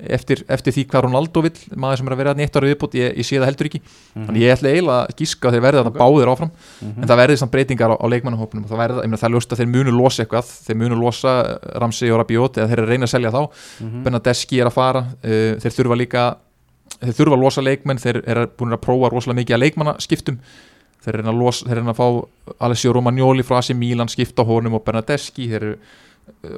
eftir, 0.00 0.40
eftir 0.48 0.72
því 0.72 0.86
hvað 0.88 1.02
Ronaldo 1.04 1.42
vill 1.44 1.58
maður 1.76 1.98
sem 2.00 2.06
er 2.08 2.14
að 2.14 2.20
vera 2.22 2.32
hérna 2.32 2.44
eitt 2.46 2.54
ári 2.56 2.70
viðbútt, 2.70 2.94
ég, 2.96 3.10
ég 3.20 3.26
sé 3.28 3.36
það 3.36 3.50
heldur 3.50 3.68
ekki 3.68 3.80
þannig 4.14 4.40
ég 4.46 4.54
ætla 4.54 4.70
eiginlega 4.72 5.00
að 5.04 5.16
gíska 5.18 5.50
að 5.50 5.56
þeir 5.58 5.64
verði 5.66 5.80
þarna 5.82 5.92
Ok. 5.92 5.98
báðir 6.00 6.30
áfram 6.32 6.52
Mhm. 6.80 6.94
en 7.02 7.08
það 7.10 7.20
verði 7.20 7.36
samt 7.42 7.52
breytingar 7.52 7.92
á, 7.92 7.96
á 8.00 8.06
leikmannahópnum 8.08 8.64
og 8.64 8.70
það 8.72 8.80
verði, 8.80 9.02
ég 9.04 9.10
meina 9.12 9.20
það 9.20 9.34
ljóst 9.36 9.52
að 9.52 9.60
þeir 9.60 9.70
munu 9.74 9.92
losa 9.98 10.24
eitthvað 10.24 10.48
þeir 10.64 10.78
munu 10.80 10.96
losa 11.02 11.34
Ramsey 11.84 12.10
og 12.14 12.18
Rabiot 12.22 12.56
eða 12.56 12.68
þeir 12.72 12.86
reyna 12.88 13.04
að 13.04 13.12
selja 13.12 13.34
þá, 13.36 13.42
Mhm. 13.84 14.02
Benadeski 14.08 14.62
þeir 17.00 17.16
þurfa 17.16 17.38
að 17.38 17.44
losa 17.44 17.64
leikmenn, 17.64 18.02
þeir 18.02 18.20
eru 18.24 18.44
búin 18.58 18.76
að 18.76 18.84
prófa 18.84 19.10
rosalega 19.12 19.40
mikið 19.40 19.56
að 19.56 19.64
leikmannaskiptum. 19.64 20.38
Þeir 21.00 21.16
reyna 21.16 21.32
að, 21.32 21.40
losa, 21.40 21.66
þeir 21.66 21.80
reyna 21.80 21.94
að 21.94 22.00
fá 22.00 22.56
Alessio 22.66 22.92
Romagnoli 22.92 23.44
frá 23.46 23.58
AC 23.60 23.72
Milan 23.76 24.10
skipta 24.12 24.44
honum 24.44 24.76
og 24.76 24.84
Benadeski 24.84 25.48
þeir 25.48 25.68
eru 25.70 25.74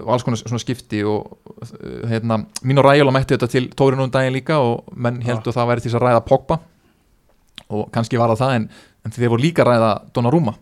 og 0.03 0.13
alls 0.13 0.25
konar 0.27 0.41
svona 0.41 0.61
skipti 0.61 1.03
og 1.07 1.33
uh, 1.49 2.09
hérna, 2.11 2.43
mín 2.67 2.81
og 2.81 2.87
Ræjóla 2.87 3.13
mætti 3.15 3.37
þetta 3.37 3.49
til 3.51 3.69
Tórinu 3.77 4.07
um 4.07 4.13
daginn 4.13 4.35
líka 4.37 4.59
og 4.63 4.91
menn 4.93 5.23
heldur 5.25 5.55
það 5.55 5.71
væri 5.71 5.85
til 5.85 5.95
að 5.97 6.05
ræða 6.07 6.25
Pogba. 6.29 6.59
Og 7.73 7.87
kannski 7.95 8.21
var 8.21 8.33
það 8.33 8.43
það 8.43 8.57
en, 8.57 8.67
en 9.07 9.15
þeir 9.15 9.33
voru 9.33 9.47
líka 9.47 9.65
að 9.65 9.71
ræða 9.73 9.93
Donnarumma 10.15 10.57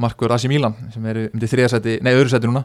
Markur 0.00 0.32
AC 0.34 0.46
Milan 0.50 0.76
sem 0.94 1.04
eru 1.10 1.26
um 1.30 1.42
til 1.42 1.50
þriðasæti, 1.50 1.98
nei 2.02 2.14
öðru 2.14 2.32
sæti 2.32 2.50
núna. 2.50 2.64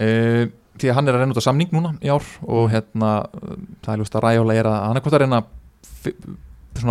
Uh, 0.00 0.44
því 0.80 0.90
að 0.90 0.96
hann 0.98 1.08
er 1.08 1.16
að 1.16 1.22
reyna 1.24 1.34
út 1.34 1.42
á 1.42 1.48
samning 1.48 1.72
núna 1.74 1.94
í 2.00 2.10
ár 2.10 2.28
og 2.48 2.70
hérna 2.72 3.10
það 3.84 3.92
er 3.92 4.00
ljóst 4.00 4.16
að 4.16 4.24
Ræjóla 4.26 4.56
er 4.56 4.70
að 4.70 5.02
hvort 5.02 5.16
að 5.18 5.24
reyna 5.26 5.42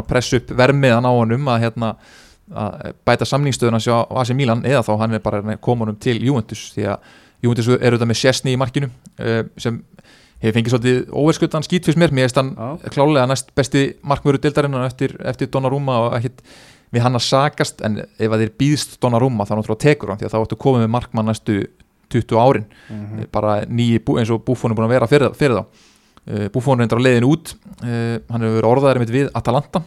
pressa 0.07 0.37
upp 0.39 0.51
vermiðan 0.57 1.07
á 1.07 1.11
honum 1.11 1.47
að 1.51 1.63
hérna 1.65 1.93
að 2.51 2.93
bæta 3.07 3.25
samningsstöðuna 3.25 3.79
á 3.79 3.99
AC 4.21 4.33
Milan 4.35 4.63
eða 4.67 4.83
þá 4.83 4.91
hann 4.99 5.15
er 5.15 5.23
bara 5.23 5.41
honum 5.85 5.95
til 6.01 6.17
Juventus 6.19 6.71
því 6.75 6.87
að 6.91 7.13
Juventus 7.41 7.69
eru 7.73 7.97
þetta 7.97 8.09
með 8.09 8.19
Sessni 8.19 8.53
í 8.53 8.59
markinu 8.59 8.89
uh, 8.91 9.43
sem 9.57 9.79
hefur 10.41 10.57
fengið 10.57 10.73
svolítið 10.73 10.99
óverskuttan 11.21 11.65
skýt 11.65 11.85
fyrst 11.87 11.99
mér, 12.01 12.11
mér 12.17 12.27
er 12.27 12.35
hann 12.41 12.51
Já. 12.57 12.89
klálega 12.95 13.27
næst 13.29 13.51
besti 13.57 13.83
markmöru 14.03 14.41
dildarinnar 14.41 14.87
eftir, 14.87 15.13
eftir 15.29 15.49
Donnarumma 15.53 15.99
og 16.07 16.15
ekkit 16.17 16.41
við 16.91 17.05
hann 17.05 17.15
að 17.15 17.27
sakast 17.27 17.83
en 17.85 18.01
ef 18.03 18.25
að 18.27 18.43
þeir 18.43 18.53
býðst 18.59 18.97
Donnarumma 19.01 19.45
þá 19.47 19.53
náttúrulega 19.55 19.85
tekur 19.85 20.11
hann 20.11 20.19
því 20.21 20.27
að 20.27 20.33
þá 20.35 20.39
ættu 20.41 20.59
komið 20.65 20.83
með 20.85 20.93
markmann 20.97 21.29
næstu 21.31 21.59
20 22.11 22.41
árin 22.41 22.65
Mhm. 22.89 23.29
bara 23.31 23.61
nýji 23.65 24.01
eins 24.19 24.29
og 24.33 24.41
er 24.73 24.75
búin 24.75 24.89
að 24.89 24.95
vera 24.97 25.07
fyrir, 25.07 25.31
fyrir 25.37 25.61
þá 25.61 25.65
Buffon 26.53 26.79
er 26.79 26.85
endur 26.85 27.01
á 27.01 27.05
leiðin 27.07 27.25
út. 27.27 27.55
Uh, 27.81 28.19
hann 28.29 28.45
hefur 28.45 28.59
verið 28.59 28.69
orðaðir 28.69 29.01
mitt 29.01 29.13
við 29.13 29.31
Atalanta 29.37 29.81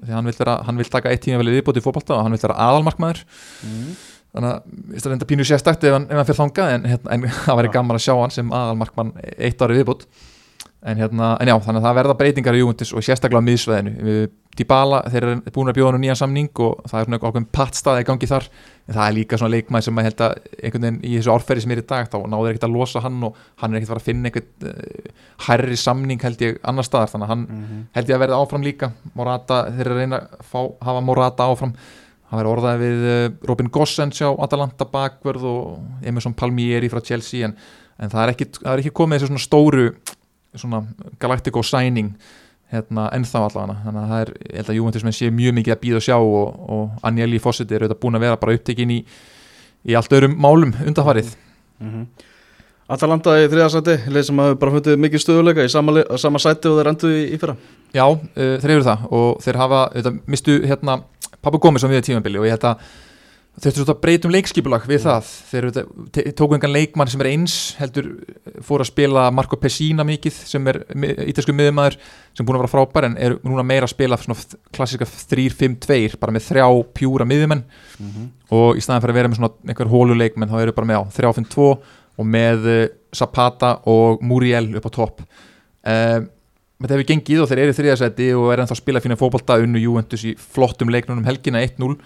því 0.00 0.16
hann 0.16 0.28
vil, 0.28 0.36
vera, 0.38 0.56
hann 0.66 0.80
vil 0.80 0.88
taka 0.90 1.12
eitt 1.12 1.24
tíma 1.26 1.40
vel 1.42 1.52
viðbót 1.52 1.78
í 1.78 1.84
fótbolta 1.84 2.16
og 2.16 2.24
hann 2.24 2.34
vil 2.34 2.42
vera 2.42 2.58
aðalmarkmaður. 2.68 3.22
Mhm. 3.66 3.92
þannig 4.30 4.50
að 4.54 4.94
ég 4.94 5.02
stað 5.02 5.12
enda 5.16 5.26
pínu 5.26 5.44
sérstakt 5.46 5.84
ef 5.84 5.94
hann, 5.96 6.04
hann 6.06 6.26
fyrir 6.28 6.38
þangað 6.38 6.72
en, 6.76 6.84
hérna, 6.86 7.14
en 7.16 7.24
það 7.46 7.56
væri 7.58 7.72
gaman 7.74 7.96
að 7.98 8.04
sjá 8.04 8.12
hann 8.14 8.34
sem 8.34 8.52
aðalmarkmann 8.54 9.10
eitt 9.36 9.64
ári 9.64 9.80
viðbót. 9.80 10.04
En, 10.80 10.96
hérna, 10.96 11.32
en 11.42 11.50
já, 11.50 11.56
þannig 11.60 11.80
að 11.80 11.86
það 11.88 11.96
verða 11.98 12.14
breytingar 12.20 12.56
í 12.56 12.60
Juventus 12.62 12.92
og 12.94 13.04
sérstaklega 13.04 13.42
á 13.42 13.48
miðsveðinu 13.48 13.96
Dybala, 14.58 14.98
þeir 15.08 15.24
eru 15.24 15.34
búin 15.54 15.70
að 15.70 15.76
bjóða 15.78 15.92
hann 15.94 16.02
nýjan 16.02 16.18
samning 16.18 16.48
og 16.60 16.80
það 16.90 16.98
er 17.00 17.06
svona 17.06 17.18
ákveðin 17.22 17.44
pattstaði 17.54 18.02
í 18.02 18.06
gangi 18.08 18.28
þar. 18.28 18.46
En 18.90 18.96
það 18.96 19.04
er 19.06 19.14
líka 19.14 19.38
svona 19.38 19.54
leikmæð 19.54 19.84
sem 19.86 20.00
að 20.00 20.06
held 20.08 20.22
að 20.26 20.34
einhvern 20.58 20.82
veginn 20.86 20.98
í 21.06 21.12
þessu 21.14 21.32
árferði 21.36 21.62
sem 21.64 21.70
er 21.76 21.80
í 21.80 21.84
dag 21.92 22.08
þá 22.10 22.16
náður 22.32 22.50
ekkert 22.50 22.66
að 22.66 22.74
losa 22.74 23.02
hann 23.04 23.20
og 23.28 23.38
hann 23.62 23.70
er 23.70 23.78
ekkert 23.78 23.86
að 23.86 23.92
fara 23.94 24.02
að 24.02 24.08
finna 24.10 24.32
einhvern 24.32 24.72
uh, 24.72 25.14
hærri 25.46 25.78
samning 25.78 26.24
held 26.26 26.42
ég 26.44 26.58
annar 26.66 26.88
staðar. 26.88 27.12
Þannig 27.14 27.28
að 27.28 27.32
hann 27.36 27.46
Mhm. 27.46 27.80
held 27.94 28.10
ég 28.10 28.18
að 28.18 28.22
verða 28.26 28.40
áfram 28.42 28.66
líka. 28.66 28.90
Morata, 29.14 29.60
þeir 29.70 29.86
eru 29.86 29.94
að 29.94 30.02
reyna 30.02 30.20
að 30.20 30.44
fá, 30.50 30.60
hafa 30.90 31.00
Morata 31.06 31.46
áfram. 31.54 31.74
Hann 32.30 32.38
verður 32.42 32.56
orðaði 32.58 32.82
við 32.90 33.08
uh, 33.14 33.46
Robin 33.48 33.70
Gossens 33.70 34.20
á 34.22 34.30
Atalanta 34.34 34.84
bakvörð 34.90 35.46
og 35.46 36.04
Emerson 36.06 36.34
Palmieri 36.34 36.90
frá 36.90 37.00
Chelsea 37.06 37.46
en, 37.46 37.54
en 37.98 38.10
það, 38.10 38.22
er 38.26 38.34
ekki, 38.34 38.50
það 38.58 38.72
er 38.74 38.82
ekki 38.84 38.92
komið 38.98 39.18
þessu 39.22 39.30
svona 39.30 39.46
stóru 39.46 39.86
svona 40.58 40.82
hérna, 42.70 43.06
ennþá 43.16 43.44
allavega. 43.46 43.76
Þannig 43.84 44.00
að 44.00 44.10
það 44.12 44.24
er, 44.24 44.32
ég 44.46 44.56
held 44.60 44.72
að 44.72 44.78
Juventus 44.78 45.06
menn 45.06 45.16
sé 45.16 45.30
mjög 45.34 45.56
mikið 45.58 45.74
að 45.74 45.80
býða 45.84 46.00
og 46.00 46.06
sjá 46.06 46.16
og, 46.16 46.58
og 46.76 47.06
Agnelli 47.08 47.40
Fossetti 47.42 47.76
er 47.76 47.84
auðvitað 47.84 48.02
búin 48.02 48.18
að 48.18 48.26
vera 48.26 48.40
bara 48.40 48.56
upptekinn 48.58 48.94
í, 48.94 48.98
í 49.90 49.96
allt 49.98 50.16
öðrum 50.16 50.36
málum 50.40 50.74
undanfarið. 50.86 51.32
Mhm. 51.82 52.04
Atalanta 52.90 53.36
í 53.38 53.46
þriðarsæti, 53.46 53.94
leið 54.10 54.24
sem 54.26 54.40
hafi 54.42 54.56
bara 54.58 54.72
fundið 54.74 54.96
mikið 54.98 55.22
stöðuleika 55.22 55.62
í 55.62 55.70
sama, 55.70 56.00
sama 56.18 56.40
sæti 56.42 56.66
og 56.66 56.80
þeir 56.80 56.88
endur 56.90 57.12
í, 57.14 57.20
í 57.30 57.36
fyrra. 57.38 57.54
Já, 57.94 58.02
uh, 58.02 58.56
þeir 58.62 58.72
eru 58.74 58.86
það 58.88 59.04
og 59.14 59.44
þeir 59.44 59.58
hafa, 59.60 59.82
þetta, 59.94 60.12
mistu 60.34 60.56
hérna 60.64 60.96
Pabbi 61.40 61.60
Gómez 61.62 61.86
á 61.86 61.88
miðið 61.90 62.08
tímabili 62.08 62.40
og 62.40 62.48
ég 62.48 62.56
held 62.56 62.66
að 62.66 62.82
þurftu 63.58 63.92
að 63.92 64.00
breytum 64.00 64.32
leikskipulag 64.32 64.84
við 64.88 65.02
það. 65.04 65.30
Þeir 65.50 65.66
tóku 66.38 66.56
engan 66.56 66.72
leikmann 66.72 67.10
sem 67.10 67.22
er 67.24 67.28
eins 67.32 67.56
heldur 67.80 68.08
eh, 68.14 68.60
fóru 68.64 68.84
að 68.84 68.90
spila 68.92 69.26
Marco 69.34 69.58
Pessina 69.60 70.06
mikið 70.06 70.38
sem 70.48 70.70
er 70.70 70.80
ítalsku 71.26 71.54
miðumæður 71.56 71.98
sem 72.36 72.46
búin 72.46 72.56
að 72.56 72.64
vera 72.64 72.72
frábær 72.72 73.08
en 73.10 73.18
er 73.20 73.36
núna 73.42 73.66
meira 73.66 73.88
að 73.88 73.94
spila 73.94 74.18
klassika 74.76 75.08
3-5-2 75.08 76.20
bara 76.22 76.36
með 76.36 76.46
þrjá 76.46 76.66
pjúra 76.96 77.28
miðumenn 77.28 77.64
og 78.54 78.78
í 78.78 78.84
staðan 78.84 79.04
fyrir 79.04 79.16
að 79.16 79.20
vera 79.20 79.32
með 79.32 79.40
svona 79.40 79.52
einhver 79.66 79.92
hóluleikmenn 79.92 80.50
þá 80.50 80.58
eru 80.62 80.76
bara 80.78 80.90
með 80.92 81.02
á 81.02 81.04
3-5-2 81.18 81.70
og 82.20 82.28
með 82.28 82.68
uh, 82.68 82.82
Zapata 83.16 83.76
og 83.90 84.22
Muriel 84.22 84.68
upp 84.78 84.86
á 84.86 84.90
topp. 84.94 85.22
Um, 85.80 86.28
þetta 86.80 86.96
hefur 86.96 87.08
gengið 87.08 87.42
og 87.42 87.50
þeir 87.50 87.62
eru 87.64 87.74
í 87.74 87.76
þriðasæti 87.76 88.26
og 88.38 88.50
er 88.52 88.62
ennþá 88.62 88.76
að 88.76 88.80
spila 88.82 89.02
fína 89.04 89.18
fótbolta 89.20 89.58
unnu 89.60 89.80
Juventus 89.82 90.24
í 90.28 90.34
flottum 90.38 90.92
leiknunum 90.92 91.26
helgina 91.28 91.62
1-0 91.64 91.96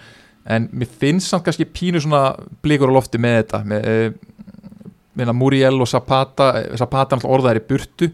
en 0.45 0.69
mér 0.71 0.89
finnst 1.01 1.31
samt 1.31 1.45
kannski 1.45 1.65
pínu 1.65 2.01
svona 2.03 2.35
blikur 2.63 2.91
á 2.93 2.95
lofti 2.95 3.21
með 3.21 3.37
þetta 3.39 3.61
með 3.65 3.87
uh, 3.91 5.33
Muriel 5.33 5.79
og 5.81 5.89
Zapata 5.89 6.51
eh, 6.59 6.73
Zapata 6.77 7.15
er 7.15 7.17
alltaf 7.17 7.31
orðaðir 7.31 7.61
í 7.61 7.67
burtu. 7.69 8.09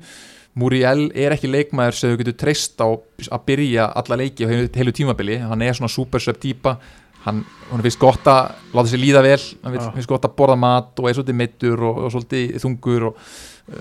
Muriel 0.62 1.06
er 1.15 1.34
ekki 1.36 1.50
leikmaður 1.50 1.98
sem 1.98 2.12
þú 2.12 2.22
getur 2.22 2.38
treyst 2.44 2.82
á 2.84 2.88
að 2.91 3.46
byrja 3.48 3.88
alla 4.02 4.17
leiki 4.20 4.46
á 4.46 4.52
heilu, 4.52 4.91
tímabili, 4.94 5.39
hann 5.39 5.63
er 5.63 5.78
svona 5.78 5.91
super 5.91 6.24
sub 6.24 6.39
típa. 6.39 6.76
Hann, 7.22 7.44
hann 7.70 7.84
finnst 7.86 8.02
gott 8.02 8.26
að 8.28 8.56
láta 8.74 8.89
sér 8.89 9.02
líða 9.02 9.22
vel, 9.24 9.39
hann 9.62 9.76
finnst 9.94 10.10
gott 10.10 10.26
að 10.26 10.36
borða 10.39 10.58
mat 10.60 10.98
og 11.00 11.08
er 11.08 11.17
svolítið 11.17 11.38
meittur 11.38 11.84
og, 11.86 12.00
og 12.06 12.13
svolítið 12.15 12.56
þungur 12.63 13.12
og 13.12 13.20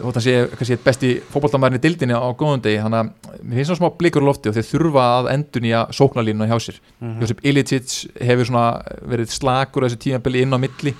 og 0.04 0.12
það 0.14 0.22
sé 0.26 0.34
kannski 0.56 0.76
besti 0.84 1.08
fótboltamæðurinn 1.32 1.80
í 1.80 1.84
dildinni 1.84 2.14
á 2.14 2.28
góðum 2.38 2.60
degi 2.62 2.82
þannig 2.84 3.00
að 3.00 3.40
mér 3.42 3.56
finnst 3.58 3.70
svona 3.72 3.80
smá 3.80 3.96
blikur 3.98 4.22
lofti 4.26 4.50
og 4.50 4.54
þeir 4.58 4.68
þurfa 4.70 5.06
að 5.20 5.30
endun 5.34 5.66
í 5.66 5.72
að 5.74 5.94
sóknarlínuna 5.98 6.48
hjá 6.50 6.58
sér 6.66 6.78
Mhm. 7.00 7.20
Josip 7.24 7.40
Ilicic 7.44 7.96
hefur 8.20 8.44
svona 8.46 8.82
verið 9.08 9.32
slakur 9.34 9.82
á 9.82 9.86
þessu 9.88 9.98
tímabili 10.04 10.42
inn 10.42 10.54
á 10.54 10.58
milli 10.60 10.94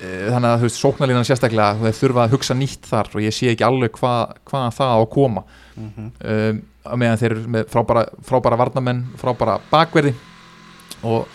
Eh, 0.00 0.30
þannig 0.32 0.48
að 0.48 0.60
þú 0.62 0.64
veist 0.64 0.80
sóknarlínan 0.80 1.26
sérstaklega 1.28 1.76
þeir 1.76 1.96
þurfa 1.98 2.22
að 2.24 2.30
hugsa 2.32 2.54
nýtt 2.56 2.86
þar 2.88 3.08
og 3.12 3.20
ég 3.20 3.34
sé 3.36 3.50
ekki 3.52 3.66
alveg 3.66 3.90
hvað 3.98 4.30
hva 4.48 4.60
það 4.72 4.92
á 4.96 4.96
að 4.96 5.10
koma 5.12 5.42
Mhm. 5.76 6.06
um, 6.24 6.62
á 6.88 6.94
meðan 6.96 7.18
þeir 7.20 7.30
eru 7.34 7.42
með 7.52 7.66
frábæra, 7.68 8.06
frábæra 8.24 8.56
varnamenn, 8.56 9.02
frábæra 9.20 9.58
bakverði 9.70 10.14
og, 11.04 11.26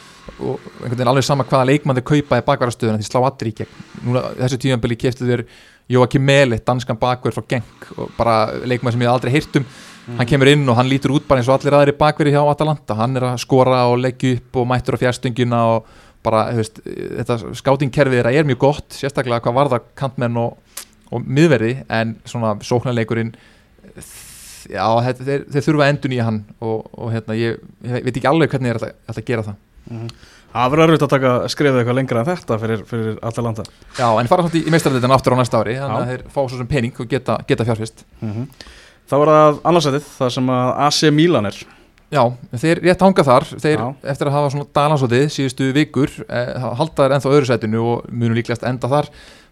og 0.41 0.59
einhvern 0.81 0.95
veginn 0.97 1.11
alveg 1.13 1.23
sama 1.27 1.43
hvaða 1.45 1.67
leikmann 1.69 1.95
þeir 1.99 2.07
kaupa 2.09 2.39
í 2.41 2.45
bakverðastöðuna 2.49 2.97
því 2.97 3.05
slá 3.05 3.21
allir 3.29 3.51
í 3.51 3.55
gegn 3.59 3.67
Núna, 4.07 4.23
þessu 4.41 4.57
tímanbili 4.65 4.97
keftu 4.97 5.29
þeir 5.29 5.45
Joakim 5.91 6.23
Meli, 6.25 6.57
danskan 6.65 6.97
bakverð 6.97 7.37
frá 7.37 7.45
Genk 7.55 7.89
og 7.97 8.15
bara 8.17 8.37
leikmann 8.65 8.95
sem 8.95 9.03
ég 9.05 9.11
aldrei 9.11 9.33
heyrt 9.35 9.59
um. 9.59 9.67
Hann 10.19 10.29
kemur 10.29 10.49
inn 10.51 10.65
og 10.69 10.77
hann 10.77 10.89
lítur 10.89 11.15
út 11.15 11.25
bara 11.25 11.41
eins 11.41 11.49
og 11.49 11.57
allir 11.57 11.73
aðri 11.77 11.93
bakverði 11.97 12.35
hjá 12.35 12.43
Atalanta, 12.45 12.97
hann 12.97 13.17
er 13.17 13.25
að 13.31 13.39
skora 13.41 13.87
og 13.89 13.97
leggja 14.03 14.35
upp 14.37 14.59
og 14.61 14.67
mættur 14.69 14.97
á 14.97 15.01
fjærstöngina 15.01 15.61
og 15.71 15.87
bara, 16.25 16.43
veist, 16.57 16.77
þetta 16.85 17.39
skátingkerfið 17.57 18.19
þeirra 18.19 18.33
er 18.33 18.47
mjög 18.49 18.61
gott, 18.61 18.85
sérstaklega 18.93 19.41
hvað 19.45 19.57
varða 19.57 19.81
kantmenn 19.97 20.37
og, 20.41 20.59
og 21.13 21.25
miðverði 21.25 21.73
en 21.89 22.15
svona 22.29 22.53
sóknarleikurinn 22.65 23.33
já, 24.69 24.85
þeir, 25.19 25.45
þeir 25.51 25.65
þurfa 25.67 25.89
endun 25.91 26.15
í 26.15 26.21
hann 26.23 26.39
og, 26.59 26.85
og 26.93 27.11
hérna, 27.13 27.37
ég, 27.37 27.59
ég 27.85 28.05
veit 28.05 28.15
ekki 28.15 28.29
alveg 28.29 28.53
hvernig 28.53 28.73
er 28.73 28.81
þetta 28.85 29.21
að 29.21 29.29
gera 29.29 29.45
það. 29.49 29.61
Mhm. 29.91 30.15
Það 30.55 30.71
verður 30.71 30.91
erfitt 30.93 31.03
að 31.05 31.13
taka 31.15 31.31
skrifið 31.51 31.77
eitthvað 31.81 31.97
lengra 31.99 32.21
en 32.23 32.27
þetta 32.29 32.57
fyrir, 32.61 32.83
fyrir 32.87 33.15
Atalanta 33.27 33.65
Já, 33.99 34.07
en 34.21 34.29
fara 34.31 34.45
samt 34.45 34.55
í, 34.55 34.63
meistarleitin 34.71 35.11
aftur 35.15 35.35
á 35.35 35.37
næsta 35.41 35.59
ári 35.61 35.75
þannig 35.81 35.97
að 35.99 36.11
þeir 36.13 36.23
fá 36.31 36.39
svo 36.45 36.59
sem 36.61 36.69
pening 36.71 36.99
og 37.03 37.09
geta, 37.11 37.37
geta 37.49 37.67
fjárfist 37.67 38.05
Mhm. 38.23 38.45
Þá 39.05 39.15
var 39.21 39.29
það 39.29 39.57
annarsætið, 39.69 40.05
það 40.17 40.29
sem 40.33 40.47
að 40.49 40.69
AC 40.87 40.99
Milan 41.13 41.45
er. 41.45 41.57
Já, 42.15 42.21
þeir 42.57 42.79
rétt 42.87 43.03
hanga 43.05 43.23
þar 43.27 43.43
þeir 43.61 43.77
Já. 43.77 43.85
eftir 44.15 44.29
að 44.31 44.33
hafa 44.33 44.49
svona 44.53 44.65
dalansótið 44.73 45.25
síðustu 45.35 45.67
vikur 45.75 46.09
eh, 46.25 46.53
halda 46.79 47.03
þær 47.03 47.13
ennþá 47.17 47.33
öðru 47.35 47.49
sætinu 47.51 47.83
og 47.91 48.07
munu 48.09 48.33
líklegast 48.37 48.63
enda 48.65 48.89
þar. 48.89 49.09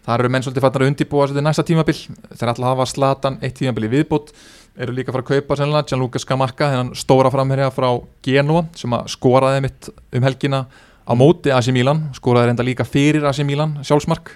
Þar 0.08 0.20
eru 0.24 0.32
menn 0.34 0.42
svolítið 0.42 0.64
fattar 0.66 0.82
að 0.82 0.90
undirbúa 0.90 1.28
sér 1.30 1.38
til 1.38 1.44
næsta 1.46 1.64
tímabil. 1.68 1.94
Þeir 2.34 2.50
ætla 2.50 2.66
að 2.66 2.72
hafa 2.74 2.86
slatan 2.90 3.38
eitt 3.46 3.54
tímabil 3.60 3.86
í 3.86 3.92
viðbót. 3.94 4.32
Eru 4.74 4.92
líka 4.96 5.12
að 5.12 5.20
fara 5.20 5.24
að 5.24 5.30
kaupa 5.38 5.56
sennilega 5.60 5.86
Gianluca 5.92 6.18
Scamacca 6.24 6.70
þennan 6.72 6.90
stóra 6.98 7.30
framherja 7.30 7.70
frá 7.70 7.88
Genoa 8.26 8.64
sem 8.74 8.90
að 8.98 9.06
skoraði 9.14 9.62
mitt 9.68 9.88
um 10.18 10.26
helgina 10.26 10.64
á 11.04 11.12
móti 11.16 11.52
AC 11.52 11.70
Milan 11.74 12.08
skoraði 12.16 12.50
reynda 12.50 12.66
líka 12.66 12.86
fyrir 12.88 13.26
AC 13.28 13.42
Milan 13.44 13.78
sjálfsmark. 13.84 14.34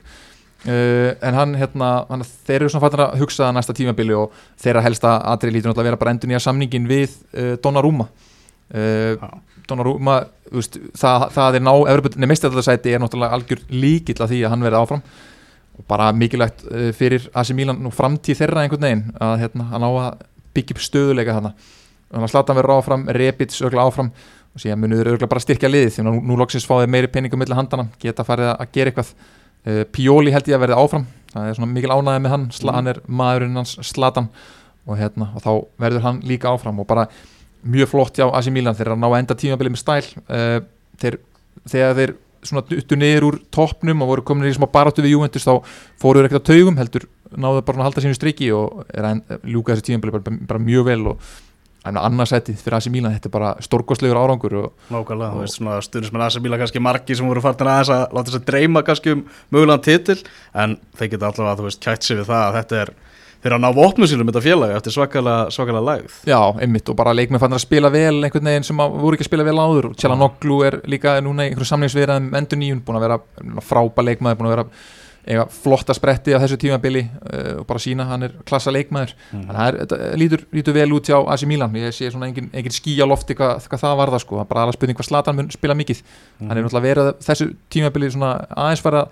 Uh, 0.66 1.14
en 1.22 1.36
hann, 1.38 1.52
hérna, 1.54 1.88
hann 2.08 2.24
þeir 2.26 2.64
eru 2.64 2.72
svona 2.72 2.82
fattar 2.82 3.04
að 3.04 3.20
hugsa 3.20 3.52
næsta 3.54 3.76
tímabili 3.78 4.16
og 4.18 4.34
þeirra 4.58 4.82
helsta 4.82 5.12
atrið 5.30 5.54
lítur 5.54 5.70
náttúrulega 5.70 5.86
að 5.86 5.90
vera 5.92 6.00
bara 6.00 6.14
endur 6.16 6.32
nýja 6.32 6.42
samningin 6.42 6.88
við 6.90 7.14
uh, 7.30 7.54
Donnarumma. 7.62 8.08
Uh, 8.74 9.14
Já. 9.14 9.28
Donnarumma 9.68 10.18
veist, 10.50 10.80
það, 10.96 11.28
það 11.36 11.58
er 11.58 11.64
ná, 11.64 11.72
meistæðarsæti 12.26 12.94
er 12.96 13.02
náttúrulega 13.04 13.36
algjör 13.36 13.62
líkill 13.70 14.18
að 14.18 14.32
því 14.32 14.42
að 14.42 14.54
hann 14.54 14.66
verði 14.66 14.80
áfram. 14.82 15.02
Og 15.78 15.86
bara 15.88 16.10
mikilvægt 16.16 16.66
uh, 16.72 16.88
fyrir 16.96 17.28
AC 17.38 17.54
Milan 17.54 17.86
og 17.86 17.94
framtíð 17.94 18.42
þeirra 18.42 18.64
einhvern 18.64 18.88
veginn 18.88 19.04
að 19.14 19.36
hérna, 19.44 19.68
hann 19.70 19.86
á 19.86 19.90
að 19.92 20.24
byggja 20.58 20.74
upp 20.74 20.82
stöðuleika 20.88 21.38
þarna. 21.38 21.54
Þannig 22.08 22.24
að 22.24 22.32
Zlatan 22.32 22.56
verður 22.56 22.78
áfram, 22.80 23.06
Rebic 23.14 23.58
örgla 23.68 23.84
áfram 23.84 24.10
og 24.58 24.62
síðan 24.64 24.80
munur 24.82 25.06
örgla 25.14 25.28
bara 25.30 25.42
styrkja 25.44 25.70
liðið 25.70 25.92
því 25.94 26.02
að 26.02 26.08
nú, 26.10 26.14
nú 26.32 26.38
loksins 26.40 26.66
fáið 26.66 26.90
meiri 26.90 27.10
peningum 27.14 27.38
millir 27.38 27.54
handana, 27.58 27.86
geta 28.02 28.26
farið 28.26 28.50
að 28.56 28.72
gera 28.74 28.90
eitthvað. 28.92 29.12
Uh, 29.68 29.82
Pioli 29.94 30.32
held 30.34 30.48
ég 30.50 30.58
að 30.58 30.64
verði 30.66 30.78
áfram. 30.82 31.06
Það 31.32 31.48
er 31.52 31.58
svona 31.58 31.72
mikil 31.72 31.90
ánæði 31.94 32.22
með 32.24 32.32
hann, 32.34 32.46
Sla, 32.56 32.72
Mm. 32.72 32.76
hann 32.78 32.86
er 32.94 33.00
maðurinn 33.06 33.58
hans 33.60 33.74
Zlatan. 33.86 34.28
Og, 34.88 34.96
hérna, 34.96 35.28
og 35.36 35.42
þá 35.44 35.50
verður 35.84 36.06
hann 36.06 36.22
líka 36.24 36.48
áfram. 36.50 36.78
Og 36.80 36.86
bara 36.88 37.06
mjög 37.68 37.90
flott 37.92 38.16
hjá 38.16 38.26
AC 38.32 38.48
Milan. 38.50 38.74
Þeir 38.74 38.94
að 38.94 39.02
ná 39.02 39.08
að 39.10 39.18
enda 39.18 39.34
tímabilið 39.36 39.74
með 39.74 39.82
stæl. 39.82 40.06
Uh, 40.30 40.60
þeir, 40.98 41.18
þegar 41.68 41.94
þeir 41.98 42.14
svona 42.48 42.62
duttu 42.70 42.96
niður 42.96 43.26
úr 43.28 43.36
toppnum 43.52 44.02
og 44.02 44.08
voru 44.12 44.22
komin 44.24 44.48
í 44.48 44.54
smá 44.54 44.68
baráttu 44.70 45.02
við 45.02 45.16
Juventus 45.16 45.44
þá 45.44 45.58
fóruður 46.00 46.28
ekkert 46.30 46.46
á 46.46 46.48
taugum 46.48 46.76
heldur 46.78 47.04
náðu 47.34 47.64
bara 47.66 47.82
að 47.82 47.88
halda 47.88 48.04
sínu 48.04 48.14
striki 48.16 48.52
og 48.54 48.84
er 48.94 49.08
að 49.10 49.40
ljúka 49.42 49.74
þessi 49.74 49.88
tímabilið 49.90 50.20
bara, 50.22 50.36
bara 50.54 50.62
mjög 50.62 50.86
vel 50.86 51.00
og 51.12 51.32
en 51.88 52.00
annarsætið 52.00 52.62
fyrir 52.62 52.78
AC 52.78 52.88
Milan 52.92 53.16
þetta 53.16 53.30
er 53.30 53.34
bara 53.34 53.50
stórkostlegur 53.64 54.20
árangur 54.20 54.56
Nákvæmlega, 54.92 55.32
þú 55.34 55.42
veist 55.42 55.58
svona 55.58 55.78
stundismenn 55.84 56.26
AC 56.26 56.38
Milan 56.44 56.62
kannski 56.62 56.82
margi 56.84 57.18
sem 57.18 57.28
voru 57.28 57.42
fartin 57.44 57.70
aðeins 57.72 57.92
að 57.94 58.06
láta 58.16 58.30
þess 58.30 58.40
að 58.40 58.48
dreyma 58.52 58.84
kannski 58.86 59.16
um 59.16 59.26
mögulegan 59.54 59.84
titil 59.84 60.18
en 60.54 60.78
þeir 60.98 61.14
geta 61.14 61.30
allavega, 61.32 61.58
þú 61.60 61.68
veist, 61.68 61.82
kætt 61.84 62.08
sig 62.08 62.20
við 62.20 62.30
það 62.30 62.46
að 62.46 62.58
þetta 62.60 62.82
er 62.84 62.94
þeir 63.42 63.54
að 63.54 63.62
ná 63.62 63.68
vopnum 63.74 64.08
sínum 64.10 64.30
þetta 64.30 64.42
félagi 64.42 64.76
eftir 64.78 64.94
svakalega, 64.94 65.50
svakalega 65.54 65.86
lægð. 65.86 66.14
Já, 66.26 66.40
einmitt 66.58 66.90
og 66.90 66.96
bara 66.98 67.14
leikmenn 67.14 67.42
fannir 67.42 67.60
að 67.60 67.64
spila 67.66 67.90
vel 67.94 68.16
einhvern 68.26 68.50
veginn 68.50 68.66
sem 68.66 68.80
voru 68.82 69.14
ekki 69.14 69.26
að 69.26 69.30
spila 69.30 69.46
vel 69.46 69.58
áður. 69.62 69.90
Og 69.92 69.98
Tjalanoglu 69.98 70.58
er 70.66 70.78
líka 70.90 71.14
núna 71.22 71.46
í 71.46 71.52
einhverju 71.52 71.70
samlingsviðraðum 71.70 72.32
endur 72.40 72.60
nýjun, 72.62 72.82
búin 72.86 72.98
að 72.98 73.06
vera 73.06 73.20
frábær 73.68 74.08
leikmaður, 74.08 74.40
búin 74.40 74.50
að 74.50 74.56
vera 74.56 74.66
eiga 75.28 75.44
flotta 75.52 75.94
spretti 75.96 76.32
á 76.32 76.40
þessu 76.40 76.56
tímabili 76.60 77.02
uh, 77.04 77.58
og 77.60 77.66
bara 77.68 77.82
sína 77.82 78.06
hann 78.08 78.24
er 78.28 78.36
klassa 78.48 78.72
leikmaður. 78.74 79.12
Þannig 79.32 79.58
að 79.58 79.80
það 79.92 79.96
er- 80.08 80.16
lítur, 80.22 80.44
lítur 80.56 80.76
vel 80.78 80.86
út 80.96 81.10
hjá 81.10 81.18
AC 81.20 81.44
Milan. 81.50 81.76
Ég 81.76 81.92
sé 81.96 82.08
svona 82.12 82.30
engin, 82.30 82.48
engin 82.52 82.74
skí 82.74 82.96
á 82.96 83.06
lofti 83.08 83.36
hvað, 83.38 83.66
hvað 83.68 83.84
það 83.84 84.16
sko, 84.24 84.38
það 84.38 84.46
er 84.46 84.52
bara 84.54 84.64
alveg 84.66 84.78
spurning 84.78 84.98
hvað 85.00 85.10
Slatan 85.10 85.36
mun 85.38 85.50
spila 85.52 85.76
mikið, 85.78 86.00
hann 86.40 86.56
er 86.56 86.64
náttúrulega 86.64 86.88
verið 86.88 87.12
þessu 87.28 87.50
tímabili 87.72 88.10
svona 88.14 88.32
aðeins 88.56 88.84
fara 88.84 89.04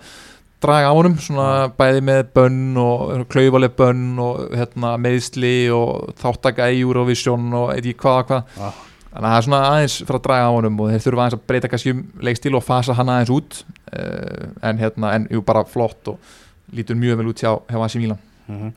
draga 0.63 0.89
á 0.89 0.93
honum, 0.97 1.17
svona 1.21 1.47
bæði 1.77 2.01
með 2.07 2.21
bönn 2.33 2.61
og 2.81 3.27
klaufaleg 3.29 3.75
bönn 3.77 4.17
og 4.21 4.47
hérna, 4.57 4.95
meðsli 5.01 5.69
og 5.73 6.15
þáttaka 6.17 6.71
í 6.73 6.81
Eurovision 6.81 7.51
og 7.53 7.75
eitthvað 7.75 8.23
hvað. 8.31 8.55
Ah. 8.57 8.83
Þannig 9.17 9.27
að 9.27 9.33
það 9.33 9.39
er 9.39 9.45
svona 9.47 9.61
aðeins 9.71 9.97
fyrir 10.03 10.19
að 10.19 10.25
draga 10.27 10.47
á 10.47 10.53
honum 10.53 10.79
og 10.83 10.91
þeir 10.91 11.03
þurfa 11.05 11.23
aðeins 11.23 11.37
að 11.37 11.45
breyta 11.49 11.71
kannski 11.71 11.93
um 11.95 12.03
leikstíl 12.27 12.55
og 12.57 12.65
fasa 12.65 12.95
hann 12.97 13.11
aðeins 13.13 13.33
út 13.33 13.59
uh, 13.65 14.47
en 14.69 14.81
hérna, 14.81 15.13
en 15.17 15.27
jú 15.33 15.41
bara 15.47 15.65
flott 15.65 16.13
og 16.13 16.33
lítur 16.77 16.99
mjög 16.99 17.21
vel 17.21 17.31
út 17.31 17.41
hjá, 17.41 17.51
hjá 17.65 17.79
AC 17.81 17.97
Milan. 17.97 18.21
Mhm. 18.47 18.73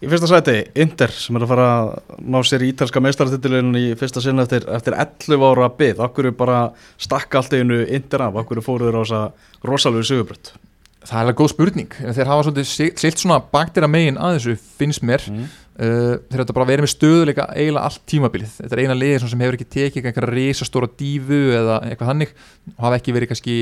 Í 0.00 0.08
fyrsta 0.08 0.30
sæti, 0.30 0.54
Inter 0.80 1.10
sem 1.12 1.36
er 1.36 1.42
að 1.44 1.50
fara 1.50 1.64
að 1.68 2.20
ná 2.24 2.38
sér 2.48 2.62
í 2.64 2.70
ítalska 2.72 3.02
meistaratitilin 3.04 3.74
í 3.76 3.82
fyrsta 4.00 4.22
sinna 4.24 4.46
eftir, 4.46 4.64
eftir 4.72 4.96
11 4.96 5.44
ára 5.44 5.68
bið, 5.76 6.00
okkur 6.06 6.30
er 6.30 6.38
bara 6.38 6.60
stakka 6.96 7.42
allt 7.42 7.52
einu 7.52 7.82
Inter 7.84 8.24
af, 8.24 8.38
okkur 8.40 8.62
fóruður 8.64 8.96
á 8.96 9.00
þessa 9.02 9.20
rosalegu 9.68 10.06
sigurbrönd 10.08 10.54
það 11.00 11.16
er 11.16 11.24
alveg 11.24 11.38
góð 11.38 11.50
spurning, 11.54 11.96
þeir 11.96 12.28
hafa 12.28 12.46
svolítið 12.46 12.96
silt 13.00 13.22
svona 13.22 13.40
baktira 13.52 13.88
megin 13.90 14.18
að 14.20 14.36
þessu 14.36 14.56
finnst 14.80 15.04
mér. 15.06 15.24
Mm. 15.30 15.46
Uh, 15.78 16.18
þeir 16.26 16.42
þetta 16.42 16.56
bara 16.56 16.68
verið 16.72 16.86
með 16.86 16.92
stöðuleika 16.94 17.48
eiginlega 17.54 17.86
allt 17.86 18.04
tímabilið, 18.10 18.52
þetta 18.58 18.76
er 18.76 18.84
eina 18.84 18.98
liði 18.98 19.22
sem 19.24 19.44
hefur 19.44 19.58
ekki 19.58 19.70
tekið 19.76 20.10
einhverja 20.10 20.34
risastóra 20.34 20.90
dífu 21.00 21.40
eða 21.56 21.80
eitthvað 21.88 22.12
hannig 22.12 22.36
og 22.76 22.84
hafa 22.86 23.00
ekki 23.00 23.16
verið 23.16 23.32
kannski 23.32 23.56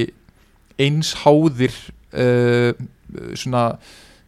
eins 0.78 1.14
háðir 1.24 1.74
uh, 2.14 2.70
svona 3.38 3.70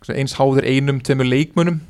svona 0.00 0.16
eins 0.22 0.34
háðir 0.38 0.64
einum, 0.64 1.00
tveimur 1.04 1.28
leikmunum 1.28 1.80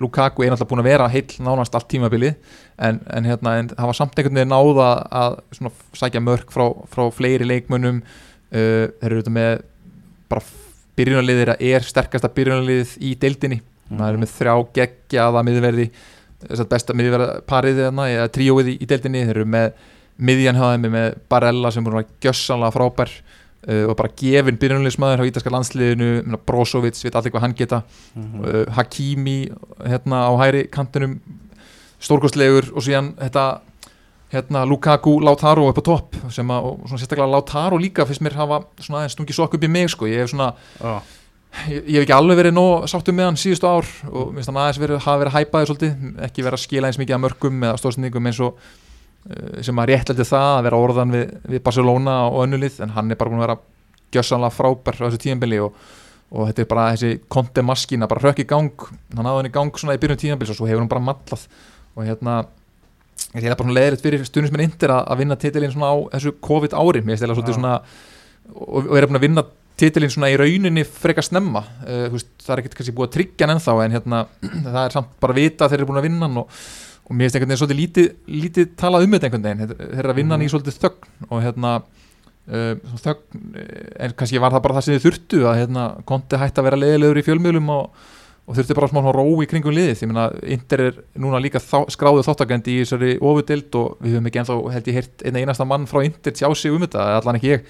Lukaku 0.00 0.44
er 0.44 0.52
náttúrulega 0.52 0.68
búin 0.68 0.82
að 0.82 0.88
vera 0.90 1.08
heill 1.12 1.38
nánast 1.44 1.76
allt 1.76 1.88
tímabilið 1.88 2.34
en, 2.76 3.00
en, 3.08 3.28
hérna, 3.28 3.54
en 3.60 3.70
hafa 3.78 3.94
samt 3.96 4.18
einhvern 4.18 4.36
veginn 4.36 4.52
náða 4.52 4.90
að 5.08 5.38
svona, 5.56 5.72
sækja 5.96 6.22
mörk 6.24 6.52
frá, 6.52 6.66
frá 6.92 7.06
fleiri 7.14 7.48
leikmunum 7.48 8.02
uh, 8.02 8.84
þeir 9.00 9.08
eru 9.08 9.22
þetta 9.22 9.36
með 9.38 9.64
bara 10.28 10.44
byrjunarliðir 10.98 11.54
er 11.56 11.88
sterkasta 11.88 12.30
byrjunarliðið 12.36 12.98
í 13.00 13.14
deildinni 13.20 13.62
það 13.90 14.08
eru 14.08 14.22
með 14.22 14.34
þrjá 14.38 14.54
geggjaða 14.78 15.44
miðverði 15.48 15.88
að 16.44 16.68
besta 16.70 16.96
miðverða 16.96 17.28
parið 17.48 17.80
þarna, 17.86 18.08
eða 18.12 18.32
tríóið 18.34 18.72
í, 18.72 18.76
í 18.84 18.88
deildinni, 18.88 19.24
þeir 19.28 19.38
eru 19.38 19.46
með 19.54 19.70
miðjan 20.14 20.58
hjá 20.58 20.66
þeim 20.74 20.88
er 20.88 20.92
með 20.94 21.08
Barella 21.32 21.72
sem 21.74 21.88
er 21.88 22.04
gjössanlega 22.22 22.74
frábær 22.74 23.12
uh, 23.14 23.84
og 23.88 23.94
bara 23.98 24.12
gefin 24.20 24.58
byrjunarliðsmaður 24.60 25.24
á 25.24 25.28
ítalska 25.28 25.52
landsliðinu. 25.54 26.10
Brozovic, 26.46 27.00
veit 27.02 27.16
allir 27.18 27.34
hvað 27.34 27.46
hann 27.46 27.56
geta. 27.58 27.82
Mhm. 28.14 28.44
uh, 28.44 28.64
Hakimi 28.76 29.38
hérna 29.82 30.26
á 30.28 30.32
hæri 30.44 30.66
kantinum 30.72 31.18
stórkostlegur. 32.02 32.70
Og 32.74 32.84
síðan 32.86 33.14
þetta 33.18 33.46
hérna 34.34 34.64
Lukaku, 34.66 35.18
Lautaro 35.22 35.68
upp 35.70 35.78
á 35.78 35.84
topp 35.86 36.16
sem 36.34 36.48
að, 36.50 36.70
og 36.70 36.88
svona 36.88 37.02
sérstaklega 37.02 37.30
Lautaro 37.30 37.78
líka 37.78 38.06
finnst 38.06 38.22
mér 38.24 38.38
hafa 38.38 38.64
svona 38.80 39.02
aðeins 39.02 39.14
stungi 39.14 39.36
sokk 39.36 39.54
upp 39.54 39.66
í 39.66 39.70
mig 39.70 39.92
sko, 39.92 40.08
ég 40.10 40.24
hef 40.24 40.32
svona 40.32 40.50
ah. 40.82 40.98
Ég, 41.70 41.82
ég 41.82 41.98
hef 41.98 42.06
ekki 42.06 42.16
alveg 42.16 42.40
verið 42.40 42.56
nóg 42.56 42.86
sáttum 42.90 43.18
með 43.18 43.30
hann 43.30 43.40
síðustu 43.40 43.68
ár 43.68 43.90
og 44.10 44.32
minnst 44.34 44.50
hann 44.50 44.60
aðeins 44.62 44.80
verið, 44.82 45.02
hafa 45.04 45.20
verið 45.22 45.36
hæpaði 45.38 45.68
svolítið, 45.70 46.08
ekki 46.26 46.46
verið 46.46 46.58
að 46.58 46.64
skila 46.64 46.90
eins 46.90 47.00
mikið 47.00 47.16
að 47.16 47.22
mörgum 47.24 47.68
eða 47.68 47.80
stóðsendingum 47.82 48.30
eins 48.30 48.40
og 48.44 48.58
uh, 48.58 49.60
sem 49.64 49.82
að 49.82 49.92
réttlæti 49.92 50.26
það 50.28 50.48
að 50.54 50.64
vera 50.68 50.80
orðan 50.86 51.14
við, 51.14 51.36
við 51.54 51.64
Barcelona 51.68 52.16
og 52.30 52.40
önnulið 52.46 52.80
en 52.84 52.94
hann 52.96 53.12
er 53.12 53.20
bara 53.20 53.32
búin 53.32 53.42
að 53.42 53.46
vera 53.48 53.60
gjössanlega 54.14 54.54
frábær 54.54 55.00
á 55.00 55.06
þessu 55.06 55.22
tíðanbili 55.24 55.60
og, 55.64 55.78
og 56.34 56.50
þetta 56.50 56.64
er 56.64 56.68
bara 56.70 56.88
þessi 56.94 57.14
konti 57.32 57.64
maskína, 57.66 58.10
bara 58.10 58.22
rökk 58.24 58.44
í 58.44 58.48
gang. 58.50 58.88
Hann 59.14 59.28
hafði 59.28 59.40
hann 59.42 59.50
í 59.50 59.54
gang 59.54 59.80
svona 59.80 59.96
í 59.96 60.02
byrjun 60.02 60.20
tíðanbils 60.22 60.52
og 60.54 60.58
svo 60.58 60.68
hefur 60.68 60.82
hann 60.82 60.90
bara 60.92 61.04
mallað. 61.04 61.46
Og 61.94 62.06
hérna 62.06 62.36
ég 63.34 63.46
er 63.46 63.54
bara 63.54 63.66
svona 63.66 63.78
leðrið 63.78 64.04
fyrir 64.04 64.24
stundismenn 64.28 64.66
indir 64.66 64.94
að, 64.94 65.04
að 65.10 65.20
vinna 65.22 65.38
titilinn 65.40 65.74
svona 65.74 65.90
á 65.90 65.96
þessu 66.14 66.34
COVID 66.44 66.76
ári. 66.78 67.04
Mér 67.06 67.20
stela 67.20 67.36
svolítið 67.36 67.58
svona 67.58 67.76
og, 68.54 68.80
og 68.84 68.96
er 68.98 69.08
búin 69.08 69.20
að 69.20 69.26
vinna 69.28 69.46
titilinn 69.80 70.12
svona 70.14 70.30
í 70.30 70.38
rauninni 70.38 70.84
frekar 70.86 71.26
snemma 71.26 71.64
uh, 71.82 72.06
veist, 72.14 72.30
það 72.44 72.54
er 72.56 72.62
ekkert 72.62 72.76
kannski 72.78 72.94
búið 72.96 73.08
að 73.08 73.14
tryggja 73.18 73.46
hann 73.48 73.54
ennþá 73.56 73.76
en 73.84 73.96
hérna 73.98 74.20
það 74.74 74.80
er 74.84 74.94
samt 74.98 75.14
bara 75.24 75.34
að 75.36 75.40
vita 75.42 75.66
að 75.66 75.74
þeir 75.74 75.80
eru 75.82 75.88
búin 75.90 76.00
að 76.02 76.08
vinna 76.08 76.28
hann 76.28 76.40
og, 76.44 76.62
og 77.04 77.12
mér 77.18 77.26
finnst 77.26 77.38
einhvern 77.40 77.50
veginn 77.54 77.62
svolítið 77.64 77.80
lítið, 77.82 78.08
lítið 78.44 78.72
talað 78.80 79.06
um 79.08 79.16
þetta 79.16 79.28
einhvern 79.30 79.46
veginn 79.48 79.64
Þeir- 79.74 79.94
eru 80.04 80.12
að 80.14 80.18
vinna 80.22 80.36
hann 80.38 80.46
í 80.46 80.50
svolítið 80.52 80.78
þögn 80.84 81.28
og 81.30 81.42
hérna 81.44 81.72
uh, 81.80 82.98
þögn, 83.04 83.40
eh, 83.58 83.86
en 84.06 84.14
kannski 84.18 84.42
var 84.42 84.54
það 84.54 84.64
bara 84.66 84.76
það 84.78 84.86
sem 84.88 84.94
þið 84.98 85.06
þurftu 85.08 85.40
að 85.50 85.58
hérna 85.62 85.86
konti 86.08 86.40
hægt 86.44 86.60
að 86.62 86.68
vera 86.70 86.78
leiðilegur 86.84 87.20
í 87.20 87.24
fjölmiðlum 87.26 87.72
og, 87.74 88.04
og 88.44 88.58
þurfti 88.58 88.76
bara 88.78 88.90
smá 88.92 89.00
ró 89.16 89.24
í 89.40 89.48
kringum 89.48 89.72
liðið. 89.74 90.02
Ég 90.04 90.10
meina 90.10 90.26
Inter 90.56 90.82
er 90.84 90.98
núna 91.16 91.40
líka 91.40 91.62
þá, 91.64 91.78
skráðu 91.94 92.24
þáttakandi 92.26 92.74
í 92.74 92.82
þessari 92.84 93.14
ofudild 93.24 93.78
og 93.80 93.98
við 94.04 94.18
höfum 94.18 94.28
ekki 94.30 94.42
ennþá 94.42 94.56
held 94.76 94.90
ég 94.92 94.98
heyrt 95.00 95.24
einn 95.24 95.38
einasta 95.40 95.64
mann 95.68 95.86
frá 95.90 96.02
Inter 96.04 96.36
tjá 96.36 96.46
sig 96.52 96.74
um 96.74 96.84
þetta, 96.84 97.06
allan 97.22 97.40
ekki 97.40 97.54
ég 97.54 97.64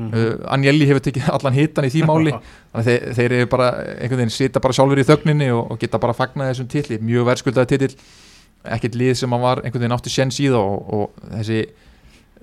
Mhm. 0.00 0.14
uh, 0.14 0.52
Anjelli 0.54 0.86
hefur 0.88 1.04
tekið 1.06 1.28
allan 1.34 1.56
hitan 1.58 1.84
í 1.84 1.90
því 1.92 2.02
máli. 2.08 2.32
Þeir, 2.86 3.06
þeir 3.18 3.32
eru 3.40 3.46
bara 3.50 3.68
einhvern 3.98 4.20
veginn 4.22 4.30
sita 4.34 4.60
bara 4.62 4.72
sjálfur 4.76 5.00
í 5.02 5.06
þögninni 5.08 5.48
og, 5.52 5.72
og 5.74 5.78
geta 5.82 5.98
bara 5.98 6.14
fagnað 6.14 6.52
þessum 6.52 6.68
titli, 6.70 6.98
mjög 7.02 7.26
verðskuldaði 7.30 7.70
titill. 7.74 7.94
Ekkert 8.64 8.94
lið 9.00 9.14
sem 9.18 9.32
hann 9.32 9.40
var 9.42 9.62
einhvern 9.64 9.80
veginn 9.82 9.96
átti 9.96 10.10
sjens 10.12 10.38
í 10.40 10.46
það 10.52 10.60
og, 10.60 10.92
og 10.94 11.30
þessi 11.36 11.62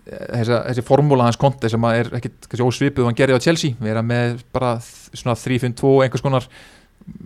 þessi, 0.07 0.55
þessi 0.69 0.83
formúla 0.87 1.25
hans 1.27 1.37
konti 1.39 1.69
sem 1.69 1.83
er 1.91 2.09
ekkert 2.19 2.47
ósvipuð 2.63 3.05
hann 3.09 3.15
gerði 3.17 3.37
á 3.39 3.43
Chelsea. 3.43 3.75
Vera 3.83 4.01
með 4.05 4.41
bara 4.55 4.75
svona 4.81 5.35
3-5-2 5.35 5.93
einhvers 6.05 6.23
konar 6.25 6.47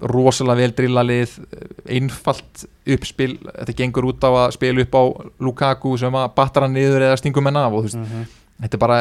rosalega 0.02 0.60
vel 0.62 0.74
drillalið 0.78 1.32
einfalt 1.90 2.66
uppspil. 2.86 3.36
Þetta 3.48 3.76
gengur 3.80 4.08
út 4.12 4.22
á 4.26 4.30
að 4.46 4.54
spila 4.58 4.84
upp 4.86 4.98
á 4.98 5.04
Lukaku 5.42 5.96
sem 6.02 6.18
að 6.22 6.28
battara 6.38 6.68
hann 6.70 6.76
niður 6.78 7.08
eða 7.08 7.18
stingum 7.22 7.48
menn 7.48 7.58
af 7.58 7.74
og 7.74 7.86
þú 7.86 7.90
veist, 7.90 8.02
Mhm. 8.02 8.28
Þetta 8.62 8.78
er 8.78 8.82
bara 8.82 9.00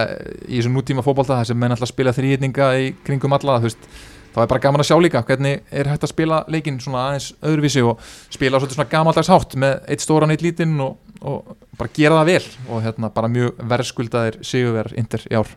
í 0.49 0.57
þessum 0.57 0.79
nútíma 0.79 1.05
fótbolta 1.05 1.37
það 1.39 1.51
sem 1.51 1.61
menn 1.61 1.75
alltaf 1.75 1.93
spila 1.93 2.15
þrýhitninga 2.17 2.71
í 2.81 2.91
kringum 3.07 3.37
alla 3.37 3.59
þú 3.61 3.69
veist, 3.69 3.89
þá 4.35 4.43
er 4.43 4.51
bara 4.53 4.63
gaman 4.65 4.83
að 4.85 4.89
sjá 4.91 4.97
líka 5.03 5.23
hvernig 5.27 5.65
er 5.71 5.91
hægt 5.91 6.07
að 6.07 6.13
spila 6.15 6.43
leikinn 6.51 6.79
svona 6.83 7.07
aðeins 7.09 7.31
öðruvísi 7.45 7.83
og 7.85 8.05
spila 8.33 8.61
svolítið 8.61 8.79
svona 8.79 8.93
gamaldags 8.93 9.33
hátt 9.33 9.57
með 9.61 9.81
eitt 9.91 10.05
stóran, 10.05 10.33
eitt 10.33 10.45
lítinn 10.45 10.77
og, 10.85 11.01
og 11.21 11.57
bara 11.79 11.93
gera 11.97 12.21
það 12.21 12.31
vel 12.31 12.71
og 12.71 12.85
hérna 12.87 13.11
bara 13.15 13.33
mjög 13.33 13.65
verðskuldaðir 13.73 14.39
sigurverð 14.47 14.97
inter 15.03 15.27
í 15.29 15.37
ár. 15.37 15.51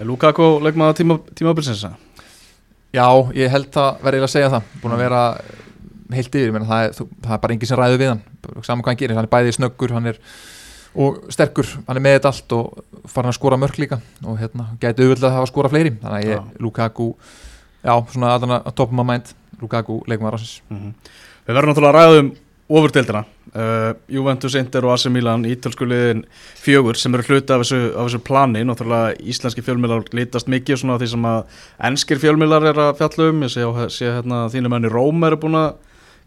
Er 0.00 0.08
Lukaku 0.08 0.46
leikmaða 0.64 0.96
tíma, 1.02 1.18
tímabilsins? 1.36 1.84
Já, 2.94 3.06
ég 3.36 3.52
held 3.52 3.68
það 3.74 3.98
verið 4.06 4.24
að 4.24 4.32
segja 4.32 4.52
það. 4.54 4.70
Búin 4.80 4.94
að 4.96 5.02
vera 5.04 5.20
heilt 6.10 6.38
yfir 6.40 6.54
menn, 6.54 6.64
það, 6.66 7.02
það 7.26 7.34
er 7.36 7.42
bara 7.42 7.54
enginn 7.54 7.70
sem 7.70 7.78
ræður 7.78 8.00
við 8.00 8.10
hann. 8.14 8.22
Saman 8.64 8.80
hvað 8.82 8.90
hann 8.90 9.00
gerir, 9.02 9.18
hann 9.18 9.28
er 9.28 9.34
bæði 9.34 9.52
snöggur 9.58 9.94
hann 9.94 10.10
er 10.10 10.18
og 10.94 11.20
sterkur, 11.30 11.68
hann 11.86 11.96
er 12.00 12.04
með 12.04 12.16
þetta 12.18 12.32
allt 12.32 12.54
og 12.56 13.10
farin 13.10 13.30
að 13.30 13.38
skora 13.38 13.58
mörk 13.60 13.78
líka. 13.78 14.00
Og 14.26 14.38
hérna, 14.40 14.70
gæti 14.82 15.04
auðvitað 15.04 15.28
að 15.30 15.36
hafa 15.38 15.50
skora 15.50 15.70
fleiri. 15.72 15.94
Þannig 16.02 16.18
að 16.18 16.28
ég, 16.28 16.36
Já. 16.36 16.62
Lukaku 16.66 17.08
já, 17.84 17.94
svona 18.12 18.34
að 18.34 18.46
hann 18.46 18.56
að 18.60 18.74
topum 18.74 19.02
að 19.04 19.10
mænt 19.12 19.34
Lukaku 19.60 20.00
leikum 20.08 20.26
að 20.26 20.34
rásins 20.38 20.60
Mhm. 20.70 20.94
Við 21.46 21.54
verðum 21.56 21.70
náttúrulega 21.74 21.90
að 21.90 21.98
ræða 22.00 22.18
um 22.20 22.32
ofurdeildina. 22.70 23.24
Uh, 23.50 23.94
Juventus, 24.08 24.54
Inter 24.54 24.84
og 24.86 24.92
AC 24.94 25.08
Milan 25.10 25.42
ítölsku 25.44 25.82
liðin 25.88 26.24
fjögur 26.54 26.94
sem 26.96 27.14
eru 27.14 27.24
hluti 27.26 27.50
af 27.50 27.64
þessu, 27.64 27.96
af 27.96 28.06
þessu 28.06 28.20
plani. 28.22 28.62
Náttúrulega 28.62 29.16
íslenski 29.18 29.64
fjölmiðlar 29.66 30.04
lítast 30.14 30.46
mikið 30.46 30.78
svona 30.78 30.98
því 31.00 31.08
sem 31.10 31.26
að 31.26 31.44
enskir 31.90 32.20
fjölmiðlar 32.22 32.68
er 32.70 32.78
að 32.78 33.00
fjalla 33.00 33.30
um. 33.32 33.42
Ég 33.42 33.50
sé, 33.50 33.66
sé 33.90 34.06
hérna 34.06 34.44
þínu 34.52 34.70
menni 34.70 34.92
Róm 34.92 35.24
eru 35.26 35.36
búin 35.42 35.58
að 35.58 35.74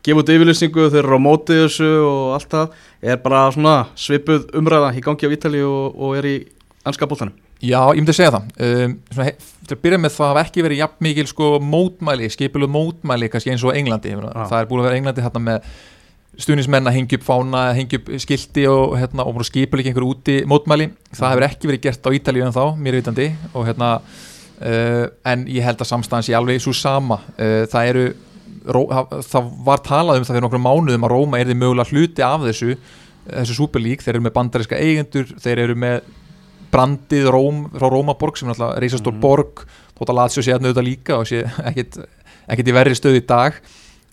gefa 0.04 0.24
út 0.24 0.34
yfirlýsingu 0.34 0.90
þeir 0.90 1.04
eru 1.06 1.20
á 1.20 1.26
móti 1.28 1.62
þessu 1.62 1.92
og 2.08 2.34
allt 2.38 2.52
það 2.52 2.76
er 3.14 3.24
bara 3.24 3.46
svona 3.56 3.78
svipuð 3.96 4.50
umræða 4.60 4.92
í 4.98 5.06
gangi 5.06 5.30
á 5.30 5.34
Ítali 5.36 5.64
og, 5.64 5.96
og 5.96 6.20
er 6.20 6.30
í 6.30 6.36
ennska 6.84 7.08
bóltanum 7.08 7.40
Já, 7.64 7.80
ég 7.96 8.02
myndi 8.02 8.12
að 8.12 8.18
segja 8.18 8.32
það. 8.34 8.48
Um, 8.66 8.94
svona, 9.16 9.34
til 9.64 9.76
að 9.78 9.82
byrja 9.86 9.98
með 10.04 10.12
það 10.18 10.30
hafa 10.34 10.42
ekki 10.44 10.64
verið 10.66 10.80
jafn 10.82 11.06
mikil 11.06 11.28
sko, 11.30 11.50
mótmæli, 11.64 12.28
skipilu 12.34 12.68
mótmæli 12.68 13.30
kannski 13.32 13.54
eins 13.54 13.64
og 13.64 13.78
Englandi, 13.80 14.12
ég 14.12 14.20
Já. 14.20 14.42
það 14.50 14.58
er 14.58 14.68
búin 14.68 14.82
að 14.82 14.88
vera 14.90 14.98
Englandi 15.00 15.24
hérna 15.24 15.44
með 15.46 15.70
stuðnismenn 16.44 16.90
að 16.90 16.98
hengja 16.98 17.20
upp 17.22 17.26
fána, 17.30 17.62
hengja 17.78 18.02
upp 18.02 18.12
skilti 18.20 18.66
og, 18.68 18.98
hérna, 19.00 19.24
og 19.30 19.48
skipilu 19.48 19.80
ekki 19.80 19.94
einhver 19.94 20.08
úti 20.10 20.38
mótmæli, 20.50 20.90
það 21.14 21.36
hefur 21.36 21.48
ekki 21.48 21.72
verið 21.72 21.84
gert 21.86 22.12
á 22.12 22.16
Ítalíu 22.20 22.44
en 22.44 22.56
þá, 22.58 22.64
mér 22.76 23.00
vitandi. 23.00 23.30
Og 23.54 23.68
hérna 23.70 23.94
uh, 24.04 25.06
en 25.32 25.48
ég 25.48 25.64
held 25.64 25.80
að 25.80 25.92
samstæðan 25.94 26.28
sé 26.28 26.36
alveg 26.36 26.60
svo 26.66 26.76
sama. 26.76 27.22
Uh, 27.38 27.64
það 27.72 27.94
eru 27.94 28.06
það, 28.66 29.48
var 29.66 29.82
talað 29.84 30.20
um 30.20 30.26
það 30.28 30.36
fyrir 30.36 30.46
nokkrum 30.48 30.68
mánuðum 30.68 31.08
að 31.08 31.14
Róma 31.14 31.40
er 31.40 31.50
þið 31.52 31.60
mögulega 31.62 31.92
hluti 31.92 32.24
af 32.26 32.42
þessu 32.48 32.78
þessu 33.24 33.56
superlík, 33.56 34.02
þeir 34.04 34.18
eru 34.18 34.24
með 34.26 34.34
bandariska 34.36 34.80
eigendur 34.84 35.30
þeir 35.40 35.60
eru 35.64 35.76
með 35.80 36.02
brandið 36.74 37.30
Róm, 37.32 37.62
frá 37.78 37.88
Rómaborg 37.92 38.38
sem 38.40 38.50
er 38.50 38.56
alltaf 38.56 38.80
reisastór 38.82 39.14
Mhm. 39.14 39.22
borg, 39.22 39.64
þótt 39.96 40.10
að 40.10 40.18
Lazio 40.18 40.42
sé 40.44 40.52
hérna 40.52 40.72
auðvitað 40.72 40.88
líka 40.90 41.18
og 41.20 41.28
sé 41.30 41.44
ekkit, 41.70 41.98
ekkit 42.50 42.68
í 42.68 42.74
verri 42.74 42.96
stöð 42.98 43.20
í 43.22 43.26
dag. 43.28 43.54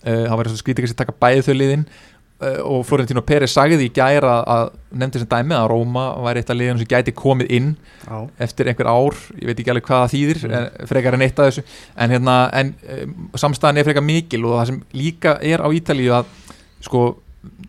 Uh, 0.01 0.25
það 0.25 0.37
var 0.37 0.47
að 0.49 0.57
skrítið 0.57 0.81
kannski 0.81 0.95
að 0.97 1.01
taka 1.05 1.19
bæði 1.21 1.41
þau 1.45 1.53
liðin 1.57 1.85
og 2.65 2.85
Florentino 2.87 3.21
Pérez 3.21 3.53
sagði 3.53 3.85
í 3.85 3.91
gæra 3.93 4.35
að 4.49 4.71
nefndi 4.97 5.21
sem 5.21 5.29
dæmi 5.29 5.53
að 5.57 5.67
Róma 5.71 6.05
væri 6.25 6.41
eitt 6.41 6.49
af 6.53 6.57
liðinu 6.57 6.81
sem 6.81 6.89
gæti 6.89 7.13
komið 7.15 7.51
inn 7.57 7.69
Já, 8.07 8.17
eftir 8.47 8.71
einhver 8.71 8.89
ár, 8.89 9.17
ég 9.37 9.49
veit 9.51 9.59
ekki 9.61 9.73
alveg 9.73 9.85
hvað 9.89 10.01
það 10.05 10.13
þýðir 10.15 10.39
Mm. 10.51 10.87
frekar 10.89 11.13
en 11.17 11.21
eitt 11.27 11.39
af 11.39 11.49
þessu. 11.51 11.63
En, 11.97 12.09
hérna, 12.15 12.37
en 12.53 12.73
um, 12.97 13.29
samstæðan 13.37 13.77
er 13.77 13.87
frekar 13.87 14.05
mikil 14.05 14.45
og 14.49 14.57
það 14.59 14.65
sem 14.71 14.81
líka 14.93 15.35
er 15.41 15.61
á 15.61 15.67
Ítalíu 15.69 16.15
að 16.17 16.25
sko 16.81 17.03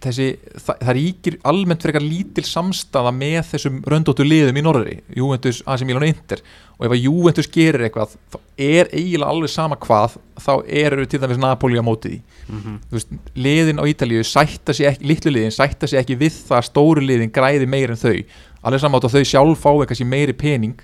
þessi, 0.03 0.27
það, 0.61 0.77
það 0.83 0.93
ríkir 0.99 1.37
almennt 1.49 1.85
frekar 1.85 2.05
lítil 2.05 2.45
samstaða 2.45 3.13
með 3.17 3.39
þessum 3.53 3.79
röndóttu 3.89 4.27
liðum 4.27 4.59
í 4.61 4.65
norðri 4.67 4.99
Juventus, 5.17 5.63
AC 5.65 5.85
Milan 5.89 6.05
og 6.05 6.11
Inter. 6.13 6.43
Og 6.77 6.87
ef 6.89 6.95
að 6.97 7.05
Juventus 7.07 7.49
gerir 7.53 7.87
eitthvað 7.87 8.17
þá 8.33 8.39
er 8.61 8.91
eiginlega 8.93 9.33
alveg 9.33 9.53
sama 9.53 9.79
hvað 9.81 10.17
þá 10.43 10.53
eru 10.67 11.07
til 11.09 11.21
dæmis 11.23 11.41
Napoli 11.41 11.81
á 11.81 11.85
móti 11.87 12.13
því. 12.13 12.21
Mhm, 12.53 12.79
Þú 12.91 12.99
veist, 12.99 13.13
liðin 13.39 13.81
á 13.81 13.85
Ítalíu 13.89 14.25
sætta 14.27 14.75
sig 14.77 14.91
ekki, 14.91 15.07
litlu 15.09 15.33
liðin 15.33 15.55
sætta 15.55 15.89
sig 15.89 16.03
ekki 16.03 16.19
við 16.21 16.41
það 16.49 16.59
að 16.59 16.69
stóru 16.69 17.05
liðin 17.07 17.33
græði 17.33 17.69
meir 17.71 17.95
en 17.95 18.01
þau. 18.01 18.19
Alveg 18.63 18.83
saman 18.83 18.99
átt 19.01 19.09
að 19.09 19.17
þau 19.17 19.31
sjálf 19.33 19.63
fái 19.63 19.87
kannski 19.89 20.09
meiri 20.09 20.35
pening. 20.37 20.77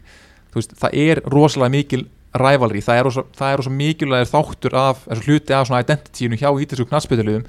Veist, 0.55 0.73
það 0.81 0.95
er 0.97 1.21
rosalega 1.29 1.75
mikil 1.77 2.07
rævalri, 2.39 2.81
það 2.85 3.01
er 3.01 3.05
rosa, 3.09 3.25
það 3.37 3.53
er 3.53 3.61
rosa 3.61 3.71
mikilvægir 3.73 4.31
þáttur 4.31 4.75
af, 4.79 5.03
þessu 5.09 5.27
hluti 5.29 5.55
af 5.57 5.67
svona 5.69 5.83
identityinu 5.85 6.39
hjá 6.39 6.49
ítalsku 6.63 6.87
knallspötulegum 6.89 7.45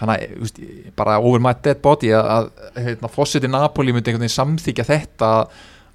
þannig 0.00 0.26
að, 0.36 0.60
bara 0.98 1.16
over 1.22 1.42
my 1.42 1.54
dead 1.64 1.80
body 1.84 2.12
að, 2.16 2.28
að 2.32 2.84
hérna, 2.88 3.10
fósiti 3.12 3.50
Napoli 3.50 3.94
myndi 3.94 4.12
einhvern 4.12 4.26
veginn 4.26 4.36
samþykja 4.36 4.88
þetta 4.88 5.30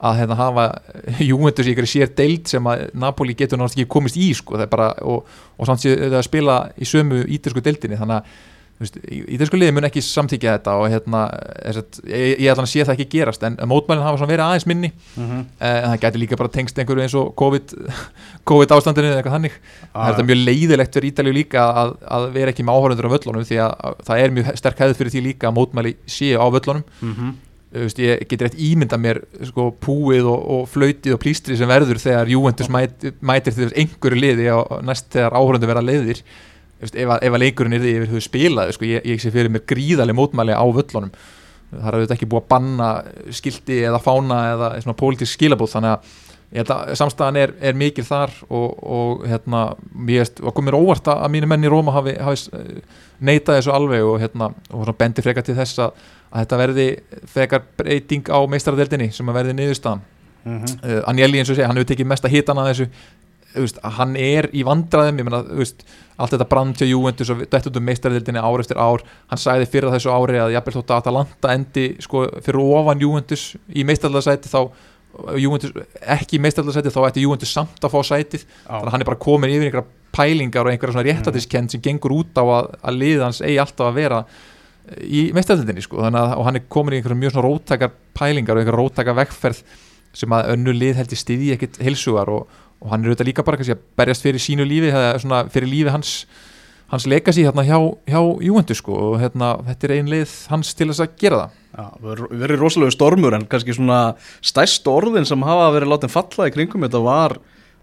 að, 0.02 0.16
hérna, 0.18 0.38
hafa 0.40 0.68
Juventus 1.30 1.70
í 1.70 1.76
ykkur 1.76 1.90
sér 1.90 2.14
deild 2.18 2.50
sem 2.50 2.70
að 2.72 2.88
Napoli 2.98 3.38
getur 3.38 3.62
náttúrulega 3.62 3.86
ekki 3.86 3.94
komist 3.98 4.18
í 4.18 4.32
sko, 4.38 4.58
bara, 4.72 4.92
og, 5.06 5.28
og 5.58 5.70
samt 5.70 5.84
sér 5.84 6.08
það 6.08 6.18
að 6.22 6.28
spila 6.30 6.58
í 6.78 6.90
sömu 6.90 7.22
ítalsku 7.38 7.64
deildinni. 7.66 8.00
Þannig 8.02 8.22
að 8.22 8.50
veist, 8.82 8.98
ítalsku 9.36 9.60
liði 9.60 9.74
mun 9.76 9.88
ekki 9.88 10.02
samþykja 10.06 10.56
þetta 10.58 10.76
og 10.80 10.88
hérna, 10.92 11.24
að, 11.70 12.00
ég, 12.10 12.40
ég 12.42 12.50
ætla 12.52 12.66
að 12.66 12.72
sé 12.72 12.86
það 12.88 12.94
ekki 12.96 13.08
gerast 13.12 13.46
en 13.48 13.60
mótmælinn 13.70 14.06
hafa 14.06 14.22
verið 14.32 14.46
aðeins 14.48 14.68
minni. 14.70 14.92
Mhm. 15.16 15.44
Eh, 15.60 15.78
en 15.82 15.94
það 15.94 16.02
gæti 16.06 16.24
líka 16.24 16.40
bara 16.42 16.54
tengst 16.56 16.82
einhverju 16.82 17.06
eins 17.06 17.18
og 17.20 17.30
COVID, 17.42 17.76
COVID 18.52 18.76
ástandinu 18.78 19.12
eða 19.12 19.22
eitthvað 19.22 19.38
þannig. 19.38 19.60
Það 19.92 20.08
er 20.08 20.18
þetta 20.18 20.28
mjög 20.32 20.44
leiðilegt 20.50 20.98
fyrir 20.98 21.12
Ítalíu 21.12 21.38
líka 21.38 21.68
að, 21.84 21.96
að 22.18 22.28
vera 22.40 22.56
ekki 22.56 22.66
með 22.68 22.82
áhörundur 22.82 23.10
á 23.12 23.14
völlunum 23.16 23.48
því 23.48 23.62
að, 23.68 23.78
að 23.92 24.04
það 24.10 24.26
er 24.26 24.36
mjög 24.38 24.52
sterk 24.64 24.84
hefð 24.86 25.00
fyrir 25.00 25.16
því 25.16 25.24
líka 25.30 25.50
að 25.52 25.58
mótmæli 25.60 25.96
séu 26.10 26.42
á 26.42 26.48
völlunum. 26.52 26.86
Mhm. 27.02 27.40
Þú 27.72 27.86
veist, 27.86 28.00
ég 28.04 28.24
getur 28.28 28.50
eitt 28.50 28.58
ímynda 28.60 28.98
mér 29.00 29.22
sko, 29.48 29.70
púið 29.80 30.26
og, 30.28 30.42
og 30.56 30.64
flautið 30.68 31.14
og 31.16 31.22
plístrið 31.24 31.62
sem 31.62 31.70
verður 31.72 32.02
þegar 32.04 32.32
Juventus 32.34 32.68
mæt, 32.68 33.06
mætir 33.24 33.56
til 33.56 33.70
einhverju 33.72 34.20
liði 34.20 34.50
og 34.52 34.74
næst 34.84 35.08
þegar 35.14 35.38
áhörundur 35.40 35.72
verða 35.72 35.86
veist, 35.88 36.20
ef, 36.82 36.96
að, 36.96 37.20
ef 37.22 37.36
að 37.38 37.44
leikurinn 37.46 37.78
er 37.78 37.84
því 37.84 37.94
yfir 37.98 38.12
höfu 38.16 38.24
spilað 38.26 38.74
sko, 38.76 38.90
ég, 38.90 39.06
ég 39.06 39.22
sé 39.22 39.32
fyrir 39.34 39.54
mér 39.54 39.66
gríðarlega 39.70 40.18
mótmæli 40.18 40.58
á 40.58 40.66
völlunum 40.66 41.14
það 41.72 41.88
er 41.88 41.98
auðvitað 41.98 42.18
ekki 42.18 42.30
búið 42.32 42.44
að 42.44 42.50
banna 42.52 42.90
skildi 43.38 43.80
eða 43.88 44.02
fána 44.04 44.42
eða 44.56 44.70
svona 44.84 45.00
pólitísk 45.00 45.38
skilabóð 45.38 45.74
þannig 45.76 45.96
að 45.96 46.20
held 46.52 46.72
að 46.76 46.90
samstæðan 47.00 47.38
er, 47.40 47.54
er 47.64 47.78
mikil 47.80 48.04
þar 48.04 48.34
og, 48.50 48.74
og 48.84 49.22
hérna 49.32 49.62
mér 49.96 50.26
veist, 50.26 50.42
og 50.44 50.56
komir 50.58 50.76
óvart 50.76 51.08
að 51.08 51.22
að 51.24 51.32
mínu 51.38 51.48
menn 51.48 51.64
í 51.64 51.72
Róma 51.72 51.94
hafi, 51.96 52.18
hafi 52.20 52.58
eh, 52.58 52.98
neitað 53.24 53.62
þessu 53.62 53.72
alveg 53.72 54.04
og 54.04 54.18
hérna 54.20 54.50
og 54.76 54.92
bendi 55.00 55.24
frekar 55.24 55.48
til 55.48 55.56
þess 55.56 55.80
að, 55.86 56.02
að 56.32 56.44
þetta 56.44 56.60
verði 56.66 56.88
frekar 57.32 57.64
breyting 57.80 58.28
á 58.28 58.40
meistaradeldinni 58.52 59.14
sem 59.16 59.32
að 59.32 59.40
verði 59.40 59.56
niðurstaðan 59.62 60.04
Mhm. 60.42 60.66
uh, 60.82 61.04
Anjeli 61.06 61.38
eins 61.38 61.52
og 61.52 61.54
segja, 61.54 61.68
hann 61.70 61.78
hefur 61.78 61.92
tekið 61.92 62.08
mesta 62.10 62.30
hitan 62.32 62.58
að 62.58 62.72
þessu 62.72 62.86
Þú 62.90 63.21
veist, 63.56 63.82
hann 63.98 64.16
er 64.20 64.48
í 64.56 64.64
vandræðum 64.68 65.20
ég 65.22 65.28
meina, 65.28 65.42
veist, 65.60 65.84
allt 66.22 66.36
þetta 66.36 66.48
brand 66.52 66.80
hjá 66.80 66.88
Juventus 66.88 67.32
og 67.34 67.44
dætt 67.44 67.68
út 67.70 67.80
um 67.80 67.86
meistaradeldinni 67.88 68.44
ár 68.44 68.64
eftir 68.64 68.80
ár. 68.80 69.04
Hann 69.32 69.42
sagði 69.42 69.70
fyrir 69.72 69.94
þessu 69.94 70.14
ári 70.14 70.40
að 70.42 70.56
jafnvel 70.56 70.78
þótt 70.78 70.94
að 70.94 71.02
Atalanta 71.04 71.54
endi 71.56 71.88
sko, 72.04 72.26
fyrir 72.46 72.62
ofan 72.64 73.04
Juventus 73.04 73.52
í 73.74 73.86
meistaraldarsæti 73.88 74.52
þá 74.52 74.62
Juventus, 75.42 75.74
ekki 76.16 76.38
í 76.38 76.44
meistaraldarsæti 76.46 76.94
þá 76.94 77.02
ætti 77.10 77.26
Juventus 77.26 77.52
samt 77.52 77.84
að 77.84 77.96
fá 77.96 78.00
sætið. 78.14 78.46
Þannig 78.64 78.88
að 78.88 78.96
hann 78.96 79.04
er 79.04 79.10
bara 79.10 79.24
komin 79.26 79.52
yfir 79.52 79.68
einhverja 79.68 79.90
pælingar 80.16 80.68
og 80.68 80.72
einhverja 80.72 80.96
svona 80.96 81.08
réttatiskend 81.08 81.74
sem 81.74 81.84
gengur 81.84 82.16
út 82.16 82.40
á 82.40 82.44
að, 82.44 82.72
að 82.80 83.00
liðið 83.02 83.26
hans 83.28 83.44
eigi 83.44 83.60
alltaf 83.64 83.90
að 83.90 84.00
vera 84.00 84.24
í 85.04 85.28
meistardildinni 85.36 85.84
sko. 85.84 86.02
Þannig 86.06 86.22
að 86.22 86.36
og 86.38 86.48
hann 86.48 86.60
er 86.60 86.68
komin 86.72 86.96
í 86.96 87.00
einhverja 87.00 87.22
mjög 87.22 87.36
svona 87.36 87.48
róttakar 87.48 87.96
pælingar 88.18 88.56
og 88.56 88.64
einhverja 88.64 88.82
róttakar 88.82 89.20
vegferð 89.20 89.64
sem 90.16 90.36
að 90.36 90.52
önnu 90.56 90.74
lið 90.76 91.00
held 91.00 91.14
í 91.16 91.20
stiði 91.20 91.52
ekkit 91.56 91.80
heilsugar 91.84 92.32
og, 92.32 92.60
og 92.82 92.94
hann 92.94 93.04
er 93.04 93.12
auðvitað 93.12 93.30
líka 93.30 93.46
bara 93.46 93.60
kannski 93.60 93.76
að 93.78 93.84
berjast 94.00 94.26
fyrir 94.26 94.42
sínu 94.42 94.66
lífi 94.66 94.90
eða 94.90 95.14
svona 95.22 95.44
fyrir 95.54 95.70
lífi 95.70 95.94
hans 95.94 96.16
hans 96.92 97.08
legacy 97.08 97.46
hérna 97.46 97.64
hjá, 97.64 97.78
hjá 98.10 98.20
Juventus 98.44 98.82
sko. 98.82 98.96
Og 99.14 99.22
hérna 99.22 99.54
þetta 99.70 99.88
er 99.88 99.96
ein 99.96 100.12
lið 100.12 100.34
hans 100.52 100.74
til 100.76 100.90
þess 100.92 101.04
að 101.06 101.14
gera 101.22 101.42
það. 101.44 101.58
Já, 101.72 101.86
verið 102.42 102.60
rosalega 102.60 102.96
stormur 102.98 103.38
en 103.38 103.48
kannski 103.48 103.76
svona 103.78 104.00
stærst 104.44 104.88
orðin 104.92 105.28
sem 105.28 105.46
hafa 105.48 105.70
verið 105.78 105.94
látið 105.94 106.12
falla 106.12 106.50
í 106.50 106.56
kringum 106.56 106.84
þetta 106.84 107.04
var 107.06 107.38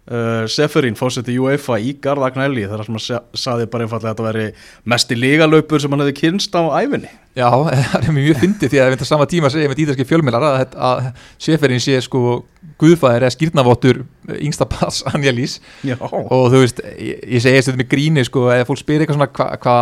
uh, 0.08 0.44
Seferín, 0.50 0.96
fósetti 0.98 1.36
UEFA 1.40 1.78
í 1.82 1.94
Garðagnæli 2.02 2.66
þar 2.70 2.84
sem 2.86 2.98
að 2.98 3.38
saði 3.38 3.68
bara 3.70 3.86
einfallega 3.86 4.12
að 4.12 4.16
þetta 4.16 4.26
veri 4.28 4.46
mest 4.92 5.14
í 5.14 5.18
lígalöpur 5.18 5.82
sem 5.82 5.94
hann 5.94 6.04
hefði 6.04 6.16
kynst 6.22 6.58
á 6.58 6.62
æfinni 6.80 7.12
Já, 7.38 7.48
það 7.92 8.08
er 8.08 8.14
mjög 8.16 8.42
fyndið 8.42 8.72
því 8.72 8.82
að 8.82 8.92
við 8.94 9.04
sama 9.08 9.28
tíma 9.30 9.52
segja 9.52 9.70
með 9.70 9.82
ítalski 9.84 10.08
fjölmiðlar 10.08 10.48
að, 10.48 10.76
að, 10.88 11.10
Seferin 11.48 11.82
sé 11.84 11.98
sko 12.04 12.40
guðfæðir 12.78 13.26
eða 13.26 13.34
skýrnavottur 13.34 14.02
yngsta 14.38 14.66
pass 14.70 15.04
Angelís 15.12 15.58
Já, 15.86 15.96
og 16.00 16.50
þú 16.52 16.62
veist, 16.64 16.82
ég, 16.98 17.22
ég 17.36 17.44
segi 17.44 17.62
þetta 17.62 17.80
með 17.82 17.90
gríni 17.94 18.26
sko, 18.26 18.48
eða 18.54 18.68
fólk 18.68 18.82
spyrir 18.82 19.06
eitthvað 19.06 19.20
svona 19.20 19.32
hvað 19.34 19.56
hva, 19.64 19.78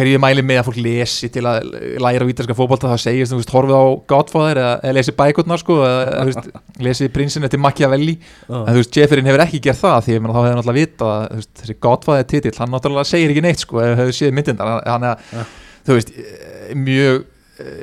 hverju 0.00 0.16
ég 0.16 0.22
mæli 0.24 0.42
með 0.48 0.58
að 0.62 0.66
fólk 0.70 0.80
lesi 0.82 1.28
til 1.32 1.44
að 1.46 1.68
læra 2.02 2.26
á 2.26 2.30
ítalska 2.32 2.56
fótbolta 2.58 2.90
þá 2.90 3.02
segist, 3.04 3.34
þú 3.34 3.38
veist, 3.42 3.52
horfið 3.54 3.76
á 3.78 3.84
Godfather 4.14 4.60
eða, 4.62 4.72
eða 4.82 4.96
lesi 4.98 5.14
bækurnar 5.20 5.60
sko, 5.62 5.78
eða 5.86 6.26
veist, 6.30 6.50
lesi 6.88 7.10
prinsinn 7.14 7.46
eftir 7.46 7.62
Machiavelli. 7.62 8.16
En 8.48 8.68
þú 8.72 8.78
veist, 8.80 9.00
Jefferin 9.00 9.28
hefur 9.30 9.44
ekki 9.46 9.62
gert 9.68 9.80
það 9.84 9.98
því 10.08 10.16
að 10.18 10.26
þá 10.26 10.40
hefur 10.40 10.58
náttúrulega 10.60 10.78
vita 10.80 11.10
að 11.14 11.26
þú 11.30 11.40
veist, 11.42 11.52
þessi 11.62 11.78
Godfather 11.86 12.28
titill, 12.34 12.56
hann 12.58 12.74
náttúrulega 12.74 13.10
segir 13.12 13.34
ekki 13.34 13.46
neitt 13.46 13.64
sko, 13.66 13.82
ef 13.84 13.98
hefur 14.00 14.16
séð 14.20 14.36
myndindar 14.40 14.76
hann 14.88 15.08
Ja. 15.10 15.14
að, 15.14 15.58
þú 15.86 15.98
veist, 16.00 16.14
mjög 16.74 17.26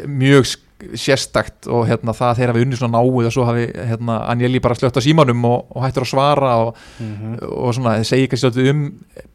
mjög 0.07 0.55
sérstakt 0.97 1.67
og 1.73 1.87
hérna 1.89 2.13
það 2.13 2.37
þeir 2.39 2.51
hafi 2.51 2.63
unnið 2.65 2.79
svona 2.81 2.99
náið 2.99 3.27
og 3.29 3.33
svo 3.33 3.45
hafi 3.47 3.63
hérna 3.73 4.17
Anjeli 4.31 4.59
bara 4.61 4.75
slögt 4.77 4.99
á 4.99 5.01
símanum 5.01 5.45
og, 5.49 5.63
og 5.73 5.85
hættur 5.85 6.05
að 6.05 6.11
svara 6.11 6.51
og, 6.67 6.75
Mhm. 6.99 7.37
og 7.49 7.73
svona, 7.73 7.95
segja 8.05 8.27
kannski 8.29 8.69
um 8.69 8.83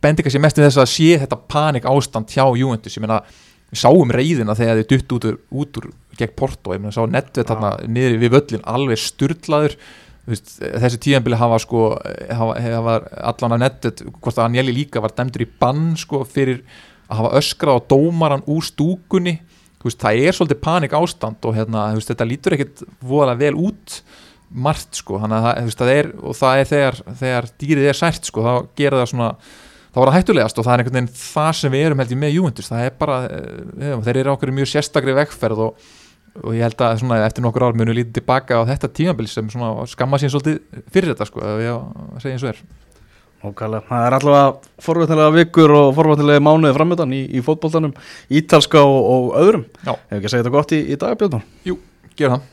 bendi 0.02 0.22
kannski 0.22 0.40
mest 0.40 0.58
um 0.58 0.64
þess 0.68 0.78
að 0.84 0.92
sé 0.92 1.08
þetta 1.24 1.38
panik 1.48 1.84
ástand 1.84 2.30
hjá 2.30 2.44
Juventus, 2.56 2.96
ég 2.96 3.00
meina 3.02 3.22
við 3.72 3.80
sáum 3.82 4.10
reyðina 4.14 4.54
þegar 4.54 4.82
þið 4.82 4.88
dutt 4.92 5.12
út 5.16 5.24
úr, 5.24 5.36
út 5.50 5.76
úr 5.82 5.90
gegn 6.18 6.34
Porto, 6.36 6.74
ég 6.74 6.80
meina 6.80 6.92
sá 6.94 7.06
netvet 7.08 7.46
þarna 7.48 7.74
niður 7.88 8.18
við 8.20 8.30
völlin, 8.36 8.64
alveg 8.64 8.98
sturlaður. 9.00 9.76
Veist, 10.28 10.60
þessi 10.60 10.98
tíðanbili 11.02 11.34
hafa 11.34 11.56
sko 11.58 11.96
hafa, 12.30 12.52
hafa 12.62 12.92
allan 13.32 13.56
að 13.56 13.62
netvet 13.64 14.02
hvort 14.20 14.36
að 14.38 14.44
Anjeli 14.44 14.72
líka 14.76 15.00
var 15.02 15.10
dæmdur 15.16 15.42
í 15.42 15.48
bann 15.58 15.96
sko 15.98 16.20
fyrir 16.22 16.60
að 17.10 17.16
hafa 17.18 17.32
öskrað 17.40 17.80
á 17.82 17.86
dómaran 17.90 18.44
úr 18.46 18.62
stúkunni 18.62 19.40
veist, 19.88 20.00
það 20.02 20.26
er 20.26 20.36
svolítið 20.38 20.62
panik 20.62 20.94
ástand 20.98 21.48
og 21.48 21.56
hérna, 21.56 21.88
veist, 21.96 22.12
þetta 22.12 22.28
lítur 22.28 22.56
ekkit 22.56 22.84
voðalega 23.00 23.42
vel 23.42 23.58
út 23.68 23.98
margt 24.52 25.00
sko. 25.00 25.18
Þannig 25.22 25.38
að 25.38 25.44
það, 25.48 25.74
það 25.80 25.92
er, 25.96 26.08
og 26.20 26.38
það 26.38 26.62
er 26.62 26.70
þegar, 26.72 27.02
þegar 27.20 27.50
dýrið 27.62 27.90
er 27.90 27.98
sært 27.98 28.28
sko, 28.28 28.44
þá 28.44 28.54
gera 28.78 29.02
það 29.02 29.12
svona 29.14 29.30
þá 29.92 29.98
var 30.00 30.08
það 30.08 30.18
hættulegast 30.18 30.58
og 30.58 30.66
það 30.66 30.74
er 30.74 30.82
einhvern 30.82 30.98
veginn 30.98 31.16
það 31.20 31.50
sem 31.58 31.74
við 31.74 31.86
erum 31.86 32.02
held 32.02 32.12
ég 32.14 32.20
með 32.20 32.36
Juventus, 32.36 32.70
það 32.72 32.86
er 32.86 32.94
bara 33.00 33.18
eh, 33.28 33.96
þeir 34.06 34.20
eru 34.22 34.32
okkur 34.32 34.52
mjög 34.56 34.70
sérstakri 34.70 35.16
vegferð 35.18 35.64
og, 35.66 35.82
og 36.40 36.56
ég 36.56 36.64
held 36.64 36.84
að 36.86 37.02
svona, 37.02 37.18
eftir 37.26 37.44
nokkur 37.44 37.66
ár 37.68 37.76
munu 37.76 37.96
lítið 37.96 38.16
tilbaka 38.20 38.62
á 38.64 38.68
þetta 38.70 38.92
tímabil 38.96 39.28
sem 39.28 39.50
skamma 39.52 40.20
sín 40.20 40.32
svolítið 40.32 40.62
fyrir 40.94 41.12
þetta 41.12 41.28
sko, 41.28 41.44
ef 41.44 41.60
ég 41.60 42.24
segja 42.24 42.38
eins 42.38 42.46
og 42.46 42.54
er 42.54 42.62
Ókvæðlega, 43.42 43.82
það 43.88 44.06
er 44.06 44.16
allavega 44.18 44.82
forvætilega 44.86 45.34
vikur 45.34 45.72
og 45.74 45.88
forvætilega 45.96 46.42
mánuði 46.46 46.76
framöndan 46.76 47.14
í, 47.16 47.22
í 47.26 47.42
fótboltanum, 47.42 47.94
ítalska 48.30 48.84
og, 48.86 48.98
og 49.14 49.30
öðrum 49.42 49.64
Já. 49.82 49.96
Hefur 49.96 50.20
ekki 50.20 50.30
segja 50.30 50.44
þetta 50.44 50.54
gott 50.54 50.74
í, 50.76 50.82
í 50.86 50.98
dag, 51.02 51.16
Björn? 51.18 51.42
Jú, 51.66 51.78
gera 52.14 52.36
það 52.36 52.50